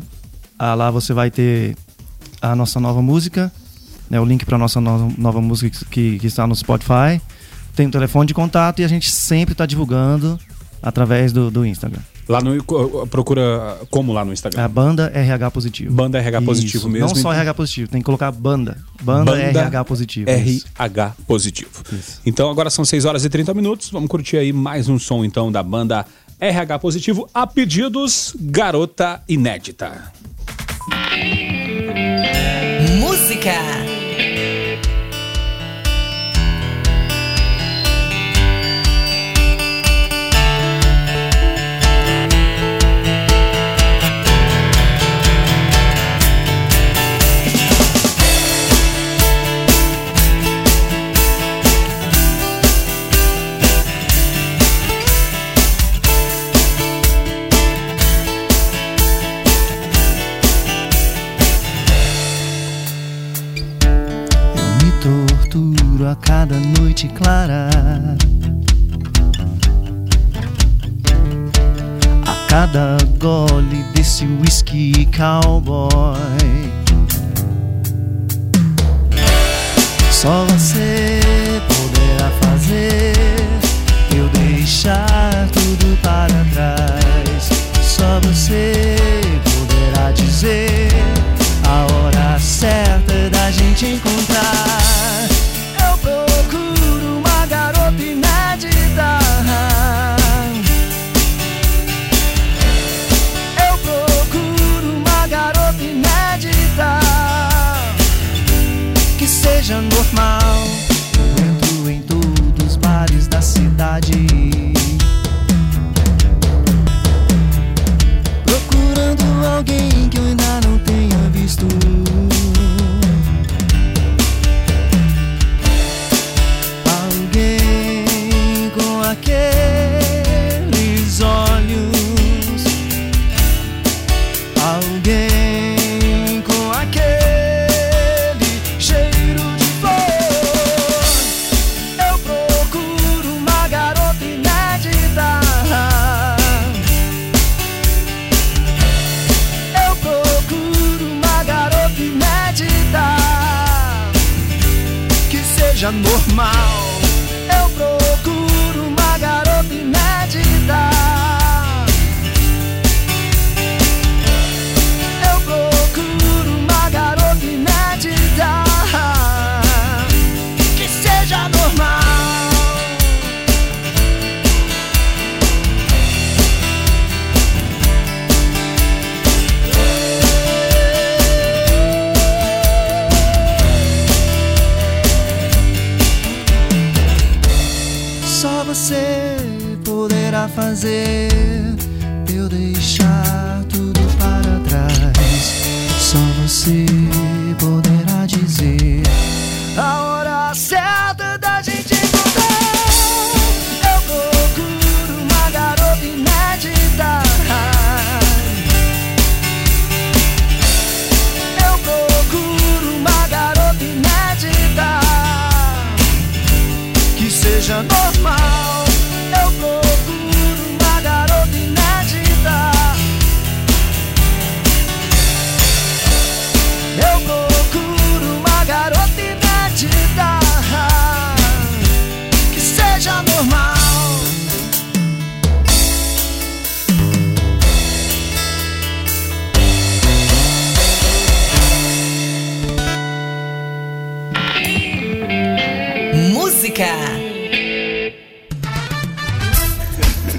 Ah, 0.57 0.73
lá 0.73 0.89
você 0.89 1.13
vai 1.13 1.29
ter 1.29 1.75
a 2.41 2.55
nossa 2.55 2.79
nova 2.79 3.01
música, 3.01 3.51
né, 4.09 4.19
o 4.19 4.25
link 4.25 4.45
para 4.45 4.57
nossa 4.57 4.81
nova, 4.81 5.11
nova 5.17 5.41
música 5.41 5.85
que, 5.89 6.17
que 6.17 6.27
está 6.27 6.47
no 6.47 6.55
Spotify. 6.55 7.21
Tem 7.75 7.87
o 7.87 7.91
telefone 7.91 8.27
de 8.27 8.33
contato 8.33 8.81
e 8.81 8.85
a 8.85 8.87
gente 8.87 9.11
sempre 9.11 9.53
está 9.53 9.65
divulgando 9.65 10.39
através 10.81 11.33
do, 11.33 11.51
do 11.51 11.65
Instagram. 11.65 12.01
Lá 12.27 12.41
no 12.41 12.63
procura 13.07 13.77
como 13.91 14.11
lá 14.11 14.25
no 14.25 14.33
Instagram? 14.33 14.63
A 14.63 14.67
banda 14.67 15.11
RH 15.13 15.51
Positivo. 15.51 15.93
Banda 15.93 16.17
RH 16.17 16.41
Positivo 16.41 16.77
Isso, 16.77 16.89
mesmo, 16.89 17.07
Não 17.07 17.15
só 17.15 17.19
então. 17.19 17.33
RH 17.33 17.53
Positivo, 17.53 17.91
tem 17.91 18.01
que 18.01 18.05
colocar 18.05 18.31
banda. 18.31 18.77
Banda, 19.03 19.37
RH 19.37 19.83
Positivo. 19.83 20.29
isso. 20.31 20.65
RH 20.79 21.13
positivo. 21.27 21.83
Então 22.25 22.49
agora 22.49 22.69
são 22.71 22.83
6 22.83 23.05
horas 23.05 23.25
e 23.25 23.29
30 23.29 23.53
minutos. 23.53 23.91
Vamos 23.91 24.09
curtir 24.09 24.37
aí 24.37 24.51
mais 24.51 24.89
um 24.89 24.97
som 24.97 25.23
então 25.23 25.51
da 25.51 25.61
banda 25.61 26.05
RH 26.39 26.79
positivo 26.79 27.29
a 27.33 27.45
pedidos 27.45 28.35
Garota 28.39 29.21
Inédita. 29.27 30.11
Música. 32.99 33.84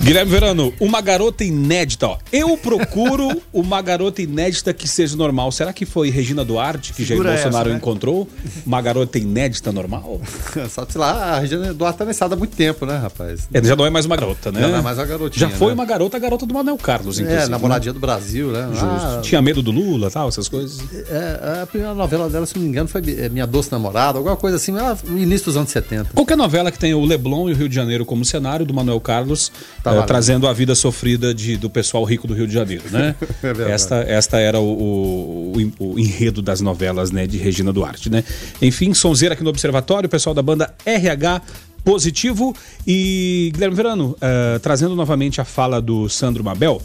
Guilherme 0.07 0.31
Verano, 0.31 0.73
uma 0.79 1.01
garota 1.01 1.43
inédita, 1.43 2.07
ó. 2.07 2.19
Eu 2.33 2.57
procuro 2.57 3.43
uma 3.53 3.83
garota 3.83 4.23
inédita 4.23 4.73
que 4.73 4.87
seja 4.87 5.17
normal. 5.17 5.51
Será 5.51 5.73
que 5.73 5.85
foi 5.85 6.11
Regina 6.11 6.45
Duarte 6.45 6.93
que 6.93 7.03
Jair 7.05 7.19
Segura 7.19 7.33
Bolsonaro 7.33 7.65
essa, 7.65 7.71
né? 7.71 7.77
encontrou? 7.77 8.29
Uma 8.65 8.81
garota 8.81 9.19
inédita 9.19 9.73
normal? 9.73 10.21
Só 10.71 10.87
sei 10.89 11.01
lá, 11.01 11.35
a 11.35 11.41
Regina 11.41 11.75
Duarte 11.75 11.99
tá 11.99 12.09
estado 12.09 12.35
há 12.35 12.37
muito 12.37 12.55
tempo, 12.57 12.87
né, 12.87 12.97
rapaz? 12.97 13.49
É, 13.53 13.61
já 13.65 13.75
não 13.75 13.85
é 13.85 13.91
mais 13.91 14.07
uma 14.07 14.15
garota, 14.17 14.53
né? 14.53 14.61
Já 14.61 14.69
não 14.69 14.79
é 14.79 14.81
mais 14.81 14.97
uma 14.97 15.07
garotinha, 15.07 15.49
Já 15.51 15.57
foi 15.57 15.69
né? 15.69 15.75
uma 15.75 15.85
garota, 15.85 16.17
a 16.17 16.21
garota 16.21 16.47
do 16.47 16.55
Manuel 16.55 16.77
Carlos, 16.77 17.19
inclusive. 17.19 17.43
É, 17.43 17.49
namoradinha 17.49 17.93
do 17.93 17.99
Brasil, 17.99 18.53
né? 18.53 18.69
Justo. 18.71 18.87
Ah, 18.87 19.21
Tinha 19.25 19.43
medo 19.43 19.61
do 19.61 19.73
Lula 19.73 20.09
tal, 20.09 20.29
essas 20.29 20.49
coisas. 20.49 20.79
é, 21.11 21.63
a 21.63 21.67
primeira 21.67 21.95
novela 21.95 22.31
dela, 22.31 22.47
se 22.47 22.55
não 22.55 22.63
me 22.63 22.69
engano, 22.69 22.89
foi 22.89 23.03
é, 23.19 23.29
Minha 23.29 23.45
Doce 23.45 23.73
Namorada, 23.73 24.19
alguma 24.19 24.37
coisa 24.37 24.57
assim, 24.57 24.71
no 24.71 25.19
início 25.19 25.47
dos 25.47 25.57
anos 25.57 25.71
70. 25.71 26.11
Qualquer 26.15 26.37
novela 26.37 26.71
que 26.71 26.79
tenha 26.79 26.97
o 26.97 27.05
Leblon 27.05 27.49
e 27.49 27.53
o 27.55 27.57
Rio 27.57 27.69
de 27.69 27.75
Janeiro 27.75 28.05
como 28.07 28.25
cenário 28.25 28.65
do 28.65 28.73
Manuel 28.73 29.01
Carlos, 29.01 29.51
Tá 29.83 29.96
trazendo 30.05 30.47
a 30.49 30.53
vida 30.53 30.75
sofrida 30.75 31.33
de, 31.35 31.57
do 31.57 31.71
pessoal 31.71 32.05
rico 32.05 32.27
do 32.27 32.35
Rio 32.35 32.47
de 32.47 32.53
Janeiro, 32.55 32.85
né? 32.91 33.15
É 33.67 33.71
esta, 33.71 33.97
esta 33.97 34.39
era 34.39 34.59
o, 34.61 35.53
o- 35.57 35.73
o- 35.79 35.99
enredo 35.99 36.43
das 36.43 36.61
novelas 36.61 37.11
né, 37.11 37.27
de 37.27 37.39
Regina 37.39 37.73
Duarte, 37.73 38.11
né? 38.11 38.23
Enfim, 38.61 38.93
sonzeira 38.95 39.35
aqui 39.35 39.43
no 39.45 39.51
Observatório, 39.51 40.07
o 40.07 40.11
pessoal 40.11 40.35
da 40.35 40.43
banda 40.43 40.75
RH 40.85 41.43
Positivo 41.85 42.55
e 42.87 43.51
Guilherme 43.55 43.77
Verano, 43.77 44.17
eh, 44.21 44.59
trazendo 44.61 44.97
novamente 44.97 45.41
a 45.41 45.45
fala 45.45 45.81
do 45.81 46.09
Sandro 46.09 46.43
Mabel 46.43 46.83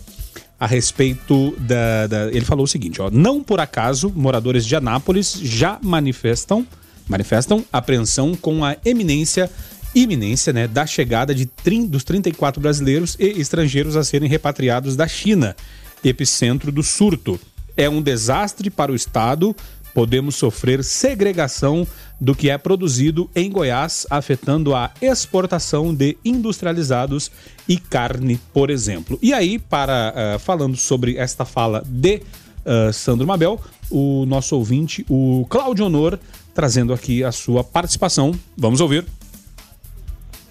a 0.60 0.68
respeito 0.68 1.56
da, 1.58 2.06
da- 2.06 2.28
Ele 2.28 2.46
falou 2.46 2.66
o 2.66 2.68
seguinte: 2.68 3.02
ó, 3.02 3.10
não 3.12 3.42
por 3.44 3.60
acaso 3.60 4.12
moradores 4.16 4.64
de 4.66 4.76
Anápolis 4.76 5.40
já 5.42 5.80
manifestam 5.82 6.66
manifestam 7.10 7.66
apreensão 7.74 8.36
com 8.36 8.64
a 8.64 8.78
eminência 8.86 9.50
iminência 9.94 10.54
né, 10.54 10.68
da 10.68 10.86
chegada 10.86 11.34
de 11.34 11.46
trin- 11.46 11.88
dos 11.88 12.04
34 12.04 12.62
brasileiros 12.62 13.16
e 13.20 13.40
estrangeiros 13.42 13.96
a 13.96 14.04
serem 14.04 14.30
repatriados 14.30 14.96
da 14.96 15.08
China, 15.08 15.56
epicentro 16.04 16.72
do 16.72 16.84
surto. 16.84 17.40
É 17.76 17.90
um 17.90 18.02
desastre 18.02 18.70
para 18.70 18.92
o 18.92 18.96
Estado. 18.96 19.56
Podemos 19.94 20.36
sofrer 20.36 20.84
segregação 20.84 21.86
do 22.20 22.34
que 22.34 22.50
é 22.50 22.58
produzido 22.58 23.30
em 23.36 23.52
Goiás, 23.52 24.08
afetando 24.10 24.74
a 24.74 24.92
exportação 25.02 25.94
de 25.94 26.18
industrializados 26.24 27.32
e 27.68 27.78
carne, 27.78 28.40
por 28.54 28.70
exemplo. 28.70 29.20
E 29.22 29.34
aí, 29.34 29.60
para 29.60 30.14
ah, 30.16 30.40
falando 30.40 30.78
sobre 30.78 31.18
esta 31.18 31.44
fala 31.44 31.84
de 31.86 32.22
ah, 32.66 32.94
Sandro 32.94 33.28
Mabel, 33.28 33.60
o 33.90 34.26
nosso 34.26 34.56
ouvinte, 34.56 35.06
o 35.10 35.46
Cláudio 35.50 35.86
Honor, 35.86 36.18
trazendo 36.54 36.94
aqui 36.94 37.24
a 37.24 37.32
sua 37.32 37.64
participação. 37.64 38.34
Vamos 38.58 38.80
ouvir. 38.80 39.06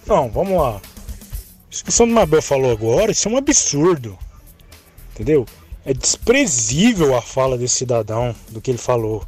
Não, 0.05 0.29
vamos 0.29 0.59
lá. 0.59 0.81
Isso 1.69 1.83
que 1.83 1.89
o 1.89 1.93
Sandro 1.93 2.15
Mabel 2.15 2.41
falou 2.41 2.71
agora, 2.71 3.11
isso 3.11 3.27
é 3.27 3.31
um 3.31 3.37
absurdo. 3.37 4.17
Entendeu? 5.13 5.45
É 5.85 5.93
desprezível 5.93 7.15
a 7.15 7.21
fala 7.21 7.57
desse 7.57 7.75
cidadão 7.75 8.35
do 8.49 8.61
que 8.61 8.71
ele 8.71 8.77
falou. 8.77 9.25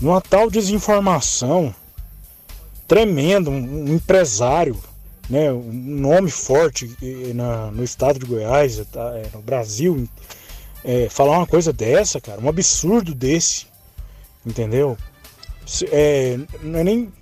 Uma 0.00 0.20
tal 0.20 0.50
desinformação 0.50 1.74
tremenda, 2.86 3.50
um, 3.50 3.94
empresário, 3.94 4.78
né, 5.28 5.52
um 5.52 5.72
nome 5.72 6.30
forte 6.30 6.96
eh, 7.02 7.32
no 7.72 7.84
estado 7.84 8.18
de 8.18 8.24
Goiás, 8.24 8.82
tá, 8.90 9.12
eh, 9.16 9.28
no 9.34 9.42
Brasil, 9.42 10.08
eh, 10.82 11.08
falar 11.10 11.36
uma 11.36 11.46
coisa 11.46 11.70
dessa, 11.70 12.18
cara, 12.18 12.40
um 12.40 12.48
absurdo 12.48 13.14
desse, 13.14 13.66
entendeu? 14.46 14.96
É, 15.90 16.38
não 16.62 16.78
é 16.78 16.84
nem 16.84 17.12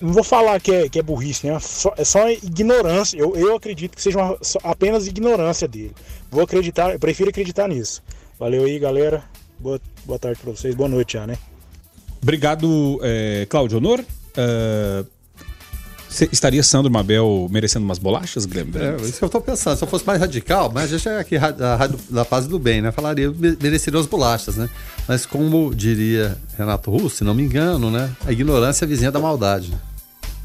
não 0.00 0.12
vou 0.12 0.22
falar 0.24 0.60
que 0.60 0.72
é, 0.72 0.88
que 0.88 0.98
é 0.98 1.02
burrice, 1.02 1.46
né? 1.46 1.58
Só- 1.60 1.94
é 1.96 2.04
só 2.04 2.28
ignorância. 2.30 3.16
Eu, 3.18 3.34
eu 3.36 3.54
acredito 3.56 3.94
que 3.96 4.02
seja 4.02 4.18
uma- 4.18 4.38
apenas 4.64 5.06
ignorância 5.06 5.66
dele. 5.68 5.92
Vou 6.30 6.42
acreditar, 6.42 6.92
eu 6.92 6.98
prefiro 6.98 7.30
acreditar 7.30 7.68
nisso. 7.68 8.02
Valeu 8.38 8.64
aí, 8.64 8.78
galera. 8.78 9.22
Boa, 9.58 9.80
boa 10.04 10.18
tarde 10.18 10.40
pra 10.40 10.52
vocês. 10.52 10.74
Boa 10.74 10.88
noite 10.88 11.14
já, 11.14 11.26
né? 11.26 11.36
Obrigado, 12.22 12.98
é, 13.02 13.46
Cláudio 13.48 13.78
Honor. 13.78 14.04
Cê- 14.34 15.04
estaria 16.32 16.62
Sandro 16.62 16.90
Mabel 16.90 17.48
merecendo 17.50 17.84
umas 17.84 17.98
bolachas, 17.98 18.44
Guilherme? 18.46 18.72
É, 18.76 18.96
isso 19.02 19.18
que 19.18 19.24
eu 19.24 19.28
tô 19.28 19.40
pensando. 19.40 19.76
Se 19.76 19.84
eu 19.84 19.88
fosse 19.88 20.06
mais 20.06 20.20
radical, 20.20 20.70
mas 20.72 20.84
a 20.92 20.96
gente 20.96 21.08
é 21.08 21.18
aqui 21.18 21.36
a 21.36 21.76
Rádio 21.76 21.98
da 22.10 22.24
Paz 22.24 22.46
do 22.46 22.58
Bem, 22.58 22.80
né? 22.82 22.90
Falaria, 22.92 23.30
me- 23.30 23.56
mereceria 23.60 23.98
as 24.00 24.06
bolachas, 24.06 24.56
né? 24.56 24.68
Mas 25.06 25.24
como 25.26 25.74
diria 25.74 26.36
Renato 26.56 26.90
Russo, 26.90 27.16
se 27.16 27.24
não 27.24 27.34
me 27.34 27.42
engano, 27.42 27.90
né? 27.90 28.10
A 28.26 28.32
ignorância 28.32 28.84
é 28.84 28.88
vizinha 28.88 29.10
da 29.12 29.20
maldade. 29.20 29.72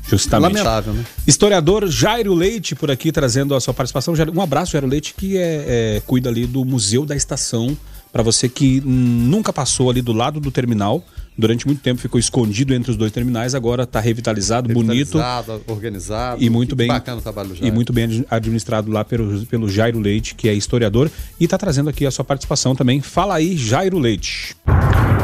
Justamente. 0.07 0.51
Lamentável, 0.53 0.93
né? 0.93 1.05
Historiador 1.25 1.87
Jairo 1.87 2.33
Leite 2.33 2.75
por 2.75 2.91
aqui 2.91 3.11
trazendo 3.11 3.55
a 3.55 3.61
sua 3.61 3.73
participação. 3.73 4.13
Um 4.35 4.41
abraço, 4.41 4.73
Jairo 4.73 4.87
Leite, 4.87 5.13
que 5.17 5.37
é, 5.37 5.95
é, 5.97 6.01
cuida 6.05 6.29
ali 6.29 6.45
do 6.45 6.65
Museu 6.65 7.05
da 7.05 7.15
Estação. 7.15 7.77
Para 8.11 8.21
você 8.21 8.47
que 8.47 8.79
nunca 8.81 9.51
passou 9.51 9.89
ali 9.89 10.01
do 10.01 10.13
lado 10.13 10.39
do 10.39 10.51
terminal, 10.51 11.03
durante 11.37 11.65
muito 11.65 11.81
tempo 11.81 11.99
ficou 11.99 12.19
escondido 12.19 12.73
entre 12.73 12.91
os 12.91 12.97
dois 12.97 13.11
terminais, 13.11 13.55
agora 13.55 13.83
está 13.83 13.99
revitalizado, 13.99 14.71
bonito 14.73 15.17
Revitalizado, 15.17 15.61
organizado. 15.67 16.43
e 16.43 16.49
muito 16.49 16.75
bem 16.75 16.87
Bacana 16.87 17.17
o 17.17 17.21
trabalho 17.21 17.49
do 17.49 17.55
e 17.55 17.59
Jair. 17.59 17.73
muito 17.73 17.91
bem 17.93 18.03
ad- 18.05 18.25
administrado 18.29 18.91
lá 18.91 19.03
pelo, 19.03 19.45
pelo 19.45 19.69
Jairo 19.69 19.99
Leite, 19.99 20.35
que 20.35 20.47
é 20.49 20.53
historiador 20.53 21.09
e 21.39 21.45
está 21.45 21.57
trazendo 21.57 21.89
aqui 21.89 22.05
a 22.05 22.11
sua 22.11 22.23
participação 22.25 22.75
também. 22.75 23.01
Fala 23.01 23.35
aí, 23.35 23.57
Jairo 23.57 23.97
Leite. 23.99 24.55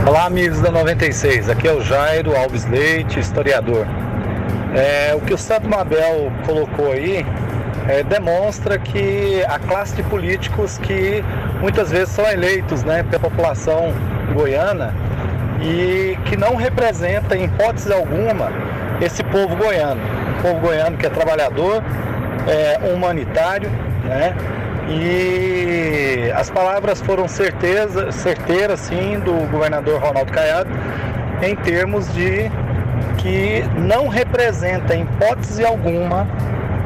Olá, 0.07 0.25
amigos 0.25 0.59
da 0.61 0.71
96. 0.71 1.49
Aqui 1.49 1.67
é 1.67 1.73
o 1.73 1.81
Jairo 1.83 2.35
Alves 2.35 2.65
Leite, 2.65 3.19
historiador. 3.19 3.85
É, 4.75 5.13
o 5.15 5.21
que 5.21 5.33
o 5.33 5.37
Santo 5.37 5.67
Mabel 5.67 6.31
colocou 6.45 6.91
aí 6.91 7.25
é, 7.87 8.03
demonstra 8.03 8.77
que 8.77 9.43
a 9.47 9.57
classe 9.59 9.95
de 9.95 10.03
políticos 10.03 10.77
que 10.77 11.23
muitas 11.59 11.89
vezes 11.89 12.09
são 12.13 12.23
eleitos 12.29 12.83
né, 12.83 13.01
pela 13.03 13.19
população 13.29 13.91
goiana 14.33 14.93
e 15.61 16.17
que 16.25 16.37
não 16.37 16.55
representa, 16.55 17.35
em 17.35 17.45
hipótese 17.45 17.91
alguma, 17.91 18.51
esse 19.01 19.23
povo 19.23 19.55
goiano. 19.55 20.01
Um 20.37 20.41
povo 20.41 20.59
goiano 20.59 20.97
que 20.97 21.05
é 21.05 21.09
trabalhador, 21.09 21.83
é, 22.47 22.93
humanitário, 22.93 23.69
né? 24.03 24.35
E 24.89 26.31
as 26.35 26.49
palavras 26.49 26.99
foram 27.01 27.27
certeza, 27.27 28.11
certeiras, 28.11 28.79
sim, 28.79 29.19
do 29.19 29.33
governador 29.51 30.01
Ronaldo 30.01 30.31
Caiado, 30.31 30.69
em 31.43 31.55
termos 31.55 32.11
de 32.13 32.49
que 33.17 33.63
não 33.77 34.07
representa, 34.07 34.95
em 34.95 35.03
hipótese 35.03 35.63
alguma, 35.63 36.27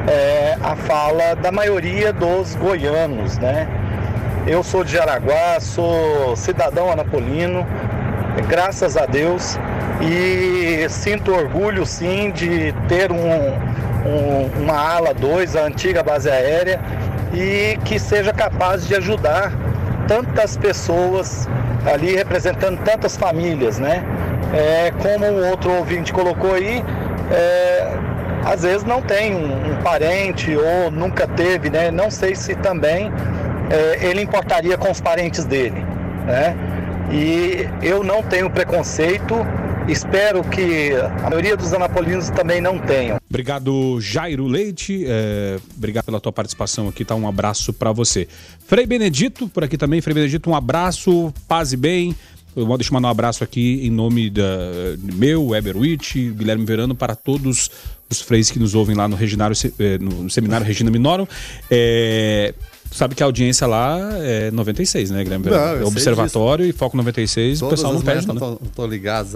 é, 0.06 0.56
a 0.62 0.76
fala 0.76 1.34
da 1.34 1.50
maioria 1.50 2.12
dos 2.12 2.54
goianos, 2.56 3.38
né? 3.38 3.66
Eu 4.46 4.62
sou 4.62 4.84
de 4.84 4.92
Jaraguá, 4.92 5.58
sou 5.58 6.36
cidadão 6.36 6.92
anapolino, 6.92 7.66
graças 8.48 8.96
a 8.96 9.06
Deus, 9.06 9.58
e 10.00 10.86
sinto 10.88 11.32
orgulho 11.32 11.86
sim 11.86 12.30
de 12.30 12.72
ter 12.88 13.10
um, 13.12 13.16
um- 13.16 14.62
uma 14.62 14.76
ala 14.78 15.14
2, 15.14 15.56
a 15.56 15.62
antiga 15.62 16.02
base 16.02 16.28
aérea, 16.30 16.80
e 17.32 17.76
que 17.84 17.98
seja 17.98 18.32
capaz 18.32 18.86
de 18.86 18.94
ajudar 18.94 19.52
tantas 20.06 20.56
pessoas 20.56 21.48
ali 21.92 22.14
representando 22.14 22.78
tantas 22.84 23.16
famílias, 23.16 23.78
né? 23.78 24.02
É, 24.52 24.92
como 25.02 25.26
o 25.26 25.48
outro 25.50 25.70
ouvinte 25.72 26.12
colocou 26.12 26.54
aí, 26.54 26.84
é, 27.32 27.88
às 28.44 28.62
vezes 28.62 28.84
não 28.84 29.00
tem 29.02 29.34
um, 29.34 29.72
um 29.72 29.76
parente 29.82 30.54
ou 30.56 30.90
nunca 30.90 31.26
teve, 31.26 31.70
né? 31.70 31.90
Não 31.90 32.10
sei 32.10 32.34
se 32.34 32.54
também 32.56 33.10
é, 33.70 34.06
ele 34.06 34.22
importaria 34.22 34.76
com 34.76 34.90
os 34.90 35.00
parentes 35.00 35.44
dele, 35.44 35.84
né? 36.26 36.54
E 37.12 37.68
eu 37.82 38.02
não 38.02 38.22
tenho 38.22 38.50
preconceito, 38.50 39.34
espero 39.88 40.42
que 40.42 40.92
a 40.94 41.28
maioria 41.28 41.56
dos 41.56 41.72
anapolinos 41.72 42.30
também 42.30 42.60
não 42.60 42.78
tenham. 42.78 43.18
Obrigado, 43.28 44.00
Jairo 44.00 44.46
Leite. 44.46 45.04
é, 45.06 45.58
obrigado 45.76 46.04
pela 46.06 46.20
tua 46.20 46.32
participação 46.32 46.88
aqui, 46.88 47.04
tá? 47.04 47.14
Um 47.14 47.28
abraço 47.28 47.72
para 47.72 47.92
você. 47.92 48.28
Frei 48.66 48.86
Benedito, 48.86 49.48
por 49.48 49.64
aqui 49.64 49.76
também. 49.76 50.00
Frei 50.00 50.14
Benedito, 50.14 50.48
um 50.50 50.54
abraço, 50.54 51.32
paz 51.48 51.72
e 51.72 51.76
bem. 51.76 52.14
Eu 52.56 52.66
vou 52.66 52.78
deixar 52.78 52.94
mandar 52.94 53.08
um 53.08 53.10
abraço 53.10 53.42
aqui 53.42 53.84
em 53.84 53.90
nome 53.90 54.30
da 54.30 54.46
meu, 55.02 55.48
Weber 55.48 55.76
Witt, 55.76 56.30
Guilherme 56.30 56.64
Verano, 56.64 56.94
para 56.94 57.16
todos 57.16 57.68
os 58.08 58.20
freis 58.20 58.48
que 58.48 58.60
nos 58.60 58.76
ouvem 58.76 58.94
lá 58.94 59.08
no, 59.08 59.16
eh, 59.16 59.98
no 59.98 60.30
Seminário 60.30 60.64
Regina 60.64 60.88
Minorum. 60.88 61.26
É, 61.68 62.54
sabe 62.94 63.14
que 63.14 63.22
a 63.22 63.26
audiência 63.26 63.66
lá 63.66 63.98
é 64.20 64.50
96, 64.50 65.10
né, 65.10 65.22
Guilherme 65.24 65.44
Verano? 65.44 65.76
Não, 65.76 65.82
É 65.82 65.84
Observatório 65.86 66.64
e 66.64 66.72
Foco 66.72 66.96
96, 66.96 67.58
o 67.58 67.60
Todas 67.66 67.78
pessoal 67.80 67.92
não 67.94 68.00
perde, 68.00 68.26
né? 68.26 68.34
tô, 68.38 68.56
tô 68.74 68.86
ligado 68.86 69.28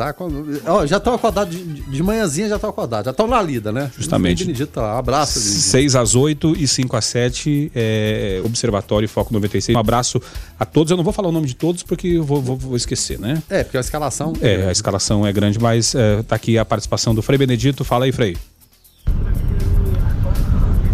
ó, 0.67 0.87
já 0.87 0.97
estão 0.99 1.15
acordados 1.15 1.55
de, 1.57 1.63
de 1.65 2.03
manhãzinha, 2.03 2.49
já 2.49 2.55
estão 2.55 2.71
acordados. 2.71 3.07
Já 3.07 3.11
estão 3.11 3.27
na 3.27 3.43
lida, 3.43 3.71
né? 3.73 3.91
Justamente. 3.97 4.45
Benedito, 4.45 4.71
tá 4.73 4.83
lá. 4.83 4.99
abraço. 4.99 5.39
Benedito. 5.39 5.61
6 5.63 5.97
às 5.97 6.15
8 6.15 6.55
e 6.59 6.69
5 6.69 6.97
às 6.97 7.05
7, 7.07 7.73
é, 7.75 8.41
Observatório 8.45 9.05
e 9.05 9.09
Foco 9.09 9.33
96. 9.33 9.77
Um 9.77 9.81
abraço 9.81 10.21
a 10.59 10.65
todos. 10.65 10.91
Eu 10.91 10.97
não 10.97 11.05
vou 11.05 11.13
falar 11.13 11.29
o 11.29 11.33
nome 11.33 11.47
de 11.47 11.55
todos 11.57 11.83
porque 11.83 12.07
eu 12.09 12.25
vou, 12.25 12.41
vou- 12.41 12.57
vou 12.57 12.77
esquecer, 12.77 13.19
né? 13.19 13.43
É, 13.51 13.65
porque 13.65 13.77
a 13.77 13.81
escalação. 13.81 14.33
É, 14.41 14.67
a 14.69 14.73
escalação 14.73 15.27
é 15.27 15.33
grande, 15.33 15.59
mas 15.59 15.95
é, 15.95 16.23
tá 16.23 16.37
aqui 16.37 16.57
a 16.59 16.65
participação 16.65 17.15
do 17.15 17.23
Frei 17.23 17.39
Benedito. 17.39 17.85
Fala 17.85 18.05
aí, 18.05 18.13
Frei. 18.13 18.37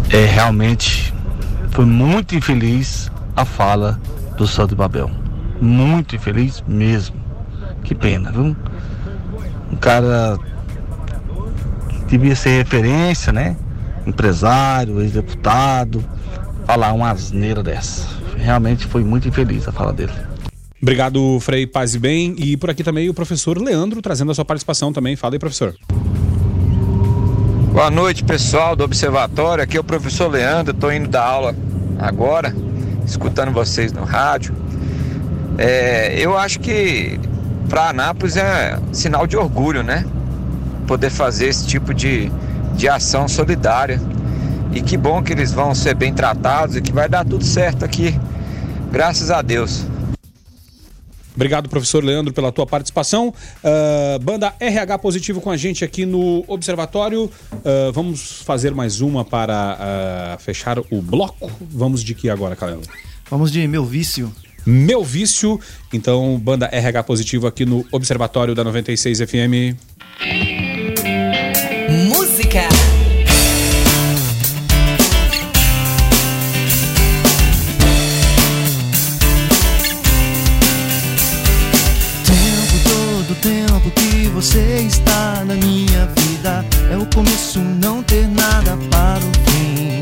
É 0.09 0.25
realmente 0.25 1.13
foi 1.75 1.83
muito 1.83 2.33
infeliz 2.33 3.11
a 3.35 3.43
fala 3.43 3.99
do 4.37 4.47
Santo 4.47 4.77
Babel. 4.77 5.11
Muito 5.59 6.15
infeliz 6.15 6.63
mesmo. 6.65 7.17
Que 7.83 7.93
pena, 7.93 8.31
viu? 8.31 8.55
Um 9.69 9.75
cara 9.75 10.39
devia 12.07 12.33
ser 12.33 12.63
referência, 12.63 13.33
né? 13.33 13.57
Empresário, 14.07 15.01
ex-deputado, 15.01 16.01
falar 16.65 16.93
uma 16.93 17.11
asneira 17.11 17.61
dessa. 17.61 18.07
Realmente 18.37 18.87
foi 18.87 19.03
muito 19.03 19.27
infeliz 19.27 19.67
a 19.67 19.73
fala 19.73 19.91
dele. 19.91 20.13
Obrigado, 20.81 21.39
Frei 21.41 21.67
Paz 21.67 21.93
e 21.93 21.99
Bem. 21.99 22.35
E 22.37 22.55
por 22.55 22.69
aqui 22.69 22.85
também 22.85 23.09
o 23.09 23.13
professor 23.13 23.57
Leandro 23.57 24.01
trazendo 24.01 24.31
a 24.31 24.35
sua 24.35 24.45
participação 24.45 24.93
também. 24.93 25.17
Fala 25.17 25.35
aí, 25.35 25.39
professor. 25.39 25.75
Boa 27.75 27.91
noite, 27.91 28.23
pessoal 28.23 28.73
do 28.73 28.85
Observatório. 28.85 29.61
Aqui 29.61 29.75
é 29.75 29.79
o 29.81 29.83
professor 29.83 30.29
Leandro. 30.29 30.73
Estou 30.73 30.93
indo 30.93 31.09
dar 31.09 31.25
aula 31.25 31.53
agora, 31.99 32.55
escutando 33.05 33.51
vocês 33.51 33.91
no 33.91 34.05
rádio. 34.05 34.55
É, 35.57 36.15
eu 36.17 36.37
acho 36.37 36.61
que 36.61 37.19
para 37.67 37.89
Anápolis 37.89 38.37
é 38.37 38.79
sinal 38.93 39.27
de 39.27 39.35
orgulho, 39.35 39.83
né? 39.83 40.05
Poder 40.87 41.09
fazer 41.09 41.47
esse 41.47 41.67
tipo 41.67 41.93
de, 41.93 42.31
de 42.75 42.87
ação 42.87 43.27
solidária. 43.27 43.99
E 44.71 44.81
que 44.81 44.95
bom 44.95 45.21
que 45.21 45.33
eles 45.33 45.51
vão 45.51 45.75
ser 45.75 45.95
bem 45.95 46.13
tratados 46.13 46.77
e 46.77 46.81
que 46.81 46.93
vai 46.93 47.09
dar 47.09 47.25
tudo 47.25 47.43
certo 47.43 47.83
aqui. 47.83 48.17
Graças 48.89 49.29
a 49.29 49.41
Deus. 49.41 49.85
Obrigado, 51.35 51.69
professor 51.69 52.03
Leandro, 52.03 52.33
pela 52.33 52.51
tua 52.51 52.65
participação. 52.65 53.33
Ah, 53.63 54.17
banda 54.21 54.53
RH 54.59 54.97
positivo 54.99 55.41
com 55.41 55.51
a 55.51 55.57
gente 55.57 55.83
aqui 55.83 56.05
no 56.05 56.43
Observatório. 56.47 57.29
Ah, 57.63 57.91
vamos 57.93 58.41
fazer 58.43 58.73
mais 58.73 59.01
uma 59.01 59.25
para 59.25 59.77
ah, 59.79 60.37
fechar 60.39 60.79
o 60.79 61.01
bloco. 61.01 61.51
Vamos 61.61 62.03
de 62.03 62.15
que 62.15 62.29
agora, 62.29 62.55
Calelo? 62.55 62.81
Vamos 63.29 63.51
de 63.51 63.67
Meu 63.67 63.85
Vício. 63.85 64.31
Meu 64.65 65.03
vício. 65.03 65.59
Então, 65.93 66.39
banda 66.39 66.67
RH 66.71 67.03
positivo 67.03 67.45
aqui 67.45 67.65
no 67.65 67.85
Observatório 67.91 68.55
da 68.55 68.63
96 68.63 69.19
FM. 69.19 69.77
Você 84.45 84.85
está 84.87 85.43
na 85.43 85.55
minha 85.55 86.05
vida. 86.17 86.63
É 86.91 86.95
o 86.95 87.05
começo, 87.07 87.59
não 87.59 88.03
ter 88.03 88.27
nada 88.27 88.77
para 88.91 89.19
o 89.19 89.49
fim. 89.49 90.01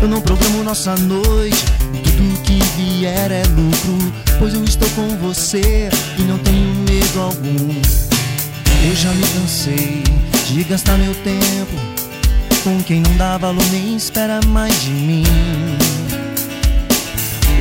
Eu 0.00 0.08
não 0.08 0.22
programo 0.22 0.64
nossa 0.64 0.94
noite. 0.96 1.62
Tudo 2.02 2.42
que 2.42 2.58
vier 2.76 3.30
é 3.30 3.42
lucro 3.44 4.12
Pois 4.38 4.52
eu 4.52 4.62
estou 4.64 4.88
com 4.90 5.08
você 5.16 5.88
e 6.18 6.22
não 6.22 6.38
tenho 6.38 6.74
medo 6.88 7.20
algum. 7.20 7.80
Eu 8.88 8.96
já 8.96 9.10
me 9.12 9.26
cansei 9.28 10.02
de 10.46 10.64
gastar 10.64 10.96
meu 10.96 11.14
tempo 11.16 11.76
Com 12.64 12.82
quem 12.82 13.00
não 13.00 13.16
dá 13.16 13.36
valor 13.36 13.64
nem 13.70 13.96
espera 13.96 14.40
mais 14.46 14.82
de 14.82 14.90
mim. 14.90 15.24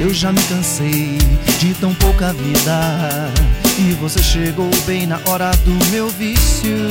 Eu 0.02 0.14
já 0.14 0.32
me 0.32 0.42
cansei 0.44 1.18
de 1.60 1.74
tão 1.74 1.94
pouca 1.96 2.32
vida 2.32 3.30
E 3.80 3.94
você 3.94 4.22
chegou 4.22 4.70
bem 4.86 5.08
na 5.08 5.20
hora 5.26 5.52
do 5.66 5.86
meu 5.92 6.10
vício 6.10 6.90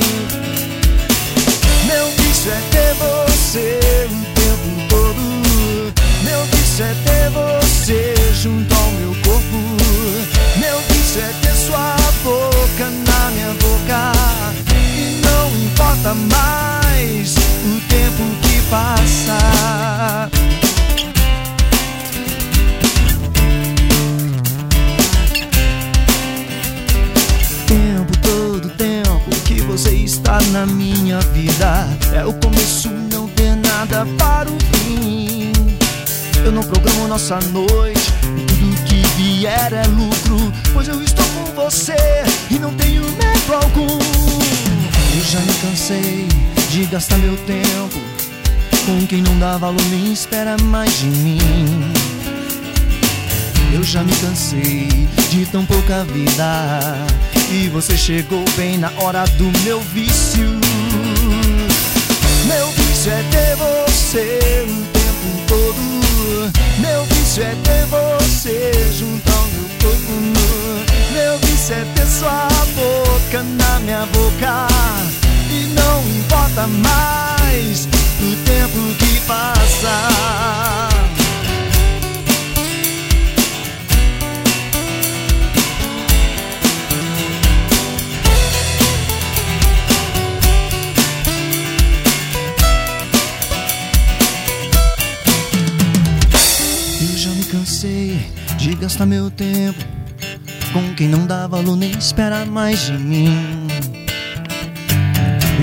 vício 2.39 2.53
é 2.53 2.61
ter 2.71 2.93
você 2.95 3.79
o 4.05 4.25
tempo 4.33 4.87
todo. 4.87 5.21
Meu 6.23 6.45
vício 6.45 6.85
é 6.85 6.93
ter 7.03 7.29
você 7.31 8.13
junto 8.33 8.73
ao 8.73 8.91
meu 8.91 9.13
corpo. 9.23 9.57
Meu 10.57 10.79
vício 10.89 11.21
é 11.21 11.33
ter 11.41 11.53
sua 11.53 11.95
boca 12.23 12.89
na 13.07 13.31
minha 13.31 13.53
boca. 13.55 14.13
E 14.73 15.21
não 15.21 15.49
importa 15.65 16.13
mais 16.13 17.35
o 17.65 17.81
tempo 17.89 18.23
que 18.41 18.61
passa. 18.69 20.29
Para 34.05 34.49
o 34.49 34.57
fim. 34.73 35.51
Eu 36.45 36.51
não 36.51 36.63
programo 36.63 37.07
nossa 37.07 37.39
noite 37.51 38.13
e 38.37 38.45
Tudo 38.45 38.83
que 38.85 39.01
vier 39.17 39.73
é 39.73 39.85
lucro 39.87 40.51
Pois 40.73 40.87
eu 40.87 41.01
estou 41.03 41.25
com 41.25 41.63
você 41.63 41.95
e 42.49 42.57
não 42.57 42.73
tenho 42.73 43.03
medo 43.03 43.53
algum. 43.53 43.87
Eu 43.87 45.23
já 45.23 45.39
me 45.39 45.53
cansei 45.55 46.27
de 46.71 46.85
gastar 46.85 47.17
meu 47.17 47.35
tempo 47.37 47.99
Com 48.85 49.05
quem 49.05 49.21
não 49.21 49.37
dá 49.37 49.57
valor 49.57 49.83
nem 49.91 50.13
espera 50.13 50.55
mais 50.63 50.97
de 50.99 51.07
mim. 51.07 51.39
Eu 53.73 53.83
já 53.83 54.03
me 54.03 54.13
cansei 54.15 54.87
de 55.29 55.45
tão 55.45 55.65
pouca 55.65 56.03
vida 56.05 57.05
E 57.51 57.67
você 57.67 57.95
chegou 57.97 58.43
bem 58.55 58.77
na 58.77 58.91
hora 58.97 59.25
do 59.37 59.51
meu 59.63 59.79
vício. 59.81 60.59
Meu 62.47 62.67
vício 62.71 63.11
é 63.11 63.23
ter 63.29 63.49
o 64.17 64.85
tempo 64.91 65.45
todo. 65.47 66.51
Meu 66.79 67.05
vício 67.05 67.43
é 67.43 67.55
ter 67.63 67.85
você 67.85 68.71
junto 68.97 69.31
ao 69.31 69.45
meu 69.45 69.69
corpo. 69.83 70.11
Meu 71.13 71.37
vício 71.39 71.75
é 71.75 71.85
ter 71.93 72.07
sua 72.07 72.47
boca 72.75 73.43
na 73.43 73.79
minha 73.81 74.07
boca. 74.07 74.67
E 75.51 75.67
não 75.75 76.01
importa 76.17 76.65
mais 76.65 77.87
o 78.19 78.35
tempo 78.45 78.95
que 78.97 79.19
passa 79.27 80.98
de 98.59 98.75
gastar 98.75 99.05
meu 99.05 99.31
tempo 99.31 99.79
com 100.73 100.93
quem 100.93 101.07
não 101.07 101.25
dá 101.25 101.47
valor 101.47 101.77
nem 101.77 101.91
espera 101.91 102.45
mais 102.45 102.87
de 102.87 102.91
mim. 102.91 103.33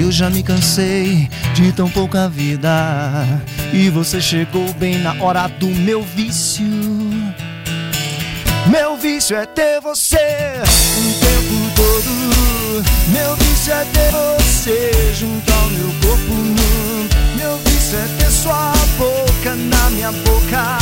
Eu 0.00 0.10
já 0.10 0.30
me 0.30 0.42
cansei 0.42 1.28
de 1.54 1.72
tão 1.72 1.90
pouca 1.90 2.26
vida 2.26 3.26
e 3.72 3.90
você 3.90 4.18
chegou 4.18 4.72
bem 4.74 4.98
na 4.98 5.12
hora 5.22 5.46
do 5.46 5.66
meu 5.66 6.02
vício. 6.02 6.64
Meu 8.66 8.96
vício 8.96 9.36
é 9.36 9.44
ter 9.44 9.78
você 9.82 10.16
o 10.16 11.12
tempo 11.20 11.76
todo. 11.76 12.82
Meu 13.12 13.36
vício 13.36 13.74
é 13.74 13.84
ter 13.84 14.10
você 14.10 15.14
junto 15.14 15.52
ao 15.52 15.68
meu 15.68 15.88
corpo 16.00 16.32
nu. 16.32 17.08
Meu 17.36 17.58
vício 17.58 17.98
é 17.98 18.08
ter 18.18 18.30
sua 18.30 18.72
boca 18.98 19.54
na 19.54 19.90
minha 19.90 20.12
boca. 20.12 20.78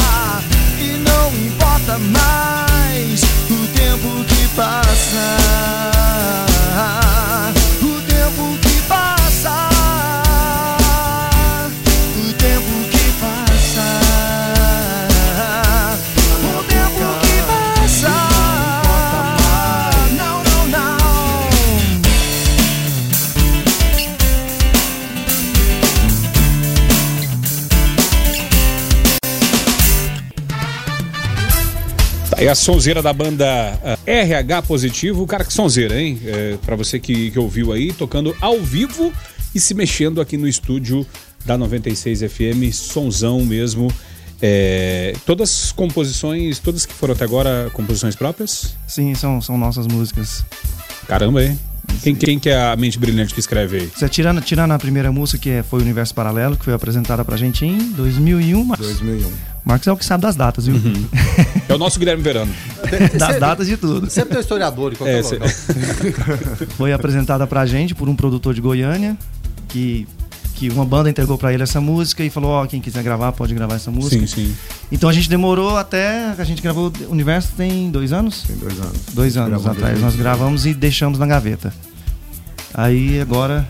Mais 1.86 2.73
Tá 32.34 32.40
aí 32.40 32.48
a 32.48 32.54
sonzeira 32.56 33.00
da 33.00 33.12
banda 33.12 33.46
ah, 33.84 33.96
RH 34.04 34.62
Positivo, 34.62 35.22
o 35.22 35.26
cara 35.26 35.44
que 35.44 35.52
sonzeira, 35.52 36.00
hein? 36.00 36.18
É, 36.26 36.58
para 36.66 36.74
você 36.74 36.98
que, 36.98 37.30
que 37.30 37.38
ouviu 37.38 37.72
aí, 37.72 37.92
tocando 37.92 38.36
ao 38.40 38.58
vivo 38.58 39.12
e 39.54 39.60
se 39.60 39.72
mexendo 39.72 40.20
aqui 40.20 40.36
no 40.36 40.48
estúdio 40.48 41.06
da 41.44 41.56
96 41.56 42.22
FM, 42.22 42.72
sonzão 42.72 43.44
mesmo. 43.44 43.88
É, 44.42 45.14
todas 45.24 45.66
as 45.66 45.72
composições, 45.72 46.58
todas 46.58 46.84
que 46.84 46.92
foram 46.92 47.14
até 47.14 47.22
agora, 47.22 47.70
composições 47.72 48.16
próprias? 48.16 48.74
Sim, 48.88 49.14
são, 49.14 49.40
são 49.40 49.56
nossas 49.56 49.86
músicas. 49.86 50.44
Caramba, 51.06 51.44
hein? 51.44 51.56
Quem, 52.02 52.14
quem 52.14 52.38
que 52.38 52.48
é 52.50 52.72
a 52.72 52.76
mente 52.76 52.98
brilhante 52.98 53.32
que 53.34 53.40
escreve 53.40 53.76
aí? 53.78 53.90
Você 53.94 54.08
tirando, 54.08 54.40
tirando 54.40 54.72
a 54.72 54.78
primeira 54.78 55.10
música, 55.12 55.38
que 55.38 55.50
é- 55.50 55.62
foi 55.62 55.80
o 55.80 55.82
Universo 55.82 56.14
Paralelo, 56.14 56.56
que 56.56 56.64
foi 56.64 56.74
apresentada 56.74 57.24
pra 57.24 57.36
gente 57.36 57.64
em 57.64 57.78
2001, 57.92 58.64
Marcos. 58.64 58.86
2001. 58.86 59.30
Marcos 59.64 59.86
é 59.88 59.92
o 59.92 59.96
que 59.96 60.04
sabe 60.04 60.22
das 60.22 60.36
datas, 60.36 60.66
viu? 60.66 60.76
É 61.66 61.72
o 61.74 61.78
nosso 61.78 61.98
Guilherme 61.98 62.22
Verano. 62.22 62.52
das 63.18 63.40
datas 63.40 63.66
de 63.66 63.78
tudo. 63.78 64.10
Sempre 64.10 64.30
tem 64.30 64.38
um 64.38 64.40
historiador 64.42 64.92
em 64.92 64.96
qualquer 64.96 65.20
É, 65.20 65.22
local. 65.22 65.48
Foi 66.76 66.92
apresentada 66.92 67.46
pra 67.46 67.64
gente 67.64 67.94
por 67.94 68.06
um 68.08 68.14
produtor 68.14 68.52
de 68.54 68.60
Goiânia, 68.60 69.16
que, 69.68 70.06
que 70.68 70.74
uma 70.74 70.84
banda 70.84 71.10
entregou 71.10 71.36
pra 71.36 71.52
ele 71.52 71.62
essa 71.62 71.80
música 71.80 72.22
e 72.22 72.30
falou, 72.30 72.50
ó, 72.50 72.66
quem 72.66 72.80
quiser 72.80 73.02
gravar, 73.02 73.32
pode 73.32 73.54
gravar 73.54 73.74
essa 73.74 73.90
música. 73.90 74.26
Sim, 74.26 74.46
sim. 74.48 74.56
Então 74.90 75.08
a 75.08 75.12
gente 75.12 75.28
demorou 75.28 75.76
até. 75.76 76.34
A 76.38 76.44
gente 76.44 76.62
gravou 76.62 76.92
o 77.08 77.12
Universo 77.12 77.52
tem 77.56 77.90
dois 77.90 78.12
anos? 78.12 78.42
Tem 78.42 78.56
dois 78.56 78.78
anos. 78.78 78.98
Dois 79.12 79.36
anos 79.36 79.50
Gravamos 79.50 79.76
atrás. 79.76 80.00
Nós 80.00 80.14
2018. 80.14 80.22
gravamos 80.22 80.66
e 80.66 80.74
deixamos 80.74 81.18
na 81.18 81.26
gaveta. 81.26 81.72
Aí 82.72 83.20
agora 83.20 83.68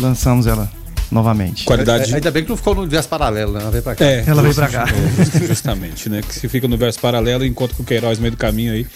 lançamos 0.00 0.46
ela 0.46 0.70
novamente. 1.10 1.64
Qualidade- 1.64 2.10
É, 2.12 2.14
Ainda 2.16 2.30
bem 2.30 2.42
que 2.44 2.48
não 2.50 2.56
ficou 2.56 2.74
no 2.74 2.82
universo 2.82 3.08
paralelo, 3.08 3.52
né? 3.52 3.60
Ela 3.60 3.70
veio 3.70 3.82
pra 3.82 3.94
cá. 3.94 4.04
É, 4.04 4.24
Ela 4.26 4.42
veio 4.42 4.54
pra 4.54 4.68
cá. 4.68 4.84
é, 4.88 5.46
justamente, 5.46 6.08
né? 6.08 6.20
Que 6.22 6.34
se 6.34 6.48
fica 6.48 6.66
no 6.68 6.76
verso 6.76 6.98
paralelo, 7.00 7.44
encontra 7.44 7.76
com 7.76 7.82
o 7.82 7.86
Queiroz 7.86 8.18
no 8.18 8.22
meio 8.22 8.32
do 8.32 8.38
caminho 8.38 8.72
aí, 8.72 8.86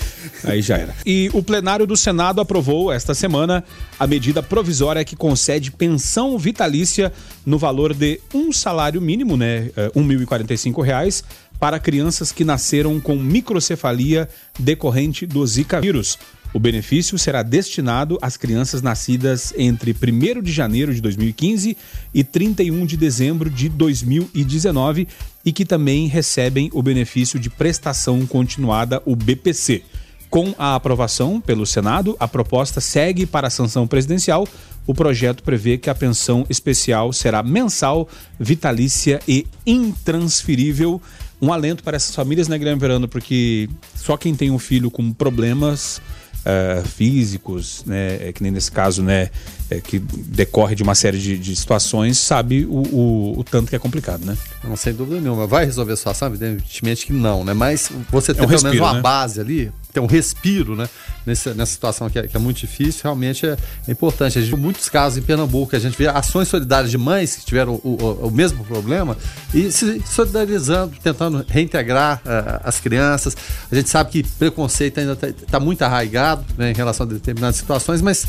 aí 0.44 0.62
já 0.62 0.76
era. 0.78 0.94
E 1.06 1.30
o 1.32 1.42
plenário 1.42 1.86
do 1.86 1.96
Senado 1.96 2.40
aprovou 2.40 2.92
esta 2.92 3.14
semana 3.14 3.64
a 3.98 4.06
medida 4.06 4.42
provisória 4.42 5.04
que 5.04 5.16
concede 5.16 5.70
pensão 5.70 6.36
vitalícia 6.38 7.12
no 7.46 7.58
valor 7.58 7.94
de 7.94 8.20
um 8.34 8.52
salário 8.52 9.00
mínimo, 9.00 9.36
né? 9.36 9.70
eh, 9.76 9.90
1.045 9.96 10.82
reais, 10.82 11.24
para 11.58 11.78
crianças 11.78 12.32
que 12.32 12.44
nasceram 12.44 12.98
com 13.00 13.14
microcefalia 13.16 14.28
decorrente 14.58 15.24
do 15.26 15.46
Zika 15.46 15.80
vírus. 15.80 16.18
O 16.54 16.58
benefício 16.58 17.18
será 17.18 17.42
destinado 17.42 18.18
às 18.20 18.36
crianças 18.36 18.82
nascidas 18.82 19.54
entre 19.56 19.92
1 19.92 20.42
de 20.42 20.52
janeiro 20.52 20.94
de 20.94 21.00
2015 21.00 21.76
e 22.12 22.22
31 22.22 22.84
de 22.84 22.96
dezembro 22.96 23.48
de 23.48 23.70
2019 23.70 25.08
e 25.44 25.50
que 25.50 25.64
também 25.64 26.06
recebem 26.08 26.68
o 26.74 26.82
benefício 26.82 27.40
de 27.40 27.48
prestação 27.48 28.26
continuada, 28.26 29.00
o 29.06 29.16
BPC. 29.16 29.82
Com 30.28 30.54
a 30.58 30.74
aprovação 30.74 31.40
pelo 31.40 31.66
Senado, 31.66 32.16
a 32.20 32.28
proposta 32.28 32.80
segue 32.80 33.26
para 33.26 33.48
a 33.48 33.50
sanção 33.50 33.86
presidencial. 33.86 34.46
O 34.86 34.94
projeto 34.94 35.42
prevê 35.42 35.78
que 35.78 35.88
a 35.88 35.94
pensão 35.94 36.46
especial 36.50 37.12
será 37.12 37.42
mensal, 37.42 38.08
vitalícia 38.38 39.20
e 39.26 39.46
intransferível. 39.66 41.00
Um 41.40 41.52
alento 41.52 41.82
para 41.82 41.96
essas 41.96 42.14
famílias, 42.14 42.48
né, 42.48 42.56
Guilherme 42.56 42.80
Verano? 42.80 43.08
Porque 43.08 43.68
só 43.94 44.16
quem 44.16 44.34
tem 44.34 44.50
um 44.50 44.58
filho 44.58 44.90
com 44.90 45.12
problemas 45.12 46.00
eh, 46.44 46.82
físicos, 46.84 47.84
né, 47.86 48.28
é 48.28 48.32
que 48.32 48.42
nem 48.42 48.52
nesse 48.52 48.70
caso, 48.70 49.02
né, 49.02 49.30
é, 49.76 49.80
que 49.80 49.98
decorre 49.98 50.74
de 50.74 50.82
uma 50.82 50.94
série 50.94 51.18
de, 51.18 51.38
de 51.38 51.56
situações, 51.56 52.18
sabe 52.18 52.64
o, 52.66 52.82
o- 52.94 53.38
o 53.40 53.44
tanto 53.44 53.68
que 53.70 53.76
é 53.76 53.78
complicado, 53.78 54.24
né? 54.24 54.36
Não, 54.64 54.76
sem 54.76 54.92
dúvida 54.94 55.20
nenhuma. 55.20 55.46
Vai 55.46 55.64
resolver 55.64 55.92
a 55.92 55.96
situação? 55.96 56.28
Evidentemente 56.28 57.06
que 57.06 57.12
não, 57.12 57.44
né? 57.44 57.52
Mas 57.54 57.90
você 58.10 58.32
ter 58.34 58.42
um 58.42 58.48
pelo 58.48 58.62
menos 58.62 58.78
uma 58.78 58.94
né? 58.94 59.00
base 59.00 59.40
ali, 59.40 59.72
ter 59.92 60.00
um 60.00 60.06
respiro, 60.06 60.76
né? 60.76 60.88
Nessa, 61.24 61.54
nessa 61.54 61.72
situação 61.72 62.10
que 62.10 62.18
é, 62.18 62.26
que 62.26 62.36
é 62.36 62.40
muito 62.40 62.58
difícil, 62.58 63.00
realmente 63.04 63.46
é, 63.46 63.56
é 63.86 63.92
importante. 63.92 64.38
A 64.38 64.42
gente 64.42 64.56
muitos 64.56 64.88
casos 64.88 65.18
em 65.18 65.22
Pernambuco, 65.22 65.74
a 65.76 65.78
gente 65.78 65.96
vê 65.96 66.08
ações 66.08 66.48
solidárias 66.48 66.90
de 66.90 66.98
mães 66.98 67.36
que 67.36 67.44
tiveram 67.44 67.74
o, 67.74 67.96
o- 68.00 68.26
o 68.28 68.30
mesmo 68.30 68.64
problema 68.64 69.16
e 69.54 69.70
se 69.70 70.02
solidarizando, 70.04 70.92
tentando 71.02 71.44
reintegrar 71.48 72.20
eh, 72.24 72.60
as 72.64 72.80
crianças. 72.80 73.36
A 73.70 73.74
gente 73.74 73.88
sabe 73.88 74.10
que 74.10 74.22
preconceito 74.24 74.98
ainda 74.98 75.16
está 75.28 75.60
muito 75.60 75.82
arraigado 75.82 76.44
né, 76.58 76.70
em 76.70 76.74
relação 76.74 77.06
a 77.06 77.08
determinadas 77.08 77.56
situações, 77.56 78.02
mas 78.02 78.26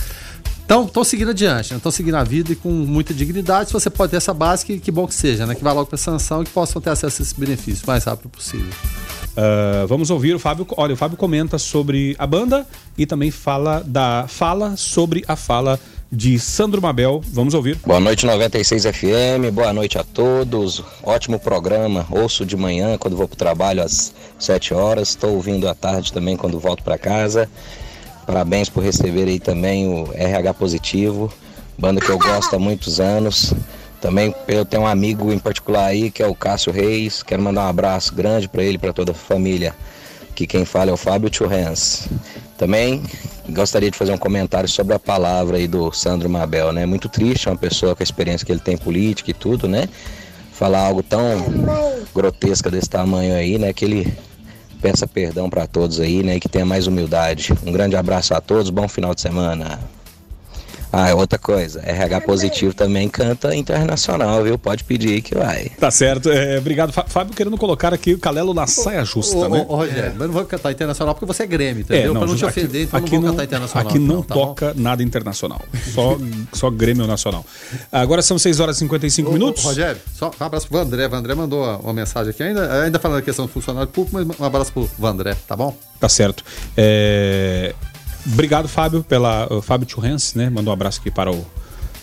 estão 0.81 1.03
seguindo 1.03 1.29
adiante, 1.29 1.73
estão 1.73 1.91
seguindo 1.91 2.15
a 2.15 2.23
vida 2.23 2.51
e 2.51 2.55
com 2.55 2.69
muita 2.69 3.13
dignidade. 3.13 3.67
Se 3.67 3.73
você 3.73 3.89
pode 3.89 4.11
ter 4.11 4.17
essa 4.17 4.33
base, 4.33 4.65
que, 4.65 4.79
que 4.79 4.91
bom 4.91 5.05
que 5.05 5.13
seja, 5.13 5.45
né? 5.45 5.53
Que 5.53 5.63
vá 5.63 5.71
logo 5.71 5.85
para 5.85 5.97
sanção 5.97 6.41
e 6.41 6.45
que 6.45 6.51
possam 6.51 6.81
ter 6.81 6.89
acesso 6.89 7.21
a 7.21 7.23
esses 7.23 7.33
benefícios 7.33 7.83
o 7.83 7.87
mais 7.87 8.03
rápido 8.03 8.29
possível. 8.29 8.71
Uh, 9.35 9.87
vamos 9.87 10.09
ouvir 10.09 10.35
o 10.35 10.39
Fábio. 10.39 10.65
Olha, 10.77 10.93
o 10.93 10.97
Fábio 10.97 11.17
comenta 11.17 11.57
sobre 11.57 12.15
a 12.17 12.25
banda 12.25 12.67
e 12.97 13.05
também 13.05 13.29
fala 13.29 13.83
da 13.85 14.25
fala 14.27 14.75
sobre 14.77 15.23
a 15.27 15.35
fala 15.35 15.79
de 16.11 16.37
Sandro 16.37 16.81
Mabel. 16.81 17.21
Vamos 17.25 17.55
ouvir. 17.55 17.77
Boa 17.85 17.99
noite, 17.99 18.25
96 18.25 18.85
FM. 18.85 19.51
Boa 19.51 19.73
noite 19.73 19.97
a 19.97 20.03
todos. 20.03 20.83
Ótimo 21.01 21.39
programa. 21.39 22.05
Ouço 22.11 22.45
de 22.45 22.55
manhã 22.55 22.97
quando 22.97 23.17
vou 23.17 23.27
para 23.27 23.33
o 23.33 23.37
trabalho 23.37 23.81
às 23.81 24.13
7 24.37 24.73
horas. 24.75 25.09
Estou 25.09 25.33
ouvindo 25.33 25.67
à 25.67 25.73
tarde 25.73 26.13
também 26.13 26.37
quando 26.37 26.59
volto 26.59 26.83
para 26.83 26.97
casa. 26.97 27.49
Parabéns 28.25 28.69
por 28.69 28.83
receber 28.83 29.27
aí 29.27 29.39
também 29.39 29.87
o 29.87 30.09
RH 30.13 30.53
Positivo, 30.53 31.31
banda 31.77 31.99
que 31.99 32.09
eu 32.09 32.17
gosto 32.17 32.55
há 32.55 32.59
muitos 32.59 32.99
anos. 32.99 33.53
Também 33.99 34.33
eu 34.47 34.65
tenho 34.65 34.83
um 34.83 34.87
amigo 34.87 35.31
em 35.31 35.39
particular 35.39 35.85
aí 35.85 36.11
que 36.11 36.21
é 36.21 36.27
o 36.27 36.35
Cássio 36.35 36.71
Reis. 36.71 37.23
Quero 37.23 37.41
mandar 37.41 37.65
um 37.65 37.69
abraço 37.69 38.13
grande 38.13 38.47
para 38.47 38.63
ele, 38.63 38.77
para 38.77 38.91
toda 38.91 39.11
a 39.11 39.15
família. 39.15 39.73
Que 40.35 40.47
quem 40.47 40.65
fala 40.65 40.89
é 40.89 40.93
o 40.93 40.97
Fábio 40.97 41.29
Churrens. 41.33 42.07
Também 42.57 43.03
gostaria 43.49 43.91
de 43.91 43.97
fazer 43.97 44.13
um 44.13 44.17
comentário 44.17 44.67
sobre 44.67 44.93
a 44.93 44.99
palavra 44.99 45.57
aí 45.57 45.67
do 45.67 45.91
Sandro 45.91 46.29
Mabel, 46.29 46.71
né? 46.71 46.85
Muito 46.85 47.07
triste, 47.07 47.47
é 47.47 47.51
uma 47.51 47.57
pessoa 47.57 47.95
com 47.95 48.01
a 48.01 48.05
experiência 48.05 48.45
que 48.45 48.51
ele 48.51 48.59
tem 48.59 48.77
política 48.77 49.31
e 49.31 49.33
tudo, 49.33 49.67
né? 49.67 49.87
Falar 50.51 50.79
algo 50.79 51.03
tão 51.03 51.21
grotesca 52.13 52.69
desse 52.69 52.89
tamanho 52.89 53.35
aí, 53.35 53.57
né? 53.57 53.73
Que 53.73 53.85
ele 53.85 54.17
peça 54.83 55.07
perdão 55.07 55.49
para 55.49 55.65
todos 55.65 56.01
aí, 56.01 56.21
né? 56.21 56.35
E 56.35 56.39
que 56.41 56.49
tenha 56.49 56.65
mais 56.65 56.87
humildade. 56.87 57.53
Um 57.65 57.71
grande 57.71 57.95
abraço 57.95 58.33
a 58.33 58.41
todos, 58.41 58.69
bom 58.69 58.85
final 58.85 59.15
de 59.15 59.21
semana. 59.21 59.79
Ah, 60.95 61.09
é 61.09 61.15
outra 61.15 61.39
coisa, 61.39 61.81
RH 61.83 62.21
positivo 62.21 62.71
também 62.71 63.09
canta 63.09 63.55
internacional, 63.55 64.43
viu? 64.43 64.59
Pode 64.59 64.83
pedir 64.83 65.23
que 65.23 65.33
vai. 65.33 65.69
Tá 65.79 65.89
certo. 65.89 66.29
É, 66.29 66.59
obrigado. 66.59 66.91
Fábio 66.91 67.33
querendo 67.33 67.57
colocar 67.57 67.91
aqui 67.91 68.13
o 68.13 68.19
Calelo 68.19 68.53
na 68.53 68.67
saia 68.67 69.03
justa, 69.03 69.35
ô, 69.35 69.49
né? 69.49 69.65
Ô, 69.67 69.75
Rogério, 69.75 70.11
é. 70.11 70.13
mas 70.15 70.27
não 70.27 70.31
vou 70.31 70.45
cantar 70.45 70.71
internacional 70.71 71.15
porque 71.15 71.25
você 71.25 71.41
é 71.41 71.47
Grêmio, 71.47 71.81
entendeu? 71.81 72.03
É, 72.03 72.13
não, 72.13 72.13
pra 72.13 72.27
não 72.27 72.35
te 72.35 72.45
aqui, 72.45 72.59
ofender, 72.59 72.83
então 72.83 72.99
aqui 72.99 73.13
não 73.15 73.21
vou 73.21 73.31
cantar 73.31 73.43
internacional. 73.43 73.89
Aqui 73.89 73.97
não, 73.97 74.21
tá 74.21 74.35
toca 74.35 74.73
bom? 74.75 74.81
nada 74.81 75.01
internacional. 75.01 75.61
Só, 75.95 76.15
só 76.53 76.69
Grêmio 76.69 77.07
nacional. 77.07 77.43
Agora 77.91 78.21
são 78.21 78.37
6 78.37 78.59
horas 78.59 78.75
e 78.75 78.79
55 78.81 79.31
ô, 79.31 79.33
minutos. 79.33 79.65
Ô, 79.65 79.69
Rogério, 79.69 79.99
só 80.13 80.29
um 80.39 80.45
abraço 80.45 80.67
pro 80.67 80.77
Vandré. 80.77 81.07
Vandré 81.07 81.33
mandou 81.33 81.63
uma, 81.63 81.77
uma 81.77 81.93
mensagem 81.93 82.29
aqui, 82.29 82.43
ainda, 82.43 82.83
ainda 82.83 82.99
falando 82.99 83.17
da 83.17 83.23
questão 83.23 83.47
do 83.47 83.51
funcionário 83.51 83.89
público, 83.89 84.15
mas 84.15 84.39
um 84.39 84.45
abraço 84.45 84.71
pro 84.71 84.87
Vandré, 84.99 85.35
tá 85.47 85.55
bom? 85.55 85.75
Tá 85.99 86.07
certo. 86.07 86.43
É... 86.77 87.73
Obrigado, 88.25 88.67
Fábio, 88.67 89.03
pela. 89.03 89.51
Uh, 89.51 89.61
Fábio 89.61 89.89
Churrens, 89.89 90.33
né? 90.33 90.49
Mandou 90.49 90.71
um 90.71 90.73
abraço 90.73 90.99
aqui 90.99 91.11
para 91.11 91.31
o 91.31 91.45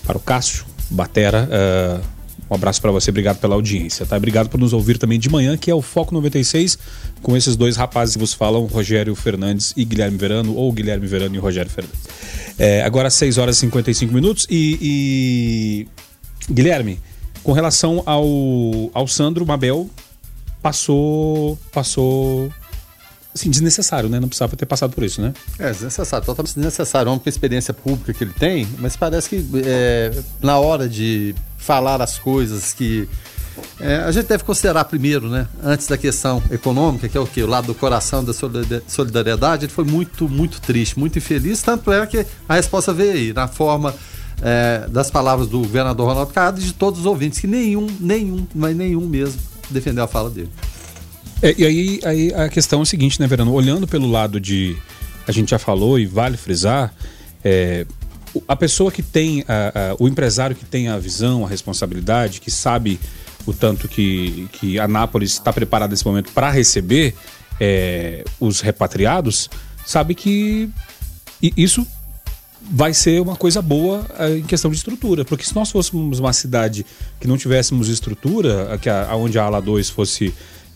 para 0.04 0.16
o 0.16 0.20
Cássio 0.20 0.64
Batera. 0.90 1.48
Uh, 1.48 2.20
um 2.50 2.54
abraço 2.54 2.82
para 2.82 2.90
você, 2.90 3.10
obrigado 3.10 3.38
pela 3.38 3.54
audiência, 3.54 4.04
tá? 4.04 4.16
Obrigado 4.16 4.48
por 4.48 4.58
nos 4.58 4.72
ouvir 4.72 4.98
também 4.98 5.20
de 5.20 5.30
manhã, 5.30 5.56
que 5.56 5.70
é 5.70 5.74
o 5.74 5.80
Foco 5.80 6.12
96, 6.12 6.76
com 7.22 7.36
esses 7.36 7.54
dois 7.54 7.76
rapazes 7.76 8.16
que 8.16 8.20
vos 8.20 8.34
falam, 8.34 8.66
Rogério 8.66 9.14
Fernandes 9.14 9.72
e 9.76 9.84
Guilherme 9.84 10.18
Verano, 10.18 10.56
ou 10.56 10.72
Guilherme 10.72 11.06
Verano 11.06 11.32
e 11.36 11.38
Rogério 11.38 11.70
Fernandes. 11.70 12.00
É, 12.58 12.82
agora 12.82 13.08
6 13.08 13.38
horas 13.38 13.56
e 13.56 13.60
55 13.60 14.12
minutos 14.12 14.48
e, 14.50 15.86
e, 16.48 16.52
Guilherme, 16.52 16.98
com 17.44 17.52
relação 17.52 18.02
ao, 18.04 18.24
ao 18.92 19.06
Sandro 19.06 19.46
Mabel, 19.46 19.88
passou 20.60 21.56
passou 21.72 22.52
assim, 23.34 23.50
desnecessário, 23.50 24.08
né? 24.08 24.18
Não 24.18 24.28
precisava 24.28 24.56
ter 24.56 24.66
passado 24.66 24.92
por 24.92 25.04
isso, 25.04 25.20
né? 25.20 25.32
É, 25.58 25.70
desnecessário, 25.70 26.26
totalmente 26.26 26.54
desnecessário. 26.54 27.08
É 27.08 27.12
uma 27.12 27.22
experiência 27.26 27.72
pública 27.72 28.12
que 28.12 28.24
ele 28.24 28.32
tem, 28.32 28.66
mas 28.78 28.96
parece 28.96 29.28
que 29.28 29.44
é, 29.64 30.12
na 30.42 30.58
hora 30.58 30.88
de 30.88 31.34
falar 31.56 32.00
as 32.02 32.18
coisas 32.18 32.72
que. 32.72 33.08
É, 33.78 33.96
a 33.96 34.10
gente 34.10 34.26
deve 34.26 34.42
considerar 34.42 34.84
primeiro, 34.84 35.28
né? 35.28 35.46
Antes 35.62 35.86
da 35.86 35.98
questão 35.98 36.42
econômica, 36.50 37.08
que 37.08 37.16
é 37.16 37.20
o 37.20 37.26
quê? 37.26 37.42
O 37.42 37.46
lado 37.46 37.66
do 37.66 37.74
coração 37.74 38.24
da 38.24 38.32
solidariedade, 38.86 39.66
ele 39.66 39.72
foi 39.72 39.84
muito, 39.84 40.28
muito 40.28 40.60
triste, 40.60 40.98
muito 40.98 41.18
infeliz, 41.18 41.60
tanto 41.60 41.92
é 41.92 42.06
que 42.06 42.24
a 42.48 42.54
resposta 42.54 42.92
veio 42.92 43.12
aí, 43.12 43.32
na 43.34 43.48
forma 43.48 43.94
é, 44.40 44.86
das 44.88 45.10
palavras 45.10 45.46
do 45.48 45.58
governador 45.58 46.08
Ronaldo 46.08 46.32
Caiado 46.32 46.60
e 46.60 46.64
de 46.64 46.72
todos 46.72 47.00
os 47.00 47.06
ouvintes, 47.06 47.38
que 47.38 47.46
nenhum, 47.46 47.86
nenhum, 48.00 48.46
mas 48.54 48.74
nenhum 48.74 49.06
mesmo 49.06 49.38
defendeu 49.68 50.04
a 50.04 50.08
fala 50.08 50.30
dele. 50.30 50.50
É, 51.42 51.54
e 51.56 51.64
aí, 51.64 52.00
aí 52.04 52.34
a 52.34 52.48
questão 52.48 52.80
é 52.80 52.82
a 52.82 52.86
seguinte, 52.86 53.20
né, 53.20 53.26
Verano? 53.26 53.52
Olhando 53.52 53.86
pelo 53.86 54.10
lado 54.10 54.38
de. 54.38 54.76
A 55.26 55.32
gente 55.32 55.50
já 55.50 55.58
falou 55.58 55.98
e 55.98 56.06
vale 56.06 56.36
frisar. 56.36 56.94
É, 57.42 57.86
a 58.46 58.56
pessoa 58.56 58.92
que 58.92 59.02
tem. 59.02 59.44
A, 59.48 59.92
a, 59.92 59.96
o 59.98 60.06
empresário 60.06 60.54
que 60.54 60.64
tem 60.64 60.88
a 60.88 60.98
visão, 60.98 61.44
a 61.44 61.48
responsabilidade, 61.48 62.40
que 62.40 62.50
sabe 62.50 63.00
o 63.46 63.54
tanto 63.54 63.88
que, 63.88 64.48
que 64.52 64.78
a 64.78 64.86
Nápoles 64.86 65.32
está 65.32 65.52
preparada 65.52 65.90
nesse 65.90 66.04
momento 66.04 66.30
para 66.32 66.50
receber 66.50 67.14
é, 67.58 68.22
os 68.38 68.60
repatriados, 68.60 69.48
sabe 69.86 70.14
que 70.14 70.68
isso 71.56 71.86
vai 72.62 72.92
ser 72.92 73.20
uma 73.22 73.36
coisa 73.36 73.62
boa 73.62 74.06
é, 74.18 74.36
em 74.36 74.42
questão 74.42 74.70
de 74.70 74.76
estrutura. 74.76 75.24
Porque 75.24 75.44
se 75.44 75.54
nós 75.54 75.70
fôssemos 75.70 76.18
uma 76.18 76.34
cidade 76.34 76.84
que 77.18 77.26
não 77.26 77.38
tivéssemos 77.38 77.88
estrutura, 77.88 78.78
que 78.80 78.90
a, 78.90 79.14
onde 79.16 79.38
a 79.38 79.44
ala 79.44 79.60
2 79.62 79.88
fosse 79.88 80.34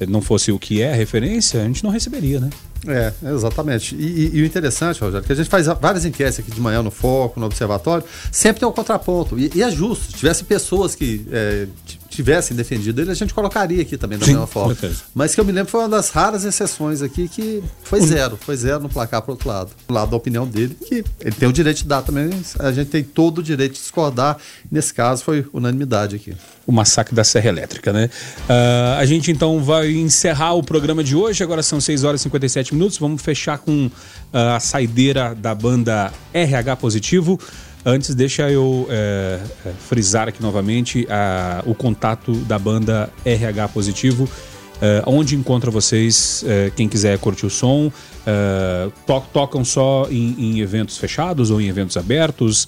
não 0.09 0.21
fosse 0.21 0.51
o 0.53 0.59
que 0.59 0.83
é 0.83 0.93
a 0.93 0.97
referência, 0.97 1.63
a 1.63 1.65
gente 1.65 1.85
não 1.85 1.91
receberia, 1.91 2.41
né? 2.41 2.51
É, 2.87 3.13
exatamente. 3.33 3.95
E, 3.95 4.03
e, 4.05 4.31
e, 4.39 4.43
o 4.43 4.45
interessante, 4.45 5.01
Rogério, 5.01 5.27
que 5.27 5.33
a 5.33 5.37
gente 5.37 5.49
faz 5.49 5.67
várias 5.67 6.05
enquetes 6.05 6.39
aqui 6.39 6.51
de 6.51 6.61
manhã 6.61 6.83
no 6.83 6.91
Foco, 6.91 7.41
no 7.41 7.47
Observatório, 7.47 8.05
sempre 8.31 8.61
tem 8.61 8.69
um 8.69 8.73
contraponto. 8.73 9.39
E, 9.39 9.51
e 9.55 9.63
é 9.63 9.71
justo. 9.71 10.13
Se 10.13 10.19
tivesse 10.19 10.45
pessoas 10.45 10.95
que 10.95 11.27
é, 11.31 11.67
tivessem 12.15 12.57
defendido 12.57 13.01
ele, 13.01 13.11
a 13.11 13.15
gente 13.15 13.35
colocaria 13.35 13.83
aqui 13.83 13.97
também 13.97 14.19
da 14.19 14.25
Sim, 14.25 14.33
mesma 14.33 14.47
forma. 14.47 14.77
Mas 15.15 15.35
que 15.35 15.41
eu 15.41 15.45
me 15.45 15.53
lembro 15.53 15.71
foi 15.71 15.81
uma 15.81 15.89
das 15.89 16.11
raras 16.11 16.45
exceções 16.45 17.03
aqui 17.03 17.29
que 17.29 17.63
foi 17.83 18.01
zero, 18.01 18.39
foi 18.41 18.57
zero 18.57 18.81
no 18.81 18.89
placar 18.89 19.23
para 19.23 19.33
outro 19.33 19.49
lado. 19.49 19.71
Do 19.87 19.95
lado 19.95 20.11
da 20.11 20.17
opinião 20.17 20.47
dele, 20.47 20.77
que 20.87 21.05
ele 21.21 21.35
tem 21.35 21.49
o 21.49 21.53
direito 21.53 21.79
de 21.79 21.85
dar 21.85 22.03
também, 22.03 22.31
a 22.59 22.73
gente 22.73 22.91
tem 22.91 23.03
todo 23.03 23.39
o 23.39 23.43
direito 23.43 23.73
de 23.73 23.81
discordar. 23.81 24.39
Nesse 24.71 24.93
caso 24.95 25.25
foi 25.25 25.45
unanimidade 25.53 26.17
aqui. 26.17 26.35
O 26.67 26.73
massacre 26.73 27.15
da 27.15 27.25
Serra 27.25 27.49
Elétrica, 27.49 27.93
né? 27.93 28.09
Uh, 28.49 28.99
a 28.99 29.05
gente 29.05 29.31
então 29.31 29.63
vai 29.63 29.91
encerrar 29.93 30.55
o 30.55 30.63
programa 30.63 31.05
de 31.05 31.15
hoje, 31.15 31.43
agora 31.43 31.63
são 31.63 31.81
6 31.81 32.05
horas 32.05 32.21
e 32.21 32.25
57 32.25 32.75
minutos, 32.75 32.99
vamos 32.99 33.21
fechar 33.21 33.59
com 33.59 33.87
uh, 33.87 33.91
a 34.33 34.61
saideira 34.61 35.35
da 35.35 35.55
banda 35.55 36.13
RH 36.33 36.77
Positivo. 36.77 37.39
Antes, 37.87 38.15
deixa 38.15 38.51
eu 38.51 38.87
é, 38.91 39.41
frisar 39.89 40.29
aqui 40.29 40.43
novamente 40.43 41.07
a, 41.11 41.63
o 41.67 41.75
contato 41.75 42.33
da 42.33 42.59
banda 42.59 43.11
RH 43.25 43.69
Positivo. 43.69 44.29
É, 44.81 45.03
onde 45.07 45.37
encontra 45.37 45.71
vocês, 45.71 46.43
é, 46.47 46.73
quem 46.75 46.89
quiser 46.89 47.19
curtir 47.19 47.47
o 47.47 47.51
som? 47.51 47.93
To 49.07 49.21
tocam 49.35 49.63
só 49.63 50.07
em, 50.11 50.35
em, 50.39 50.61
eventos 50.61 50.97
fechados 50.97 51.51
ou 51.51 51.61
em 51.61 51.69
eventos 51.69 51.95
abertos? 51.99 52.67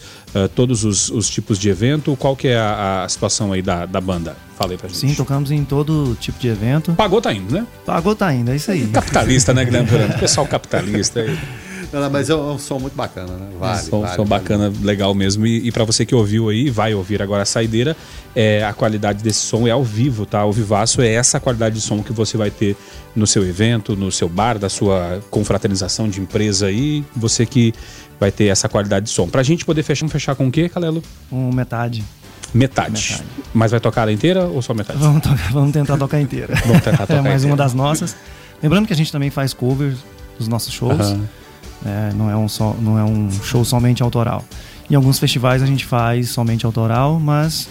todos 0.55 0.85
os, 0.85 1.09
os, 1.09 1.31
tipos 1.31 1.59
de 1.59 1.71
evento? 1.71 2.15
Qual 2.15 2.37
que 2.37 2.49
é 2.49 2.59
a, 2.59 3.05
a 3.05 3.09
situação 3.09 3.53
aí 3.55 3.63
da, 3.63 3.87
da 3.87 3.99
banda? 3.99 4.37
Fala 4.59 4.73
aí 4.73 4.77
pra 4.77 4.87
gente. 4.89 4.99
Sim, 4.99 5.15
tocamos 5.15 5.51
em 5.51 5.65
todo 5.65 6.15
tipo 6.21 6.39
de 6.39 6.49
evento. 6.49 6.93
Pagou 6.93 7.23
tá 7.23 7.33
indo, 7.33 7.55
né? 7.55 7.67
Pagou 7.87 8.15
tá 8.15 8.35
indo, 8.35 8.51
é 8.51 8.57
isso 8.57 8.71
aí. 8.71 8.87
Capitalista, 8.89 9.55
né, 9.55 9.65
Guilherme 9.65 9.89
Pessoal 10.21 10.47
capitalista 10.47 11.21
aí. 11.21 11.39
Não, 12.01 12.11
mas 12.11 12.29
é 12.31 12.35
um 12.35 12.59
som 12.59 12.79
muito 12.79 12.95
bacana, 12.95 13.33
né? 13.33 13.49
Vale, 13.59 13.83
som, 13.83 14.01
vale, 14.03 14.17
som 14.17 14.25
bacana, 14.25 14.71
vale. 14.71 14.85
legal 14.85 15.15
mesmo. 15.15 15.47
E, 15.47 15.69
e 15.69 15.73
para 15.73 15.85
você 15.85 16.05
que 16.05 16.15
ouviu 16.15 16.49
aí, 16.49 16.69
vai 16.71 16.95
ouvir 16.95 17.23
agora 17.23 17.43
a 17.43 17.47
saideira, 17.47 17.97
é, 18.35 18.65
a 18.65 18.73
qualidade 18.73 19.23
desse 19.23 19.41
som 19.41 19.67
é 19.67 19.71
ao 19.71 19.83
vivo, 19.83 20.27
tá? 20.27 20.45
O 20.45 20.53
vivaço 20.53 21.01
é 21.01 21.13
essa 21.13 21.41
qualidade 21.41 21.77
de 21.77 21.81
som 21.81 22.03
que 22.03 22.13
você 22.13 22.37
vai 22.37 22.51
ter 22.51 22.77
no 23.15 23.27
seu 23.27 23.47
evento, 23.47 23.97
no 23.97 24.13
seu 24.13 24.29
bar, 24.29 24.59
da 24.59 24.69
sua 24.69 25.21
confraternização 25.31 26.09
de 26.09 26.21
empresa 26.21 26.67
aí. 26.67 27.05
Você 27.17 27.47
que 27.47 27.73
vai 28.21 28.31
ter 28.31 28.47
essa 28.47 28.69
qualidade 28.69 29.07
de 29.07 29.13
som. 29.13 29.29
Pra 29.29 29.43
gente 29.43 29.65
poder 29.65 29.83
fechar, 29.83 30.09
fechar 30.09 30.35
com 30.35 30.49
o 30.49 30.51
quê, 30.53 30.69
Calelo? 30.69 31.03
Com 31.31 31.53
metade. 31.53 32.05
Metade. 32.55 33.13
metade. 33.13 33.25
Mas 33.53 33.71
vai 33.71 33.81
tocar 33.81 34.03
ela 34.03 34.13
inteira 34.13 34.45
ou 34.45 34.63
só 34.63 34.73
metade? 34.73 34.99
Vamos, 34.99 35.23
tocar, 35.23 35.53
vamos 35.53 35.73
tentar 35.73 35.97
tocar 35.97 36.21
inteira. 36.21 36.55
vamos 36.65 36.83
tentar 36.83 36.99
tocar 37.07 37.15
É 37.15 37.21
mais 37.21 37.43
inteira. 37.43 37.51
uma 37.51 37.57
das 37.57 37.75
nossas. 37.75 38.17
Lembrando 38.63 38.87
que 38.87 38.93
a 38.93 38.97
gente 38.97 39.11
também 39.13 39.31
faz 39.31 39.53
covers 39.53 39.99
dos 40.39 40.49
nossos 40.49 40.73
shows. 40.73 41.09
Uhum. 41.11 41.25
É, 41.85 42.13
não, 42.15 42.31
é 42.31 42.37
um 42.37 42.49
só, 42.49 42.75
não 42.81 42.99
é 42.99 43.05
um 43.05 43.31
show 43.31 43.65
somente 43.65 44.03
autoral. 44.03 44.45
Em 44.89 44.95
alguns 44.95 45.19
festivais 45.19 45.63
a 45.63 45.67
gente 45.67 45.85
faz 45.85 46.31
somente 46.31 46.65
autoral, 46.65 47.19
mas 47.19 47.69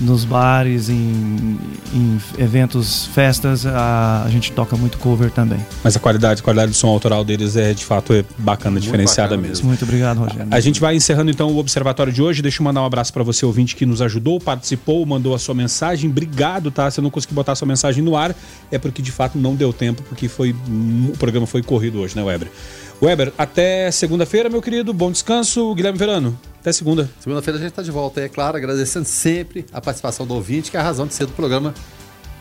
nos 0.00 0.24
bares, 0.24 0.88
em, 0.88 1.58
em 1.92 2.20
eventos, 2.38 3.06
festas, 3.06 3.66
a, 3.66 4.24
a, 4.24 4.30
gente 4.30 4.50
toca 4.52 4.76
muito 4.76 4.98
cover 4.98 5.30
também. 5.30 5.58
Mas 5.84 5.96
a 5.96 6.00
qualidade, 6.00 6.40
a 6.40 6.44
qualidade 6.44 6.72
do 6.72 6.76
som 6.76 6.88
autoral 6.88 7.24
deles 7.24 7.56
é 7.56 7.74
de 7.74 7.84
fato 7.84 8.12
é 8.12 8.24
bacana, 8.38 8.72
muito 8.72 8.84
diferenciada 8.84 9.36
bacana 9.36 9.48
mesmo. 9.48 9.66
Muito 9.66 9.84
obrigado, 9.84 10.18
Rogério. 10.18 10.46
A 10.50 10.60
gente 10.60 10.80
vai 10.80 10.96
encerrando 10.96 11.30
então 11.30 11.50
o 11.50 11.58
observatório 11.58 12.12
de 12.12 12.22
hoje. 12.22 12.40
Deixa 12.40 12.62
eu 12.62 12.64
mandar 12.64 12.82
um 12.82 12.86
abraço 12.86 13.12
para 13.12 13.22
você, 13.22 13.44
ouvinte, 13.44 13.76
que 13.76 13.84
nos 13.84 14.00
ajudou, 14.00 14.40
participou, 14.40 15.04
mandou 15.04 15.34
a 15.34 15.38
sua 15.38 15.54
mensagem. 15.54 16.08
Obrigado, 16.08 16.70
tá? 16.70 16.90
Se 16.90 17.00
eu 17.00 17.02
não 17.02 17.10
consegui 17.10 17.34
botar 17.34 17.52
a 17.52 17.56
sua 17.56 17.68
mensagem 17.68 18.02
no 18.02 18.16
ar, 18.16 18.34
é 18.70 18.78
porque 18.78 19.02
de 19.02 19.12
fato 19.12 19.36
não 19.36 19.54
deu 19.54 19.72
tempo, 19.72 20.02
porque 20.04 20.28
foi 20.28 20.52
o 20.52 21.16
programa 21.18 21.46
foi 21.46 21.62
corrido 21.62 22.00
hoje, 22.00 22.16
né, 22.16 22.22
Weber? 22.22 22.48
Weber, 23.02 23.32
até 23.38 23.90
segunda-feira, 23.90 24.50
meu 24.50 24.60
querido. 24.60 24.92
Bom 24.92 25.10
descanso. 25.10 25.74
Guilherme 25.74 25.98
Verano. 25.98 26.38
Até 26.60 26.70
segunda. 26.70 27.08
Segunda-feira 27.18 27.58
a 27.58 27.62
gente 27.62 27.70
está 27.70 27.82
de 27.82 27.90
volta, 27.90 28.20
é 28.20 28.28
claro, 28.28 28.58
agradecendo 28.58 29.06
sempre 29.06 29.64
a 29.72 29.80
participação 29.80 30.26
do 30.26 30.34
ouvinte, 30.34 30.70
que 30.70 30.76
é 30.76 30.80
a 30.80 30.82
razão 30.82 31.06
de 31.06 31.14
ser 31.14 31.24
do 31.24 31.32
programa 31.32 31.72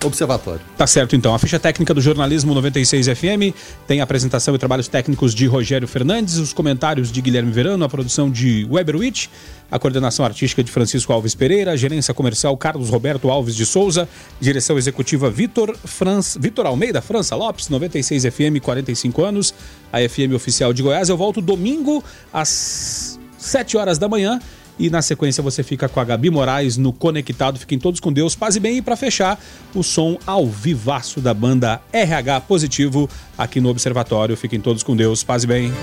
Observatório. 0.05 0.61
Tá 0.77 0.87
certo, 0.87 1.15
então. 1.15 1.35
A 1.35 1.39
ficha 1.39 1.59
técnica 1.59 1.93
do 1.93 1.99
jornalismo 1.99 2.53
96 2.53 3.07
FM 3.07 3.53
tem 3.85 3.99
a 3.99 4.03
apresentação 4.03 4.55
e 4.55 4.57
trabalhos 4.57 4.87
técnicos 4.87 5.35
de 5.35 5.45
Rogério 5.45 5.87
Fernandes, 5.87 6.37
os 6.37 6.53
comentários 6.53 7.11
de 7.11 7.21
Guilherme 7.21 7.51
Verano, 7.51 7.83
a 7.83 7.89
produção 7.89 8.31
de 8.31 8.65
Weberwitch, 8.69 9.27
a 9.69 9.77
coordenação 9.77 10.23
artística 10.23 10.63
de 10.63 10.71
Francisco 10.71 11.11
Alves 11.11 11.35
Pereira, 11.35 11.71
a 11.71 11.75
gerência 11.75 12.13
comercial 12.13 12.55
Carlos 12.55 12.89
Roberto 12.89 13.29
Alves 13.29 13.55
de 13.55 13.65
Souza, 13.65 14.07
direção 14.39 14.77
executiva 14.77 15.29
Vitor 15.29 15.75
Franz, 15.83 16.37
Vitor 16.39 16.65
Almeida 16.65 17.01
França 17.01 17.35
Lopes, 17.35 17.67
96 17.67 18.23
FM, 18.23 18.61
45 18.61 19.23
anos, 19.23 19.53
a 19.91 19.99
FM 19.99 20.33
oficial 20.35 20.73
de 20.73 20.81
Goiás. 20.81 21.09
Eu 21.09 21.17
volto 21.17 21.41
domingo 21.41 22.03
às 22.33 23.19
7 23.37 23.77
horas 23.77 23.97
da 23.97 24.07
manhã 24.07 24.39
e 24.79 24.89
na 24.89 25.01
sequência 25.01 25.43
você 25.43 25.61
fica 25.61 25.89
com 25.89 25.99
a 25.99 26.05
Gabi 26.05 26.29
Moraes 26.29 26.77
no 26.77 26.93
Conectado. 26.93 27.59
Fiquem 27.59 27.77
todos 27.77 27.99
com 27.99 28.13
Deus, 28.13 28.33
paz 28.33 28.55
e 28.55 28.59
bem. 28.61 28.77
E 28.77 28.81
para 28.81 28.95
fechar, 28.95 29.37
o 29.75 29.83
som 29.83 30.17
ao 30.25 30.47
vivaço 30.47 31.19
da 31.19 31.33
banda 31.33 31.81
RH 31.91 32.41
Positivo 32.41 33.09
aqui 33.37 33.59
no 33.59 33.69
Observatório. 33.69 34.37
Fiquem 34.37 34.61
todos 34.61 34.81
com 34.81 34.95
Deus, 34.95 35.21
paz 35.21 35.43
e 35.43 35.47
bem. 35.47 35.73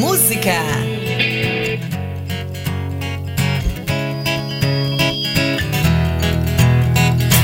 Música. 0.00 0.52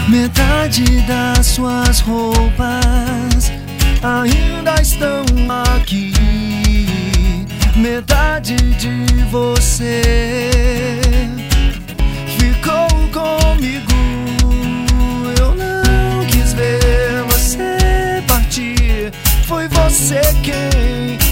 Metade 0.09 0.85
das 1.07 1.47
suas 1.47 2.01
roupas 2.01 3.14
ainda 4.05 4.75
estão 4.83 5.25
aqui. 5.75 6.13
Metade 7.75 8.55
de 8.77 9.25
você 9.31 10.03
ficou 12.39 12.89
comigo. 13.13 13.93
Eu 15.39 15.55
não 15.55 16.27
quis 16.27 16.53
ver 16.53 17.25
você 17.31 18.23
partir. 18.29 19.11
Foi 19.47 19.67
você 19.69 20.21
quem 20.43 21.24